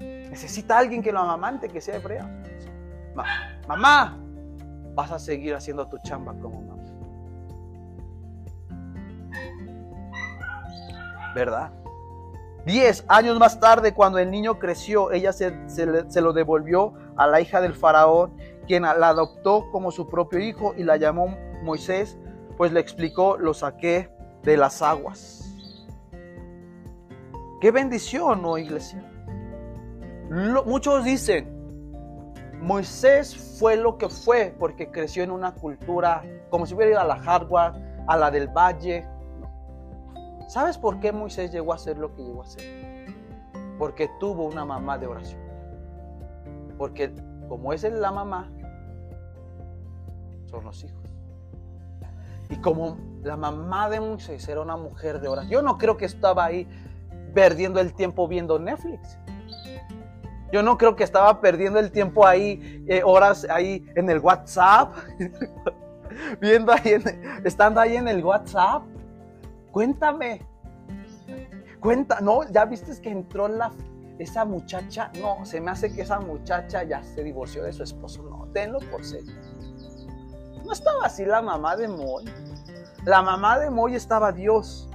Necesita 0.00 0.78
alguien 0.78 1.02
que 1.02 1.12
lo 1.12 1.20
amamante, 1.20 1.68
que 1.68 1.82
sea 1.82 1.96
hebrea. 1.96 2.26
mamá, 3.68 4.18
vas 4.94 5.12
a 5.12 5.18
seguir 5.18 5.54
haciendo 5.54 5.86
tu 5.88 5.98
chamba 5.98 6.32
como 6.40 6.62
mamá. 6.62 6.82
¿Verdad? 11.34 11.70
Diez 12.64 13.04
años 13.08 13.38
más 13.38 13.60
tarde, 13.60 13.92
cuando 13.92 14.18
el 14.18 14.30
niño 14.30 14.58
creció, 14.58 15.12
ella 15.12 15.34
se, 15.34 15.54
se, 15.68 16.20
lo 16.20 16.32
devolvió 16.32 16.94
a 17.16 17.26
la 17.26 17.42
hija 17.42 17.60
del 17.60 17.74
faraón, 17.74 18.32
quien 18.66 18.84
la 18.84 19.08
adoptó 19.08 19.70
como 19.70 19.90
su 19.90 20.08
propio 20.08 20.38
hijo 20.38 20.74
y 20.76 20.84
la 20.84 20.96
llamó 20.96 21.36
Moisés, 21.62 22.16
pues 22.60 22.72
le 22.72 22.80
explicó, 22.80 23.38
lo 23.38 23.54
saqué 23.54 24.10
de 24.42 24.58
las 24.58 24.82
aguas. 24.82 25.50
Qué 27.58 27.70
bendición, 27.70 28.42
¿no, 28.42 28.58
iglesia? 28.58 29.02
muchos 30.66 31.02
dicen, 31.02 31.48
Moisés 32.60 33.56
fue 33.58 33.78
lo 33.78 33.96
que 33.96 34.10
fue 34.10 34.54
porque 34.58 34.90
creció 34.90 35.22
en 35.22 35.30
una 35.30 35.54
cultura 35.54 36.22
como 36.50 36.66
si 36.66 36.74
hubiera 36.74 36.90
ido 36.90 37.00
a 37.00 37.04
la 37.04 37.14
Harvard, 37.14 37.76
a 38.06 38.16
la 38.18 38.30
del 38.30 38.48
Valle. 38.48 39.08
¿Sabes 40.46 40.76
por 40.76 41.00
qué 41.00 41.12
Moisés 41.12 41.50
llegó 41.52 41.72
a 41.72 41.78
ser 41.78 41.96
lo 41.96 42.14
que 42.14 42.24
llegó 42.24 42.42
a 42.42 42.46
ser? 42.46 43.06
Porque 43.78 44.10
tuvo 44.20 44.44
una 44.44 44.66
mamá 44.66 44.98
de 44.98 45.06
oración. 45.06 45.40
Porque 46.76 47.10
como 47.48 47.72
es 47.72 47.84
la 47.84 48.12
mamá, 48.12 48.52
son 50.44 50.62
los 50.62 50.84
hijos. 50.84 50.99
Y 52.50 52.56
como 52.56 52.98
la 53.22 53.36
mamá 53.36 53.88
de 53.88 54.00
Moisés 54.00 54.46
era 54.48 54.60
una 54.60 54.76
mujer 54.76 55.20
de 55.20 55.28
oración, 55.28 55.50
yo 55.50 55.62
no 55.62 55.78
creo 55.78 55.96
que 55.96 56.04
estaba 56.04 56.44
ahí 56.44 56.68
perdiendo 57.32 57.80
el 57.80 57.94
tiempo 57.94 58.26
viendo 58.28 58.58
Netflix. 58.58 59.18
Yo 60.52 60.62
no 60.62 60.76
creo 60.76 60.96
que 60.96 61.04
estaba 61.04 61.40
perdiendo 61.40 61.78
el 61.78 61.92
tiempo 61.92 62.26
ahí, 62.26 62.84
eh, 62.88 63.02
horas 63.04 63.46
ahí 63.48 63.86
en 63.94 64.10
el 64.10 64.18
WhatsApp, 64.18 64.94
viendo 66.40 66.72
ahí, 66.72 66.96
estando 67.44 67.80
ahí 67.80 67.96
en 67.96 68.08
el 68.08 68.24
WhatsApp. 68.24 68.82
Cuéntame, 69.70 70.44
cuenta, 71.78 72.20
no, 72.20 72.42
ya 72.50 72.64
viste 72.64 73.00
que 73.00 73.10
entró 73.10 73.46
la, 73.46 73.70
esa 74.18 74.44
muchacha, 74.44 75.12
no, 75.20 75.44
se 75.46 75.60
me 75.60 75.70
hace 75.70 75.92
que 75.94 76.02
esa 76.02 76.18
muchacha 76.18 76.82
ya 76.82 77.02
se 77.02 77.22
divorció 77.22 77.62
de 77.62 77.72
su 77.72 77.84
esposo, 77.84 78.24
no, 78.24 78.48
tenlo 78.52 78.80
por 78.90 79.04
serio. 79.04 79.32
No 80.70 80.74
estaba 80.74 81.06
así 81.06 81.24
la 81.24 81.42
mamá 81.42 81.74
de 81.74 81.88
Moy. 81.88 82.26
La 83.04 83.22
mamá 83.22 83.58
de 83.58 83.70
Moy 83.70 83.96
estaba 83.96 84.30
Dios, 84.30 84.88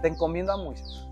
te 0.00 0.08
encomiendo 0.08 0.54
a 0.54 0.56
Moisés. 0.56 1.06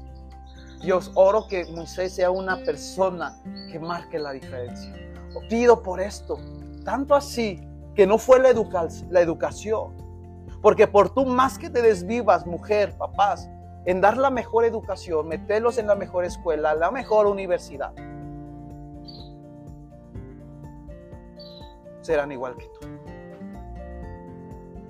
Dios, 0.81 1.13
oro 1.17 1.47
que 1.47 1.67
Moisés 1.67 2.15
sea 2.15 2.31
una 2.31 2.57
persona 2.65 3.37
que 3.71 3.79
marque 3.79 4.19
la 4.19 4.33
diferencia. 4.33 4.91
Pido 5.51 5.83
por 5.83 6.01
esto, 6.01 6.39
tanto 6.83 7.15
así 7.15 7.61
que 7.95 8.07
no 8.07 8.17
fue 8.17 8.39
la, 8.39 8.55
la 9.11 9.21
educación. 9.21 9.93
Porque 10.63 10.87
por 10.87 11.11
tú 11.11 11.27
más 11.27 11.59
que 11.59 11.69
te 11.69 11.83
desvivas, 11.83 12.47
mujer, 12.47 12.97
papás, 12.97 13.51
en 13.85 14.01
dar 14.01 14.17
la 14.17 14.31
mejor 14.31 14.65
educación, 14.65 15.29
meterlos 15.29 15.77
en 15.77 15.89
la 15.89 15.95
mejor 15.95 16.25
escuela, 16.25 16.75
la 16.75 16.91
mejor 16.91 17.27
universidad, 17.27 17.93
serán 22.01 22.33
igual 22.33 22.57
que 22.57 22.65
tú. 22.81 23.16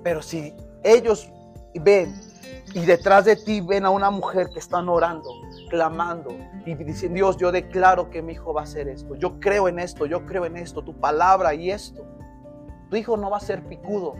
Pero 0.03 0.21
si 0.21 0.53
ellos 0.83 1.31
ven 1.75 2.13
y 2.73 2.85
detrás 2.85 3.25
de 3.25 3.35
ti 3.35 3.61
ven 3.61 3.85
a 3.85 3.89
una 3.89 4.11
mujer 4.11 4.49
que 4.49 4.59
están 4.59 4.89
orando, 4.89 5.29
clamando 5.69 6.29
y 6.65 6.75
diciendo, 6.75 7.15
Dios, 7.15 7.37
yo 7.37 7.51
declaro 7.51 8.09
que 8.09 8.21
mi 8.21 8.33
hijo 8.33 8.53
va 8.53 8.61
a 8.61 8.63
hacer 8.63 8.87
esto. 8.87 9.15
Yo 9.15 9.39
creo 9.39 9.67
en 9.67 9.79
esto, 9.79 10.05
yo 10.05 10.25
creo 10.25 10.45
en 10.45 10.57
esto, 10.57 10.81
tu 10.83 10.93
palabra 10.93 11.53
y 11.53 11.71
esto. 11.71 12.03
Tu 12.89 12.97
hijo 12.97 13.17
no 13.17 13.29
va 13.29 13.37
a 13.37 13.41
ser 13.41 13.63
picudo 13.63 14.15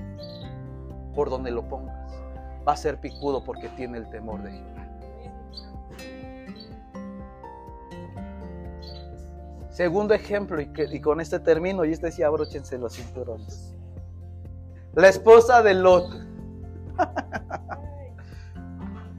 por 1.16 1.30
donde 1.30 1.52
lo 1.52 1.68
pongas. 1.68 2.12
Va 2.68 2.74
a 2.74 2.78
ser 2.78 3.00
picudo 3.00 3.44
porque 3.44 3.70
tiene 3.70 3.98
el 3.98 4.10
temor 4.10 4.44
de 4.44 4.52
Jehová. 4.52 4.78
Segundo 9.70 10.16
ejemplo, 10.16 10.60
y, 10.60 11.02
con 11.02 11.22
este 11.22 11.40
término, 11.40 11.86
y 11.86 11.92
este 11.92 12.08
decía, 12.08 12.26
abróchense 12.26 12.80
los 12.80 12.96
cinturones. 12.96 13.77
La 14.98 15.10
esposa 15.10 15.62
de 15.62 15.76
Lot. 15.76 16.12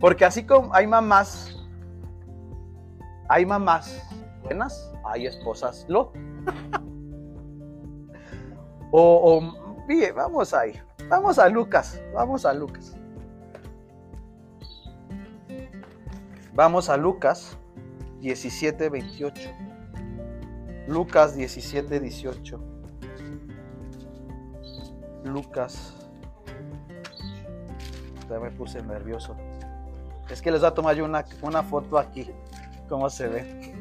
Porque 0.00 0.24
así 0.24 0.44
como 0.44 0.74
hay 0.74 0.86
mamás 0.86 1.58
hay 3.28 3.44
mamás 3.44 4.02
buenas, 4.42 4.90
hay 5.04 5.26
esposas 5.26 5.84
lo. 5.88 6.12
o, 8.90 9.40
bien, 9.86 10.14
vamos 10.16 10.54
ahí. 10.54 10.72
Vamos 11.08 11.38
a 11.38 11.48
Lucas, 11.48 12.02
vamos 12.12 12.44
a 12.44 12.52
Lucas. 12.52 12.96
Vamos 16.54 16.88
a 16.88 16.96
Lucas 16.96 17.56
17, 18.20 18.88
28. 18.88 19.50
Lucas 20.88 21.36
17, 21.36 22.00
18. 22.00 22.77
Lucas. 25.24 25.94
Ya 28.28 28.38
me 28.38 28.50
puse 28.50 28.82
nervioso. 28.82 29.34
Es 30.30 30.42
que 30.42 30.50
les 30.50 30.60
voy 30.60 30.68
a 30.68 30.74
tomar 30.74 30.94
yo 30.94 31.04
una, 31.04 31.24
una 31.42 31.62
foto 31.62 31.98
aquí 31.98 32.30
cómo 32.88 33.10
se 33.10 33.28
ve. 33.28 33.74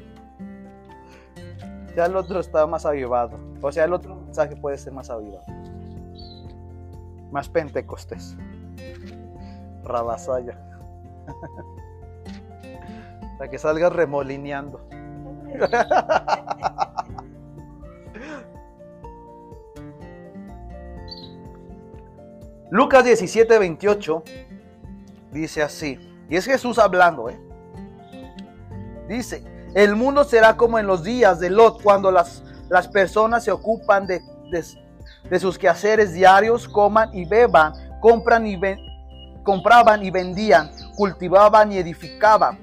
Ya 1.95 2.05
el 2.05 2.15
otro 2.15 2.39
está 2.39 2.67
más 2.67 2.85
avivado. 2.85 3.37
O 3.61 3.71
sea, 3.71 3.85
el 3.85 3.93
otro 3.93 4.15
mensaje 4.15 4.55
puede 4.55 4.77
ser 4.77 4.93
más 4.93 5.09
avivado. 5.09 5.45
Más 7.31 7.49
pentecostés. 7.49 8.37
Rabasaya. 9.83 10.59
Para 13.37 13.49
que 13.49 13.57
salga 13.57 13.89
remolineando. 13.89 14.87
Lucas 22.69 23.05
17, 23.05 23.59
28 23.59 24.23
dice 25.31 25.61
así. 25.61 25.99
Y 26.29 26.35
es 26.35 26.45
Jesús 26.45 26.77
hablando, 26.79 27.29
¿eh? 27.29 27.39
Dice, 29.07 29.43
el 29.73 29.95
mundo 29.95 30.25
será 30.25 30.57
como 30.57 30.77
en 30.77 30.85
los 30.85 31.03
días 31.03 31.39
de 31.39 31.49
Lot, 31.49 31.81
cuando 31.81 32.11
las, 32.11 32.43
las 32.69 32.89
personas 32.89 33.45
se 33.45 33.51
ocupan 33.51 34.05
de, 34.05 34.21
de, 34.51 35.39
sus 35.39 35.57
quehaceres 35.57 36.13
diarios, 36.13 36.67
coman 36.67 37.13
y 37.13 37.23
beban, 37.23 37.73
compran 38.01 38.45
y 38.45 38.59
compraban 39.43 40.03
y 40.03 40.11
vendían, 40.11 40.69
cultivaban 40.95 41.71
y 41.71 41.77
edificaban. 41.77 42.59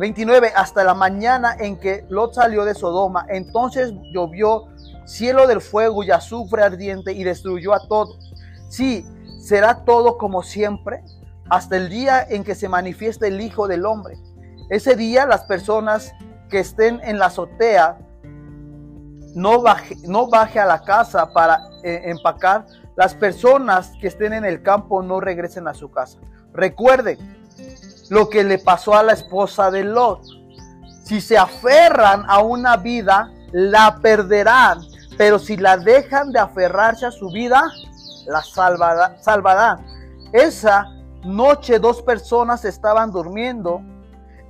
29. 0.00 0.52
Hasta 0.56 0.82
la 0.82 0.94
mañana 0.94 1.54
en 1.60 1.78
que 1.78 2.04
Lot 2.08 2.34
salió 2.34 2.64
de 2.64 2.74
Sodoma, 2.74 3.26
entonces 3.28 3.92
llovió 4.12 4.64
cielo 5.04 5.46
del 5.46 5.60
fuego 5.60 6.02
y 6.02 6.10
azufre 6.10 6.64
ardiente 6.64 7.12
y 7.12 7.22
destruyó 7.22 7.72
a 7.72 7.86
todos. 7.86 8.32
Sí, 8.68 9.06
será 9.44 9.84
todo 9.84 10.16
como 10.16 10.42
siempre, 10.42 11.04
hasta 11.50 11.76
el 11.76 11.90
día 11.90 12.22
en 12.22 12.44
que 12.44 12.54
se 12.54 12.66
manifieste 12.66 13.28
el 13.28 13.42
Hijo 13.42 13.68
del 13.68 13.84
Hombre. 13.84 14.16
Ese 14.70 14.96
día 14.96 15.26
las 15.26 15.44
personas 15.44 16.14
que 16.48 16.60
estén 16.60 17.00
en 17.04 17.18
la 17.18 17.26
azotea 17.26 17.98
no 19.34 19.60
baje, 19.60 19.96
no 20.08 20.28
baje 20.30 20.58
a 20.60 20.64
la 20.64 20.82
casa 20.82 21.30
para 21.34 21.58
eh, 21.82 22.02
empacar. 22.06 22.64
Las 22.96 23.14
personas 23.14 23.92
que 24.00 24.06
estén 24.06 24.32
en 24.32 24.46
el 24.46 24.62
campo 24.62 25.02
no 25.02 25.20
regresen 25.20 25.68
a 25.68 25.74
su 25.74 25.90
casa. 25.90 26.18
Recuerden 26.54 27.18
lo 28.08 28.30
que 28.30 28.44
le 28.44 28.58
pasó 28.58 28.94
a 28.94 29.02
la 29.02 29.12
esposa 29.12 29.70
de 29.70 29.84
Lot. 29.84 30.22
Si 31.04 31.20
se 31.20 31.36
aferran 31.36 32.24
a 32.28 32.38
una 32.40 32.78
vida, 32.78 33.30
la 33.52 33.98
perderán. 34.00 34.80
Pero 35.18 35.38
si 35.38 35.58
la 35.58 35.76
dejan 35.76 36.32
de 36.32 36.38
aferrarse 36.38 37.04
a 37.04 37.10
su 37.10 37.30
vida, 37.30 37.62
la 38.26 38.42
salvarán. 38.42 39.84
Esa 40.32 40.86
noche 41.24 41.78
dos 41.78 42.02
personas 42.02 42.64
estaban 42.64 43.10
durmiendo 43.10 43.82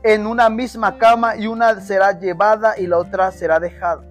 en 0.02 0.26
una 0.26 0.50
misma 0.50 0.98
cama 0.98 1.36
y 1.36 1.46
una 1.46 1.80
será 1.80 2.18
llevada 2.18 2.78
y 2.78 2.86
la 2.86 2.98
otra 2.98 3.32
será 3.32 3.58
dejada. 3.58 4.02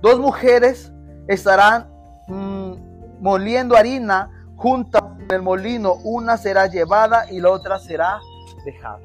Dos 0.00 0.18
mujeres 0.18 0.92
estarán 1.28 1.86
mm, 2.28 3.20
moliendo 3.20 3.76
harina, 3.76 4.30
juntas 4.56 5.02
en 5.18 5.30
el 5.30 5.42
molino, 5.42 5.94
una 6.04 6.36
será 6.36 6.66
llevada 6.66 7.30
y 7.30 7.40
la 7.40 7.50
otra 7.50 7.78
será 7.78 8.20
dejada. 8.64 9.00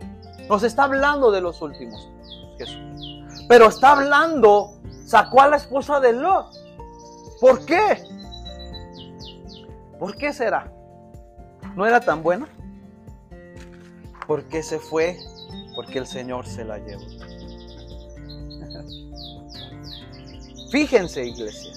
Nos 0.49 0.63
está 0.63 0.83
hablando 0.83 1.31
de 1.31 1.41
los 1.41 1.61
últimos, 1.61 2.09
Jesús. 2.57 2.79
Pero 3.47 3.67
está 3.67 3.91
hablando, 3.93 4.71
sacó 5.05 5.41
a 5.41 5.47
la 5.47 5.57
esposa 5.57 5.99
de 5.99 6.13
Lot. 6.13 6.47
¿Por 7.39 7.65
qué? 7.65 8.03
¿Por 9.99 10.15
qué 10.15 10.33
será? 10.33 10.71
¿No 11.75 11.85
era 11.85 11.99
tan 11.99 12.23
buena? 12.23 12.47
¿Por 14.25 14.45
qué 14.45 14.63
se 14.63 14.79
fue? 14.79 15.19
Porque 15.75 15.99
el 15.99 16.07
Señor 16.07 16.47
se 16.47 16.63
la 16.63 16.77
llevó. 16.77 17.01
Fíjense, 20.71 21.25
iglesia. 21.25 21.73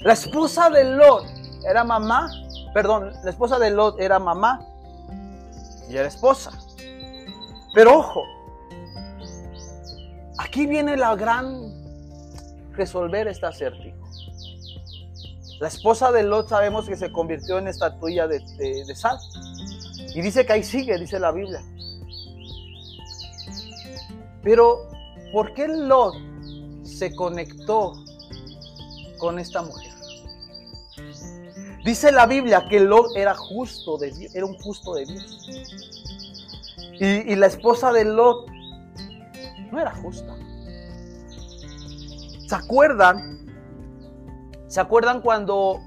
La 0.00 0.12
esposa 0.12 0.68
de 0.70 0.84
Lot 0.84 1.24
era 1.68 1.84
mamá, 1.84 2.30
perdón, 2.72 3.12
la 3.22 3.30
esposa 3.30 3.58
de 3.58 3.70
Lot 3.70 4.00
era 4.00 4.18
mamá 4.18 4.66
y 5.88 5.96
era 5.96 6.08
esposa. 6.08 6.50
Pero 7.74 7.98
ojo, 7.98 8.24
aquí 10.38 10.66
viene 10.66 10.96
la 10.96 11.14
gran 11.16 11.70
resolver 12.72 13.28
este 13.28 13.46
acertijo. 13.46 13.99
La 15.60 15.68
esposa 15.68 16.10
de 16.10 16.22
Lot 16.22 16.48
sabemos 16.48 16.88
que 16.88 16.96
se 16.96 17.12
convirtió 17.12 17.58
en 17.58 17.68
estatuilla 17.68 18.26
de, 18.26 18.40
de 18.58 18.94
sal. 18.94 19.18
Y 20.14 20.22
dice 20.22 20.46
que 20.46 20.54
ahí 20.54 20.64
sigue, 20.64 20.98
dice 20.98 21.20
la 21.20 21.32
Biblia. 21.32 21.62
Pero, 24.42 24.88
¿por 25.32 25.52
qué 25.52 25.68
Lot 25.68 26.14
se 26.82 27.14
conectó 27.14 27.92
con 29.18 29.38
esta 29.38 29.60
mujer? 29.60 29.92
Dice 31.84 32.10
la 32.10 32.26
Biblia 32.26 32.66
que 32.68 32.80
Lot 32.80 33.14
era 33.14 33.34
justo 33.34 33.98
de 33.98 34.12
Dios, 34.12 34.34
era 34.34 34.46
un 34.46 34.58
justo 34.58 34.94
de 34.94 35.04
Dios. 35.04 35.48
Y, 36.98 37.32
y 37.32 37.36
la 37.36 37.46
esposa 37.46 37.92
de 37.92 38.06
Lot 38.06 38.46
no 39.70 39.78
era 39.78 39.94
justa. 39.96 40.34
¿Se 42.48 42.54
acuerdan? 42.54 43.39
¿Se 44.70 44.80
acuerdan 44.80 45.20
cuando 45.20 45.80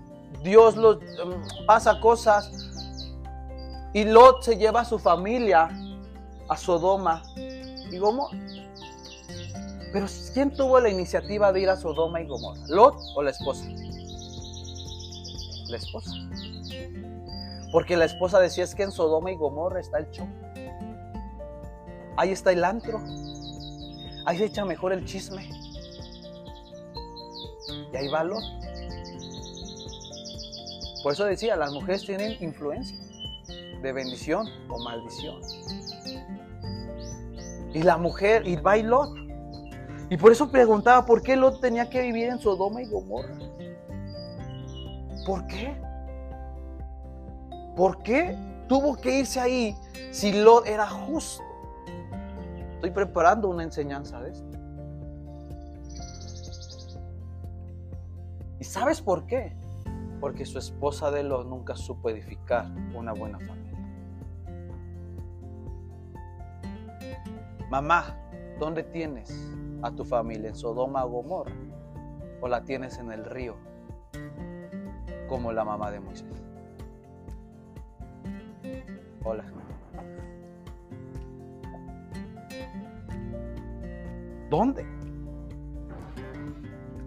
Dios 0.44 0.76
em, 0.76 1.66
pasa 1.66 2.02
cosas 2.02 2.52
y 3.94 4.04
Lot 4.04 4.44
se 4.44 4.58
lleva 4.58 4.82
a 4.82 4.86
su 4.86 5.00
familia 5.00 5.70
a 6.50 6.58
Sodoma 6.58 7.24
y 7.38 7.98
Gomorra? 7.98 8.38
Pero 9.94 10.06
¿quién 10.34 10.54
tuvo 10.54 10.82
la 10.82 10.90
iniciativa 10.90 11.54
de 11.54 11.62
ir 11.62 11.70
a 11.70 11.78
Sodoma 11.78 12.20
y 12.20 12.28
Gomorra? 12.28 12.60
¿Lot 12.68 12.96
o 13.16 13.24
la 13.24 13.32
esposa? 13.32 13.66
La 15.70 15.78
esposa. 15.78 16.12
Porque 17.72 17.96
la 17.96 18.04
esposa 18.04 18.42
decía 18.42 18.66
es 18.66 18.76
que 18.76 18.84
en 18.84 18.92
Sodoma 18.92 19.32
y 19.32 19.38
Gomorra 19.38 19.80
está 19.80 20.00
el 20.00 20.12
show. 20.12 20.28
Ahí 22.18 22.32
está 22.32 22.52
el 22.52 22.66
antro. 22.66 23.02
Ahí 24.26 24.40
se 24.40 24.44
echa 24.44 24.66
mejor 24.66 24.92
el 24.92 25.06
chisme. 25.06 25.50
Y 27.94 27.96
ahí 27.96 28.10
va 28.10 28.26
Lot. 28.26 28.44
Por 31.04 31.12
eso 31.12 31.26
decía, 31.26 31.58
las 31.58 31.74
mujeres 31.74 32.06
tienen 32.06 32.42
influencia 32.42 32.98
de 33.82 33.92
bendición 33.92 34.48
o 34.70 34.80
maldición. 34.80 35.42
Y 37.74 37.84
la 37.84 37.98
mujer, 37.98 38.48
y 38.48 38.56
va 38.56 38.78
y 38.78 38.84
Lot. 38.84 39.10
Y 40.10 40.16
por 40.16 40.32
eso 40.32 40.50
preguntaba, 40.50 41.06
¿por 41.06 41.22
qué 41.22 41.36
Lot 41.36 41.60
tenía 41.60 41.90
que 41.90 42.02
vivir 42.02 42.30
en 42.30 42.40
Sodoma 42.40 42.82
y 42.82 42.86
Gomorra? 42.86 43.36
¿Por 45.26 45.46
qué? 45.48 45.76
¿Por 47.76 48.02
qué 48.02 48.38
tuvo 48.70 48.96
que 48.96 49.20
irse 49.20 49.42
ahí 49.42 49.76
si 50.12 50.32
Lot 50.32 50.66
era 50.66 50.88
justo? 50.88 51.44
Estoy 52.76 52.92
preparando 52.92 53.50
una 53.50 53.64
enseñanza 53.64 54.22
de 54.22 54.32
esto. 54.32 54.46
¿Y 58.60 58.64
sabes 58.64 59.02
por 59.02 59.26
qué? 59.26 59.63
Porque 60.24 60.46
su 60.46 60.58
esposa 60.58 61.12
de 61.12 61.22
Lot 61.22 61.48
nunca 61.48 61.76
supo 61.76 62.10
edificar 62.10 62.72
una 62.96 63.12
buena 63.12 63.38
familia. 63.40 63.78
Mamá, 67.70 68.18
¿dónde 68.58 68.84
tienes 68.84 69.54
a 69.82 69.92
tu 69.92 70.06
familia? 70.06 70.48
¿En 70.48 70.56
Sodoma 70.56 71.04
o 71.04 71.10
Gomorra? 71.10 71.52
¿O 72.40 72.48
la 72.48 72.64
tienes 72.64 73.00
en 73.00 73.12
el 73.12 73.26
río? 73.26 73.58
Como 75.28 75.52
la 75.52 75.66
mamá 75.66 75.92
de 75.92 76.00
Moisés. 76.00 76.42
Hola. 79.26 79.44
¿Dónde? 84.50 84.86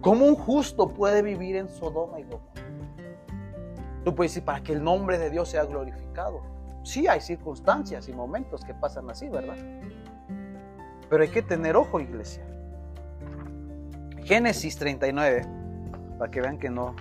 ¿Cómo 0.01 0.27
un 0.27 0.35
justo 0.35 0.93
puede 0.93 1.23
vivir 1.23 1.55
en 1.55 1.67
Sodoma 1.67 2.19
y 2.19 2.23
Gomorra? 2.25 2.56
Tú 4.07 4.15
puedes 4.15 4.31
decir, 4.31 4.45
para 4.45 4.63
que 4.63 4.71
el 4.71 4.81
nombre 4.81 5.19
de 5.19 5.29
Dios 5.29 5.49
sea 5.49 5.65
glorificado. 5.65 6.41
Sí, 6.81 7.09
hay 7.09 7.19
circunstancias 7.19 8.07
y 8.07 8.13
momentos 8.13 8.63
que 8.63 8.73
pasan 8.73 9.09
así, 9.09 9.27
¿verdad? 9.27 9.57
Pero 11.09 11.23
hay 11.23 11.27
que 11.27 11.41
tener 11.41 11.75
ojo, 11.75 11.99
iglesia. 11.99 12.41
Génesis 14.23 14.77
39, 14.77 15.41
para 16.17 16.31
que 16.31 16.39
vean 16.39 16.57
que 16.57 16.69
no, 16.69 16.95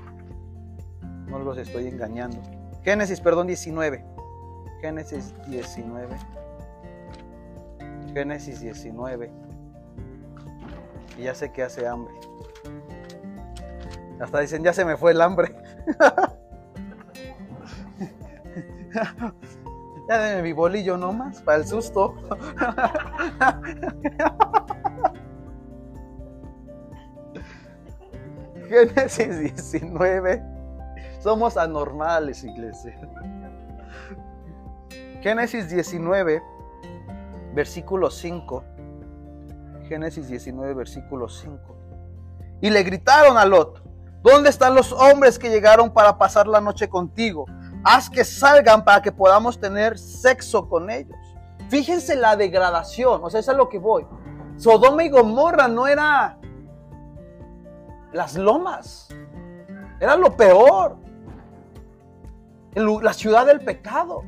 no 1.29 1.39
los 1.39 1.57
estoy 1.59 1.87
engañando. 1.87 2.39
Génesis, 2.83 3.21
perdón, 3.21 3.47
19. 3.47 4.05
Génesis 4.81 5.33
19. 5.47 6.17
Génesis 8.15 8.61
19. 8.63 9.31
Y 11.19 11.23
ya 11.23 11.37
sé 11.37 11.53
que 11.53 11.63
hace 11.63 11.87
hambre. 11.87 12.13
Hasta 14.19 14.41
dicen, 14.41 14.65
ya 14.65 14.73
se 14.73 14.85
me 14.85 14.97
fue 14.97 15.13
el 15.13 15.21
hambre. 15.21 15.55
ya 20.09 20.19
denme 20.19 20.43
mi 20.43 20.53
bolillo 20.53 20.97
nomás 20.97 21.43
para 21.43 21.59
el 21.59 21.67
susto. 21.67 22.15
Génesis 28.69 29.39
19. 29.39 30.43
Somos 31.21 31.57
anormales, 31.57 32.45
iglesia. 32.45 32.99
Génesis 35.23 35.71
19, 35.71 36.43
versículo 37.55 38.11
5. 38.11 38.65
Génesis 39.89 40.29
19, 40.29 40.75
versículo 40.75 41.29
5. 41.29 41.59
Y 42.61 42.71
le 42.71 42.83
gritaron 42.83 43.37
a 43.37 43.45
Lot, 43.45 43.83
¿dónde 44.23 44.51
están 44.51 44.75
los 44.75 44.93
hombres 44.93 45.39
que 45.39 45.51
llegaron 45.51 45.93
para 45.93 46.19
pasar 46.19 46.47
la 46.47 46.61
noche 46.61 46.89
contigo? 46.89 47.47
Haz 47.89 48.11
que 48.11 48.25
salgan 48.25 48.85
para 48.85 49.01
que 49.01 49.13
podamos 49.13 49.61
tener 49.61 49.97
sexo 49.97 50.69
con 50.69 50.91
ellos. 50.91 51.17
Fíjense 51.69 52.17
la 52.17 52.35
degradación, 52.35 53.21
o 53.23 53.31
sea, 53.31 53.39
eso 53.39 53.53
es 53.53 53.55
a 53.55 53.57
lo 53.57 53.69
que 53.69 53.79
voy. 53.79 54.05
Sodoma 54.57 55.05
y 55.05 55.09
Gomorra 55.09 55.69
no 55.69 55.87
era 55.87 56.37
las 58.13 58.35
lomas, 58.35 59.09
era 60.01 60.17
lo 60.17 60.37
peor. 60.37 60.97
La 62.75 63.13
ciudad 63.13 63.47
del 63.47 63.61
pecado. 63.61 64.25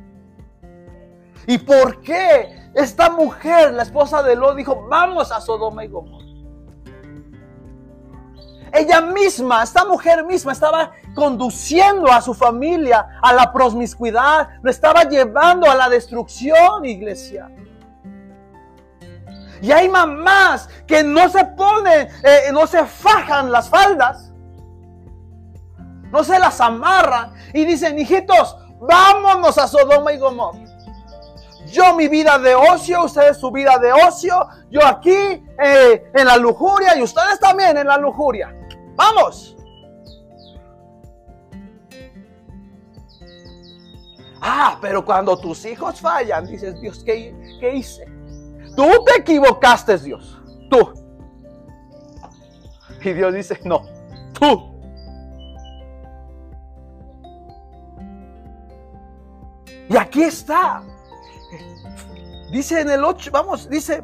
¿Y 1.45 1.57
por 1.57 1.99
qué 1.99 2.71
esta 2.73 3.09
mujer, 3.09 3.73
la 3.73 3.83
esposa 3.83 4.23
de 4.23 4.37
Lot, 4.37 4.55
dijo, 4.55 4.87
vamos 4.87 5.33
a 5.33 5.41
Sodoma 5.41 5.83
y 5.83 5.89
Gomorra? 5.89 6.18
Ella 8.71 9.01
misma, 9.01 9.63
esta 9.63 9.85
mujer 9.85 10.23
misma, 10.25 10.51
estaba 10.51 10.91
conduciendo 11.15 12.11
a 12.11 12.21
su 12.21 12.33
familia 12.33 13.19
a 13.21 13.33
la 13.33 13.51
promiscuidad, 13.51 14.49
lo 14.61 14.69
estaba 14.69 15.03
llevando 15.03 15.69
a 15.69 15.75
la 15.75 15.89
destrucción, 15.89 16.85
iglesia. 16.85 17.49
Y 19.61 19.71
hay 19.71 19.89
mamás 19.89 20.69
que 20.87 21.03
no 21.03 21.27
se 21.29 21.43
ponen, 21.43 22.07
eh, 22.23 22.51
no 22.51 22.65
se 22.65 22.85
fajan 22.85 23.51
las 23.51 23.69
faldas, 23.69 24.31
no 26.11 26.23
se 26.23 26.39
las 26.39 26.61
amarran 26.61 27.33
y 27.53 27.65
dicen, 27.65 27.99
hijitos, 27.99 28.57
vámonos 28.79 29.57
a 29.57 29.67
Sodoma 29.67 30.13
y 30.13 30.17
Gomorra. 30.17 30.59
Yo 31.67 31.93
mi 31.93 32.07
vida 32.07 32.39
de 32.39 32.55
ocio, 32.55 33.03
ustedes 33.03 33.37
su 33.37 33.51
vida 33.51 33.77
de 33.77 33.91
ocio, 33.91 34.47
yo 34.71 34.83
aquí 34.85 35.11
eh, 35.61 36.11
en 36.13 36.25
la 36.25 36.37
lujuria 36.37 36.97
y 36.97 37.03
ustedes 37.03 37.39
también 37.39 37.77
en 37.77 37.87
la 37.87 37.97
lujuria. 37.97 38.55
Vamos. 38.99 39.55
Ah, 44.41 44.77
pero 44.81 45.05
cuando 45.05 45.39
tus 45.39 45.63
hijos 45.65 46.01
fallan, 46.01 46.45
dices, 46.45 46.79
Dios, 46.81 47.01
¿qué, 47.05 47.33
qué 47.61 47.75
hice? 47.75 48.05
Tú 48.75 48.85
te 49.05 49.21
equivocaste, 49.21 49.97
Dios. 49.99 50.37
Tú. 50.69 50.93
Y 53.01 53.13
Dios 53.13 53.33
dice, 53.33 53.57
no, 53.63 53.83
tú. 54.37 54.69
Y 59.87 59.95
aquí 59.95 60.23
está. 60.23 60.83
Dice 62.51 62.81
en 62.81 62.89
el 62.89 63.03
8, 63.05 63.31
vamos, 63.31 63.69
dice 63.69 64.03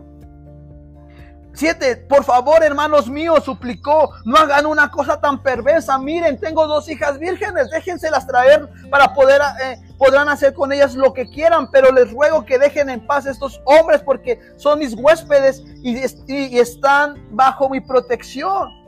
7. 1.56 1.98
Por 2.08 2.24
favor, 2.24 2.64
hermanos 2.64 3.10
míos, 3.10 3.44
suplicó, 3.44 4.12
no 4.26 4.38
hagan 4.38 4.66
una 4.66 4.92
cosa 4.92 5.20
tan 5.20 5.42
perversa. 5.42 5.98
Miren, 5.98 6.40
tengo 6.40 6.68
dos 6.68 6.90
hijas 6.90 7.18
vírgenes, 7.18 7.70
déjenselas 7.70 8.28
traer 8.28 8.70
para 8.90 9.14
poder, 9.14 9.42
eh, 9.64 9.80
podrán 9.98 10.30
hacer 10.30 10.54
con 10.54 10.72
ellas 10.72 10.96
lo 10.96 11.14
que 11.14 11.30
quieran, 11.30 11.72
pero 11.72 11.92
les 11.92 12.12
ruego 12.12 12.46
que 12.46 12.60
dejen 12.60 12.90
en 12.90 13.06
paz 13.08 13.26
a 13.26 13.32
estos 13.32 13.62
hombres 13.66 14.02
porque 14.04 14.40
son 14.58 14.80
mis 14.80 14.94
huéspedes 14.94 15.64
y, 15.82 15.98
y 16.28 16.60
están 16.60 17.26
bajo 17.32 17.70
mi 17.70 17.80
protección. 17.80 18.86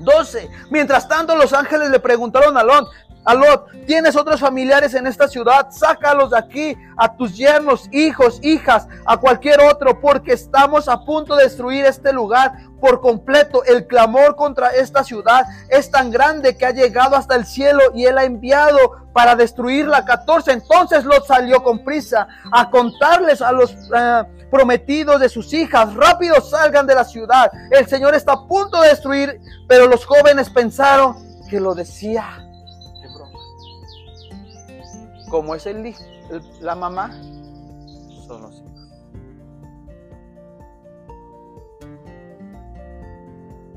12. 0.00 0.50
Mientras 0.70 1.08
tanto, 1.08 1.36
los 1.36 1.52
ángeles 1.52 1.90
le 1.90 2.00
preguntaron 2.00 2.56
a 2.56 2.62
Lot, 2.62 2.88
Alot, 3.26 3.66
tienes 3.86 4.14
otros 4.14 4.38
familiares 4.38 4.94
en 4.94 5.04
esta 5.08 5.26
ciudad, 5.26 5.66
sácalos 5.70 6.30
de 6.30 6.38
aquí, 6.38 6.76
a 6.96 7.16
tus 7.16 7.36
yernos, 7.36 7.88
hijos, 7.90 8.38
hijas, 8.40 8.86
a 9.04 9.16
cualquier 9.16 9.60
otro, 9.60 10.00
porque 10.00 10.32
estamos 10.32 10.88
a 10.88 11.04
punto 11.04 11.34
de 11.34 11.42
destruir 11.42 11.84
este 11.86 12.12
lugar 12.12 12.52
por 12.80 13.00
completo. 13.00 13.64
El 13.64 13.88
clamor 13.88 14.36
contra 14.36 14.70
esta 14.70 15.02
ciudad 15.02 15.44
es 15.68 15.90
tan 15.90 16.12
grande 16.12 16.56
que 16.56 16.66
ha 16.66 16.70
llegado 16.70 17.16
hasta 17.16 17.34
el 17.34 17.46
cielo 17.46 17.82
y 17.96 18.04
él 18.04 18.16
ha 18.16 18.22
enviado 18.22 18.78
para 19.12 19.34
destruirla. 19.34 20.04
14. 20.04 20.52
Entonces 20.52 21.04
Lot 21.04 21.26
salió 21.26 21.64
con 21.64 21.82
prisa 21.82 22.28
a 22.52 22.70
contarles 22.70 23.42
a 23.42 23.50
los 23.50 23.72
eh, 23.72 24.22
prometidos 24.52 25.20
de 25.20 25.28
sus 25.28 25.52
hijas, 25.52 25.92
rápido 25.94 26.40
salgan 26.40 26.86
de 26.86 26.94
la 26.94 27.04
ciudad. 27.04 27.50
El 27.72 27.88
Señor 27.88 28.14
está 28.14 28.34
a 28.34 28.46
punto 28.46 28.80
de 28.82 28.90
destruir, 28.90 29.40
pero 29.66 29.88
los 29.88 30.06
jóvenes 30.06 30.48
pensaron 30.48 31.16
que 31.50 31.58
lo 31.58 31.74
decía 31.74 32.45
como 35.28 35.54
es 35.54 35.66
el, 35.66 35.94
la 36.60 36.74
mamá, 36.74 37.10
son 38.26 38.42
los 38.42 38.54
hijos. 38.54 38.66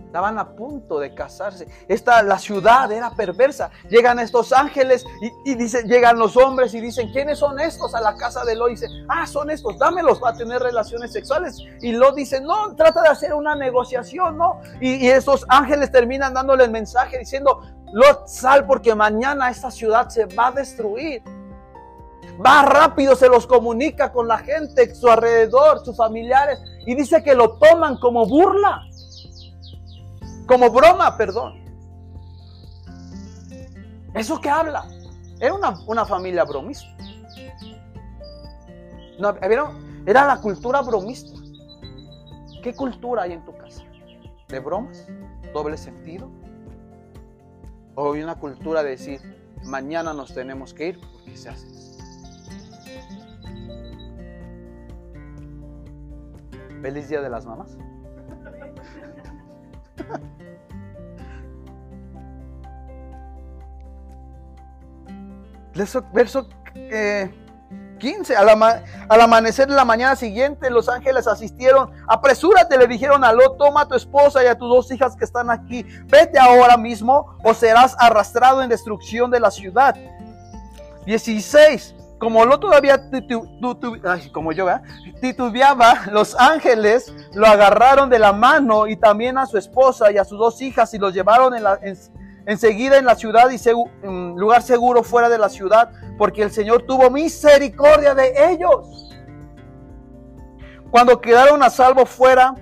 Estaban 0.06 0.40
a 0.40 0.56
punto 0.56 1.00
de 1.00 1.14
casarse. 1.14 1.68
Esta, 1.88 2.24
la 2.24 2.40
ciudad 2.40 2.92
era 2.92 3.12
perversa. 3.12 3.70
Llegan 3.92 4.18
estos 4.18 4.52
ángeles 4.52 5.06
y, 5.46 5.54
dicen, 5.54 5.88
llegan 5.88 6.18
los 6.18 6.36
hombres 6.36 6.74
y 6.74 6.82
dicen, 6.82 7.12
¿quiénes 7.12 7.38
son 7.38 7.60
estos 7.60 7.94
a 7.94 8.02
la 8.02 8.16
casa 8.16 8.44
de 8.44 8.56
Lot? 8.56 8.70
Y 8.70 8.72
dicen, 8.72 8.90
ah, 9.08 9.28
son 9.28 9.52
estos, 9.52 9.78
dámelos 9.78 10.20
para 10.20 10.36
tener 10.36 10.64
relaciones 10.64 11.14
sexuales. 11.14 11.60
Y 11.82 11.92
Lot 11.92 12.16
dice, 12.16 12.42
no, 12.42 12.76
trata 12.76 13.04
de 13.04 13.10
hacer 13.10 13.36
una 13.36 13.54
negociación, 13.54 14.36
¿no? 14.36 14.60
Y, 14.82 14.96
y 14.96 15.10
estos 15.10 15.46
ángeles 15.48 15.92
terminan 15.92 16.34
dándole 16.34 16.64
el 16.64 16.72
mensaje 16.72 17.20
diciendo, 17.20 17.62
Lot, 17.94 18.28
sal 18.28 18.66
porque 18.66 18.96
mañana 18.96 19.52
esta 19.52 19.70
ciudad 19.70 20.10
se 20.10 20.26
va 20.26 20.48
a 20.48 20.52
destruir 20.54 21.22
va 22.46 22.64
rápido, 22.64 23.16
se 23.16 23.28
los 23.28 23.46
comunica 23.46 24.12
con 24.12 24.28
la 24.28 24.38
gente, 24.38 24.94
su 24.96 25.10
alrededor, 25.10 25.84
sus 25.84 25.96
familiares, 25.96 26.60
y 26.86 26.96
dice 26.96 27.22
que 27.24 27.36
lo 27.36 27.58
toman 27.58 27.98
como 27.98 28.26
burla, 28.26 28.84
como 30.48 30.70
broma, 30.70 31.18
perdón. 31.18 31.60
¿Eso 34.14 34.40
qué 34.40 34.50
habla? 34.50 34.86
Era 35.40 35.54
una, 35.54 36.06
familia 36.06 36.44
bromista. 36.44 36.88
No, 39.20 39.36
Era 40.06 40.26
la 40.26 40.42
cultura 40.42 40.82
bromista. 40.82 41.38
¿Qué 42.64 42.74
cultura 42.74 43.24
hay 43.24 43.34
en 43.34 43.46
tu 43.46 43.56
casa? 43.58 43.84
¿De 44.48 44.60
bromas? 44.60 45.08
¿Doble 45.54 45.78
sentido? 45.78 46.30
¿O 47.96 48.14
hay 48.14 48.24
una 48.24 48.36
cultura 48.36 48.82
de 48.82 48.92
decir, 48.92 49.22
mañana 49.64 50.14
nos 50.14 50.34
tenemos 50.34 50.74
que 50.74 50.88
ir 50.88 51.00
porque 51.00 51.38
se 51.38 51.50
hace 51.50 51.89
Feliz 56.82 57.10
Día 57.10 57.22
de 57.22 57.30
las 57.30 57.46
Mamás. 57.46 57.78
Verso 66.14 66.48
15. 68.00 68.36
Al, 68.36 68.50
al, 68.50 69.22
amanecer 69.22 69.68
de 69.68 69.76
la 69.76 69.86
mañana 69.86 70.16
siguiente, 70.16 70.70
los 70.70 70.90
ángeles 70.90 71.28
asistieron. 71.28 71.92
Apresúrate, 72.08 72.78
le 72.78 72.88
dijeron 72.88 73.24
a 73.24 73.32
Lot: 73.32 73.58
Toma 73.58 73.82
a 73.82 73.88
tu 73.88 73.96
esposa 73.96 74.44
y 74.44 74.48
a 74.48 74.58
tus 74.58 74.70
dos 74.70 74.92
hijas 74.92 75.16
que 75.16 75.26
están 75.26 75.50
aquí. 75.50 75.86
Vete 76.06 76.40
ahora 76.40 76.78
mismo 76.78 77.38
o 77.44 77.54
serás 77.54 77.96
arrastrado 78.00 78.62
en 78.62 78.70
destrucción 78.70 79.32
de 79.32 79.40
la 79.40 79.52
ciudad. 79.52 79.96
16. 81.06 81.96
Como 82.20 82.46
lo 82.46 82.60
todavía 82.60 83.02
como 84.34 84.52
yo, 84.52 84.68
titubeaba, 85.22 86.02
los 86.12 86.36
ángeles 86.38 87.14
lo 87.34 87.48
agarraron 87.48 88.10
de 88.10 88.20
la 88.20 88.34
mano 88.34 88.88
y 88.88 88.98
también 88.98 89.38
a 89.38 89.46
su 89.46 89.58
esposa 89.58 90.12
y 90.12 90.18
a 90.18 90.26
sus 90.26 90.38
dos 90.38 90.62
hijas 90.62 90.94
y 90.94 90.98
los 90.98 91.14
llevaron 91.14 91.56
en 91.56 91.64
enseguida 92.46 92.98
en 92.98 93.06
la 93.06 93.16
ciudad 93.16 93.50
y 93.52 93.60
en 94.04 94.36
lugar 94.36 94.64
seguro 94.64 95.04
fuera 95.04 95.30
de 95.30 95.38
la 95.38 95.50
ciudad, 95.50 95.92
porque 96.18 96.42
el 96.42 96.52
Señor 96.52 96.82
tuvo 96.82 97.10
misericordia 97.12 98.16
de 98.16 98.34
ellos. 98.52 99.16
Cuando 100.90 101.22
quedaron 101.22 101.62
a 101.62 101.70
salvo 101.70 102.06
fuera 102.06 102.56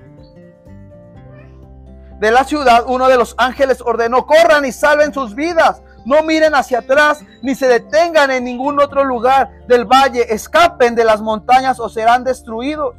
de 2.19 2.31
la 2.31 2.43
ciudad, 2.43 2.83
uno 2.87 3.07
de 3.07 3.15
los 3.15 3.33
ángeles 3.37 3.81
ordenó, 3.81 4.25
corran 4.25 4.65
y 4.65 4.71
salven 4.71 5.13
sus 5.13 5.33
vidas 5.33 5.81
no 6.07 6.23
miren 6.23 6.55
hacia 6.55 6.79
atrás 6.79 7.19
ni 7.41 7.53
se 7.53 7.67
detengan 7.67 8.31
en 8.31 8.45
ningún 8.45 8.79
otro 8.79 9.03
lugar 9.03 9.67
del 9.67 9.83
valle. 9.83 10.33
Escapen 10.33 10.95
de 10.95 11.03
las 11.03 11.21
montañas 11.21 11.81
o 11.81 11.89
serán 11.89 12.23
destruidos. 12.23 12.95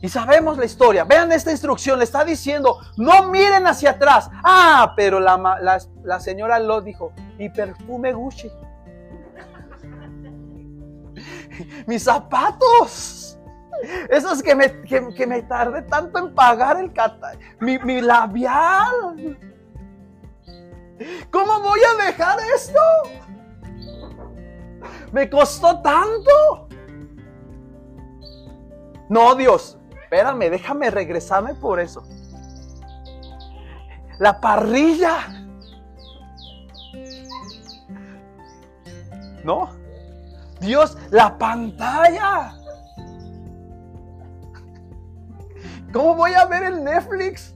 Y 0.00 0.08
sabemos 0.08 0.56
la 0.56 0.64
historia. 0.64 1.04
Vean 1.04 1.30
esta 1.32 1.50
instrucción. 1.50 1.98
Le 1.98 2.04
está 2.04 2.24
diciendo, 2.24 2.78
no 2.96 3.28
miren 3.28 3.66
hacia 3.66 3.90
atrás. 3.90 4.30
Ah, 4.42 4.94
pero 4.96 5.20
la, 5.20 5.60
la, 6.02 6.18
señora 6.18 6.58
Lot 6.58 6.84
dijo, 6.84 7.12
mi 7.36 7.50
perfume 7.50 8.14
Gucci. 8.14 8.50
Mis 11.86 12.04
zapatos. 12.04 13.38
Esos 14.08 14.42
que 14.42 14.54
me, 14.54 14.80
que, 14.80 15.26
me 15.26 15.42
tardé 15.42 15.82
tanto 15.82 16.20
en 16.20 16.34
pagar 16.34 16.78
el 16.80 16.90
cata. 16.94 17.32
Mi, 17.60 17.78
mi 17.80 18.00
labial. 18.00 19.36
¿Cómo 21.30 21.60
voy 21.60 21.80
a 21.80 22.06
dejar 22.06 22.38
esto? 22.54 22.80
Me 25.12 25.28
costó 25.28 25.80
tanto. 25.80 26.68
No, 29.08 29.34
Dios, 29.34 29.78
espérame, 30.02 30.50
déjame 30.50 30.90
regresarme 30.90 31.54
por 31.54 31.80
eso. 31.80 32.02
La 34.18 34.40
parrilla. 34.40 35.28
¿No? 39.44 39.70
Dios, 40.60 40.96
la 41.10 41.36
pantalla. 41.36 42.56
¿Cómo 45.92 46.14
voy 46.14 46.32
a 46.34 46.46
ver 46.46 46.64
el 46.64 46.82
Netflix? 46.82 47.54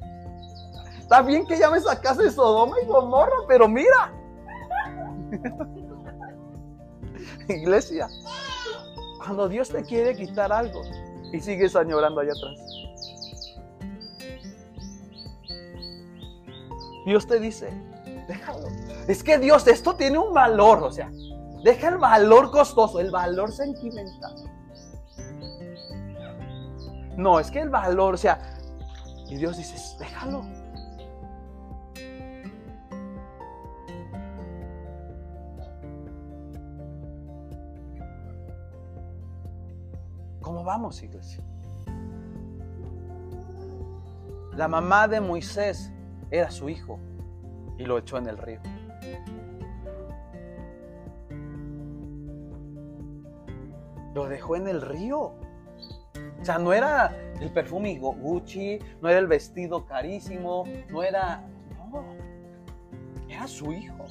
Está 1.09 1.23
bien 1.23 1.47
que 1.47 1.57
llames 1.57 1.89
a 1.89 1.99
casa 1.99 2.23
de 2.23 2.31
Sodoma 2.31 2.77
y 2.83 2.87
Gomorra, 2.87 3.39
pero 3.49 3.67
mira. 3.67 4.13
Iglesia, 7.49 8.11
cuando 9.17 9.49
Dios 9.49 9.71
te 9.71 9.83
quiere 9.85 10.15
quitar 10.15 10.53
algo 10.53 10.83
y 11.33 11.41
sigues 11.41 11.75
añorando 11.77 12.21
allá 12.21 12.33
atrás. 12.33 12.59
Dios 17.07 17.27
te 17.27 17.41
dice, 17.41 17.71
déjalo. 18.29 18.69
Es 19.07 19.25
que 19.25 19.39
Dios, 19.39 19.67
esto 19.67 19.95
tiene 19.95 20.19
un 20.19 20.35
valor, 20.35 20.83
o 20.83 20.91
sea, 20.91 21.11
deja 21.65 21.89
el 21.89 21.97
valor 21.97 22.51
costoso, 22.51 23.01
el 23.01 23.11
valor 23.11 23.51
sentimental. 23.51 24.35
No, 27.17 27.41
es 27.41 27.51
que 27.51 27.61
el 27.61 27.71
valor, 27.71 28.13
o 28.13 28.19
sea, 28.19 28.59
y 29.27 29.37
Dios 29.37 29.57
dice, 29.57 29.75
déjalo. 29.99 30.58
¿Cómo 40.49 40.65
vamos, 40.65 41.03
iglesia? 41.03 41.45
La 44.57 44.67
mamá 44.67 45.07
de 45.07 45.21
Moisés 45.21 45.93
era 46.31 46.51
su 46.51 46.71
hijo 46.71 46.99
y 47.77 47.85
lo 47.85 47.99
echó 47.99 48.17
en 48.17 48.29
el 48.29 48.39
río. 48.39 48.59
Lo 54.15 54.27
dejó 54.27 54.57
en 54.57 54.69
el 54.69 54.81
río. 54.81 55.35
O 56.41 56.45
sea, 56.45 56.57
no 56.59 56.73
era 56.73 57.15
el 57.43 57.53
perfume 57.53 57.99
Gucci, 57.99 58.79
no 59.03 59.11
era 59.11 59.19
el 59.19 59.27
vestido 59.27 59.85
carísimo, 59.85 60.65
no 60.89 61.03
era... 61.03 61.45
No, 61.93 62.03
era 63.29 63.47
su 63.47 63.71
hijo. 63.71 64.07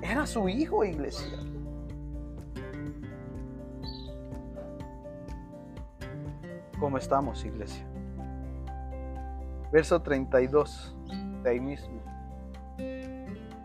Era 0.00 0.24
su 0.28 0.48
hijo, 0.48 0.84
iglesia. 0.84 1.38
¿Cómo 6.78 6.98
estamos, 6.98 7.44
iglesia? 7.44 7.84
Verso 9.72 10.00
32, 10.02 10.94
de 11.42 11.50
ahí 11.50 11.60
mismo. 11.60 12.00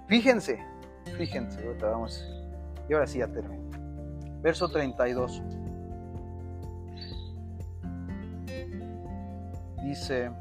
Fíjense, 0.07 0.63
fíjense, 1.17 1.61
vamos. 1.81 2.25
Y 2.89 2.93
ahora 2.93 3.07
sí 3.07 3.19
ya 3.19 3.27
termino. 3.27 3.61
Verso 4.41 4.69
32. 4.69 5.43
Dice, 9.83 10.31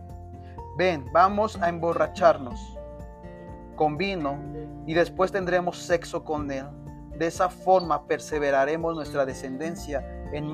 ven, 0.78 1.06
vamos 1.12 1.60
a 1.60 1.68
emborracharnos 1.68 2.78
con 3.76 3.96
vino 3.96 4.38
y 4.86 4.94
después 4.94 5.32
tendremos 5.32 5.78
sexo 5.78 6.24
con 6.24 6.50
él. 6.50 6.66
De 7.16 7.26
esa 7.26 7.48
forma 7.48 8.06
perseveraremos 8.06 8.94
nuestra 8.94 9.26
descendencia 9.26 10.04
en, 10.32 10.52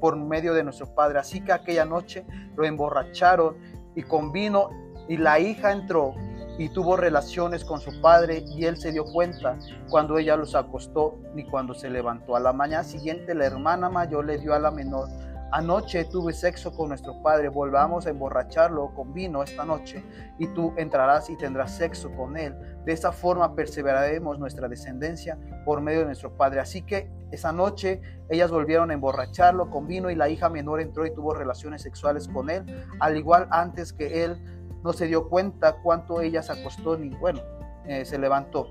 por 0.00 0.16
medio 0.16 0.54
de 0.54 0.64
nuestro 0.64 0.94
padre. 0.94 1.18
Así 1.18 1.40
que 1.40 1.52
aquella 1.52 1.84
noche 1.84 2.24
lo 2.56 2.64
emborracharon 2.64 3.56
y 3.94 4.02
con 4.02 4.32
vino 4.32 4.70
y 5.08 5.16
la 5.16 5.38
hija 5.38 5.72
entró 5.72 6.14
y 6.58 6.68
tuvo 6.70 6.96
relaciones 6.96 7.64
con 7.64 7.80
su 7.80 8.00
padre 8.00 8.44
y 8.46 8.64
él 8.64 8.78
se 8.78 8.92
dio 8.92 9.04
cuenta 9.04 9.58
cuando 9.90 10.18
ella 10.18 10.36
los 10.36 10.54
acostó 10.54 11.18
ni 11.34 11.44
cuando 11.44 11.74
se 11.74 11.90
levantó. 11.90 12.34
A 12.36 12.40
la 12.40 12.52
mañana 12.52 12.84
siguiente 12.84 13.34
la 13.34 13.46
hermana 13.46 13.90
mayor 13.90 14.24
le 14.24 14.38
dio 14.38 14.54
a 14.54 14.58
la 14.58 14.70
menor 14.70 15.08
Anoche 15.52 16.04
tuve 16.04 16.32
sexo 16.32 16.72
con 16.72 16.88
nuestro 16.88 17.22
padre, 17.22 17.48
volvamos 17.48 18.06
a 18.06 18.10
emborracharlo 18.10 18.92
con 18.94 19.14
vino 19.14 19.42
esta 19.42 19.64
noche, 19.64 20.04
y 20.38 20.48
tú 20.48 20.74
entrarás 20.76 21.30
y 21.30 21.36
tendrás 21.36 21.76
sexo 21.76 22.10
con 22.16 22.36
él. 22.36 22.54
De 22.84 22.92
esa 22.92 23.12
forma 23.12 23.54
perseveraremos 23.54 24.38
nuestra 24.38 24.68
descendencia 24.68 25.38
por 25.64 25.80
medio 25.80 26.00
de 26.00 26.06
nuestro 26.06 26.36
padre. 26.36 26.60
Así 26.60 26.82
que 26.82 27.10
esa 27.30 27.52
noche 27.52 28.00
ellas 28.28 28.50
volvieron 28.50 28.90
a 28.90 28.94
emborracharlo 28.94 29.70
con 29.70 29.86
vino 29.86 30.10
y 30.10 30.16
la 30.16 30.28
hija 30.28 30.48
menor 30.48 30.80
entró 30.80 31.06
y 31.06 31.14
tuvo 31.14 31.32
relaciones 31.32 31.82
sexuales 31.82 32.28
con 32.28 32.50
él, 32.50 32.64
al 33.00 33.16
igual 33.16 33.46
antes 33.50 33.92
que 33.92 34.24
él 34.24 34.36
no 34.82 34.92
se 34.92 35.06
dio 35.06 35.28
cuenta 35.28 35.76
cuánto 35.82 36.20
ella 36.20 36.42
se 36.42 36.52
acostó 36.52 36.96
ni 36.96 37.10
bueno, 37.10 37.40
eh, 37.86 38.04
se 38.04 38.18
levantó. 38.18 38.68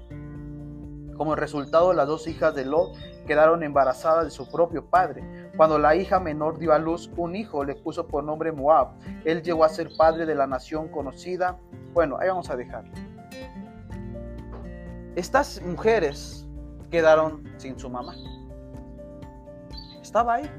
Como 1.18 1.36
resultado, 1.36 1.94
las 1.94 2.08
dos 2.08 2.28
hijas 2.28 2.54
de 2.56 2.66
Lot 2.66 2.96
quedaron 3.26 3.64
embarazadas 3.64 4.26
de 4.26 4.32
su 4.32 4.50
propio 4.52 4.86
padre. 4.90 5.45
Cuando 5.58 5.80
la 5.80 5.96
hija 5.96 6.20
menor 6.20 6.60
dio 6.60 6.74
a 6.74 6.80
luz 6.80 7.10
un 7.16 7.36
hijo, 7.36 7.64
le 7.64 7.76
puso 7.76 8.08
por 8.08 8.24
nombre 8.24 8.52
Moab. 8.52 8.90
Él 9.24 9.42
llegó 9.42 9.64
a 9.64 9.70
ser 9.70 9.90
padre 9.98 10.26
de 10.26 10.36
la 10.36 10.48
nación 10.48 10.90
conocida. 10.90 11.58
Bueno, 11.94 12.18
ahí 12.20 12.28
vamos 12.28 12.50
a 12.50 12.58
dejarlo. 12.58 12.92
Estas 15.16 15.62
mujeres 15.62 16.46
quedaron 16.92 17.44
sin 17.58 17.80
su 17.80 17.90
mamá. 17.90 18.14
Estaba 20.02 20.36
ahí, 20.36 20.50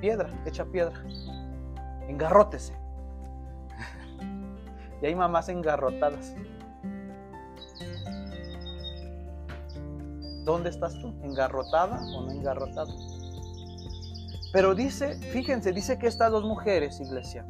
piedra, 0.00 0.30
hecha 0.46 0.64
piedra. 0.64 0.94
Engarrótese. 2.06 2.78
y 5.02 5.06
hay 5.06 5.14
mamás 5.16 5.48
engarrotadas. 5.48 6.36
¿Dónde 10.44 10.70
estás 10.70 10.98
tú? 11.00 11.12
¿Engarrotada 11.22 12.00
o 12.16 12.22
no 12.22 12.30
engarrotada? 12.30 12.92
Pero 14.52 14.74
dice, 14.74 15.14
fíjense, 15.32 15.72
dice 15.72 15.98
que 15.98 16.06
estas 16.06 16.30
dos 16.30 16.44
mujeres, 16.44 17.00
iglesia, 17.00 17.46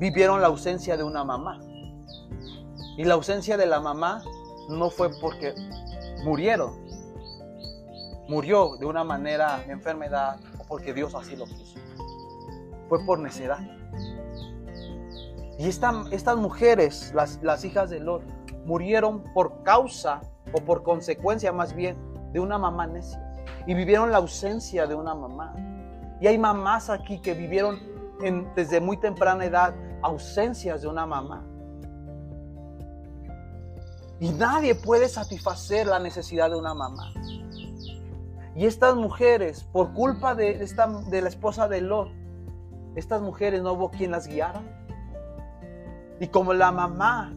vivieron 0.00 0.40
la 0.40 0.48
ausencia 0.48 0.96
de 0.96 1.04
una 1.04 1.22
mamá. 1.22 1.60
Y 2.96 3.04
la 3.04 3.14
ausencia 3.14 3.56
de 3.56 3.66
la 3.66 3.80
mamá 3.80 4.24
no 4.68 4.90
fue 4.90 5.10
porque 5.20 5.54
murieron. 6.24 6.72
Murió 8.28 8.76
de 8.76 8.86
una 8.86 9.04
manera 9.04 9.62
de 9.64 9.72
enfermedad 9.72 10.40
o 10.58 10.64
porque 10.64 10.92
Dios 10.92 11.14
así 11.14 11.36
lo 11.36 11.44
quiso. 11.44 11.78
Fue 12.88 13.04
por 13.06 13.20
necedad. 13.20 13.60
Y 15.56 15.68
estas 15.68 16.36
mujeres, 16.36 17.12
las, 17.14 17.38
las 17.42 17.64
hijas 17.64 17.90
de 17.90 18.00
Lot, 18.00 18.24
murieron 18.64 19.22
por 19.34 19.62
causa 19.62 20.20
o 20.52 20.60
por 20.64 20.82
consecuencia 20.82 21.52
más 21.52 21.74
bien 21.74 21.96
de 22.32 22.40
una 22.40 22.58
mamá 22.58 22.86
necia. 22.86 23.22
Y 23.66 23.74
vivieron 23.74 24.10
la 24.10 24.18
ausencia 24.18 24.86
de 24.86 24.94
una 24.94 25.14
mamá. 25.14 25.54
Y 26.20 26.26
hay 26.26 26.38
mamás 26.38 26.90
aquí 26.90 27.20
que 27.20 27.34
vivieron 27.34 27.78
desde 28.54 28.80
muy 28.80 28.96
temprana 28.98 29.44
edad 29.44 29.74
ausencias 30.02 30.82
de 30.82 30.88
una 30.88 31.06
mamá. 31.06 31.44
Y 34.18 34.30
nadie 34.30 34.74
puede 34.74 35.08
satisfacer 35.08 35.86
la 35.86 35.98
necesidad 35.98 36.50
de 36.50 36.56
una 36.56 36.74
mamá. 36.74 37.12
Y 38.54 38.66
estas 38.66 38.94
mujeres, 38.94 39.64
por 39.72 39.94
culpa 39.94 40.34
de, 40.34 40.62
esta, 40.62 40.86
de 40.86 41.22
la 41.22 41.28
esposa 41.28 41.68
de 41.68 41.80
Lot, 41.80 42.10
estas 42.96 43.22
mujeres 43.22 43.62
no 43.62 43.72
hubo 43.72 43.90
quien 43.90 44.10
las 44.10 44.26
guiara. 44.26 44.62
Y 46.18 46.28
como 46.28 46.52
la 46.52 46.70
mamá 46.70 47.34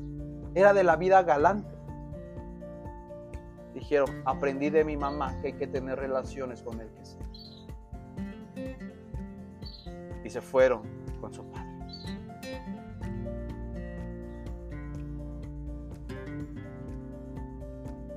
era 0.56 0.74
de 0.74 0.84
la 0.84 0.98
vida 0.98 1.24
galante. 1.24 1.73
Dijeron, 3.74 4.10
aprendí 4.26 4.70
de 4.70 4.84
mi 4.84 4.96
mamá 4.98 5.40
que 5.42 5.48
hay 5.48 5.54
que 5.54 5.68
tener 5.68 5.98
relaciones 5.98 6.62
con 6.62 6.80
el 6.80 6.90
que 6.90 7.06
sea. 7.06 7.28
Y 10.24 10.30
se 10.30 10.42
fueron 10.42 10.84
con 11.20 11.34
su 11.34 11.44
padre. 11.46 11.64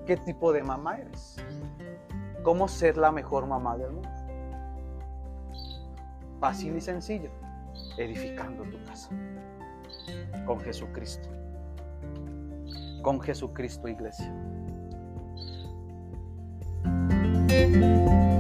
¿Qué 0.06 0.16
tipo 0.18 0.52
de 0.52 0.62
mamá 0.62 0.98
eres? 0.98 1.36
¿Cómo 2.42 2.68
ser 2.68 2.96
la 2.96 3.10
mejor 3.10 3.46
mamá 3.46 3.76
del 3.76 3.92
mundo? 3.92 4.08
Fácil 6.38 6.76
y 6.76 6.80
sencillo, 6.80 7.30
edificando 7.98 8.62
tu 8.64 8.84
casa 8.84 9.10
con 10.46 10.60
Jesucristo 10.60 11.28
con 13.06 13.20
Jesucristo, 13.20 13.86
iglesia. 13.86 14.34
Música 16.86 18.35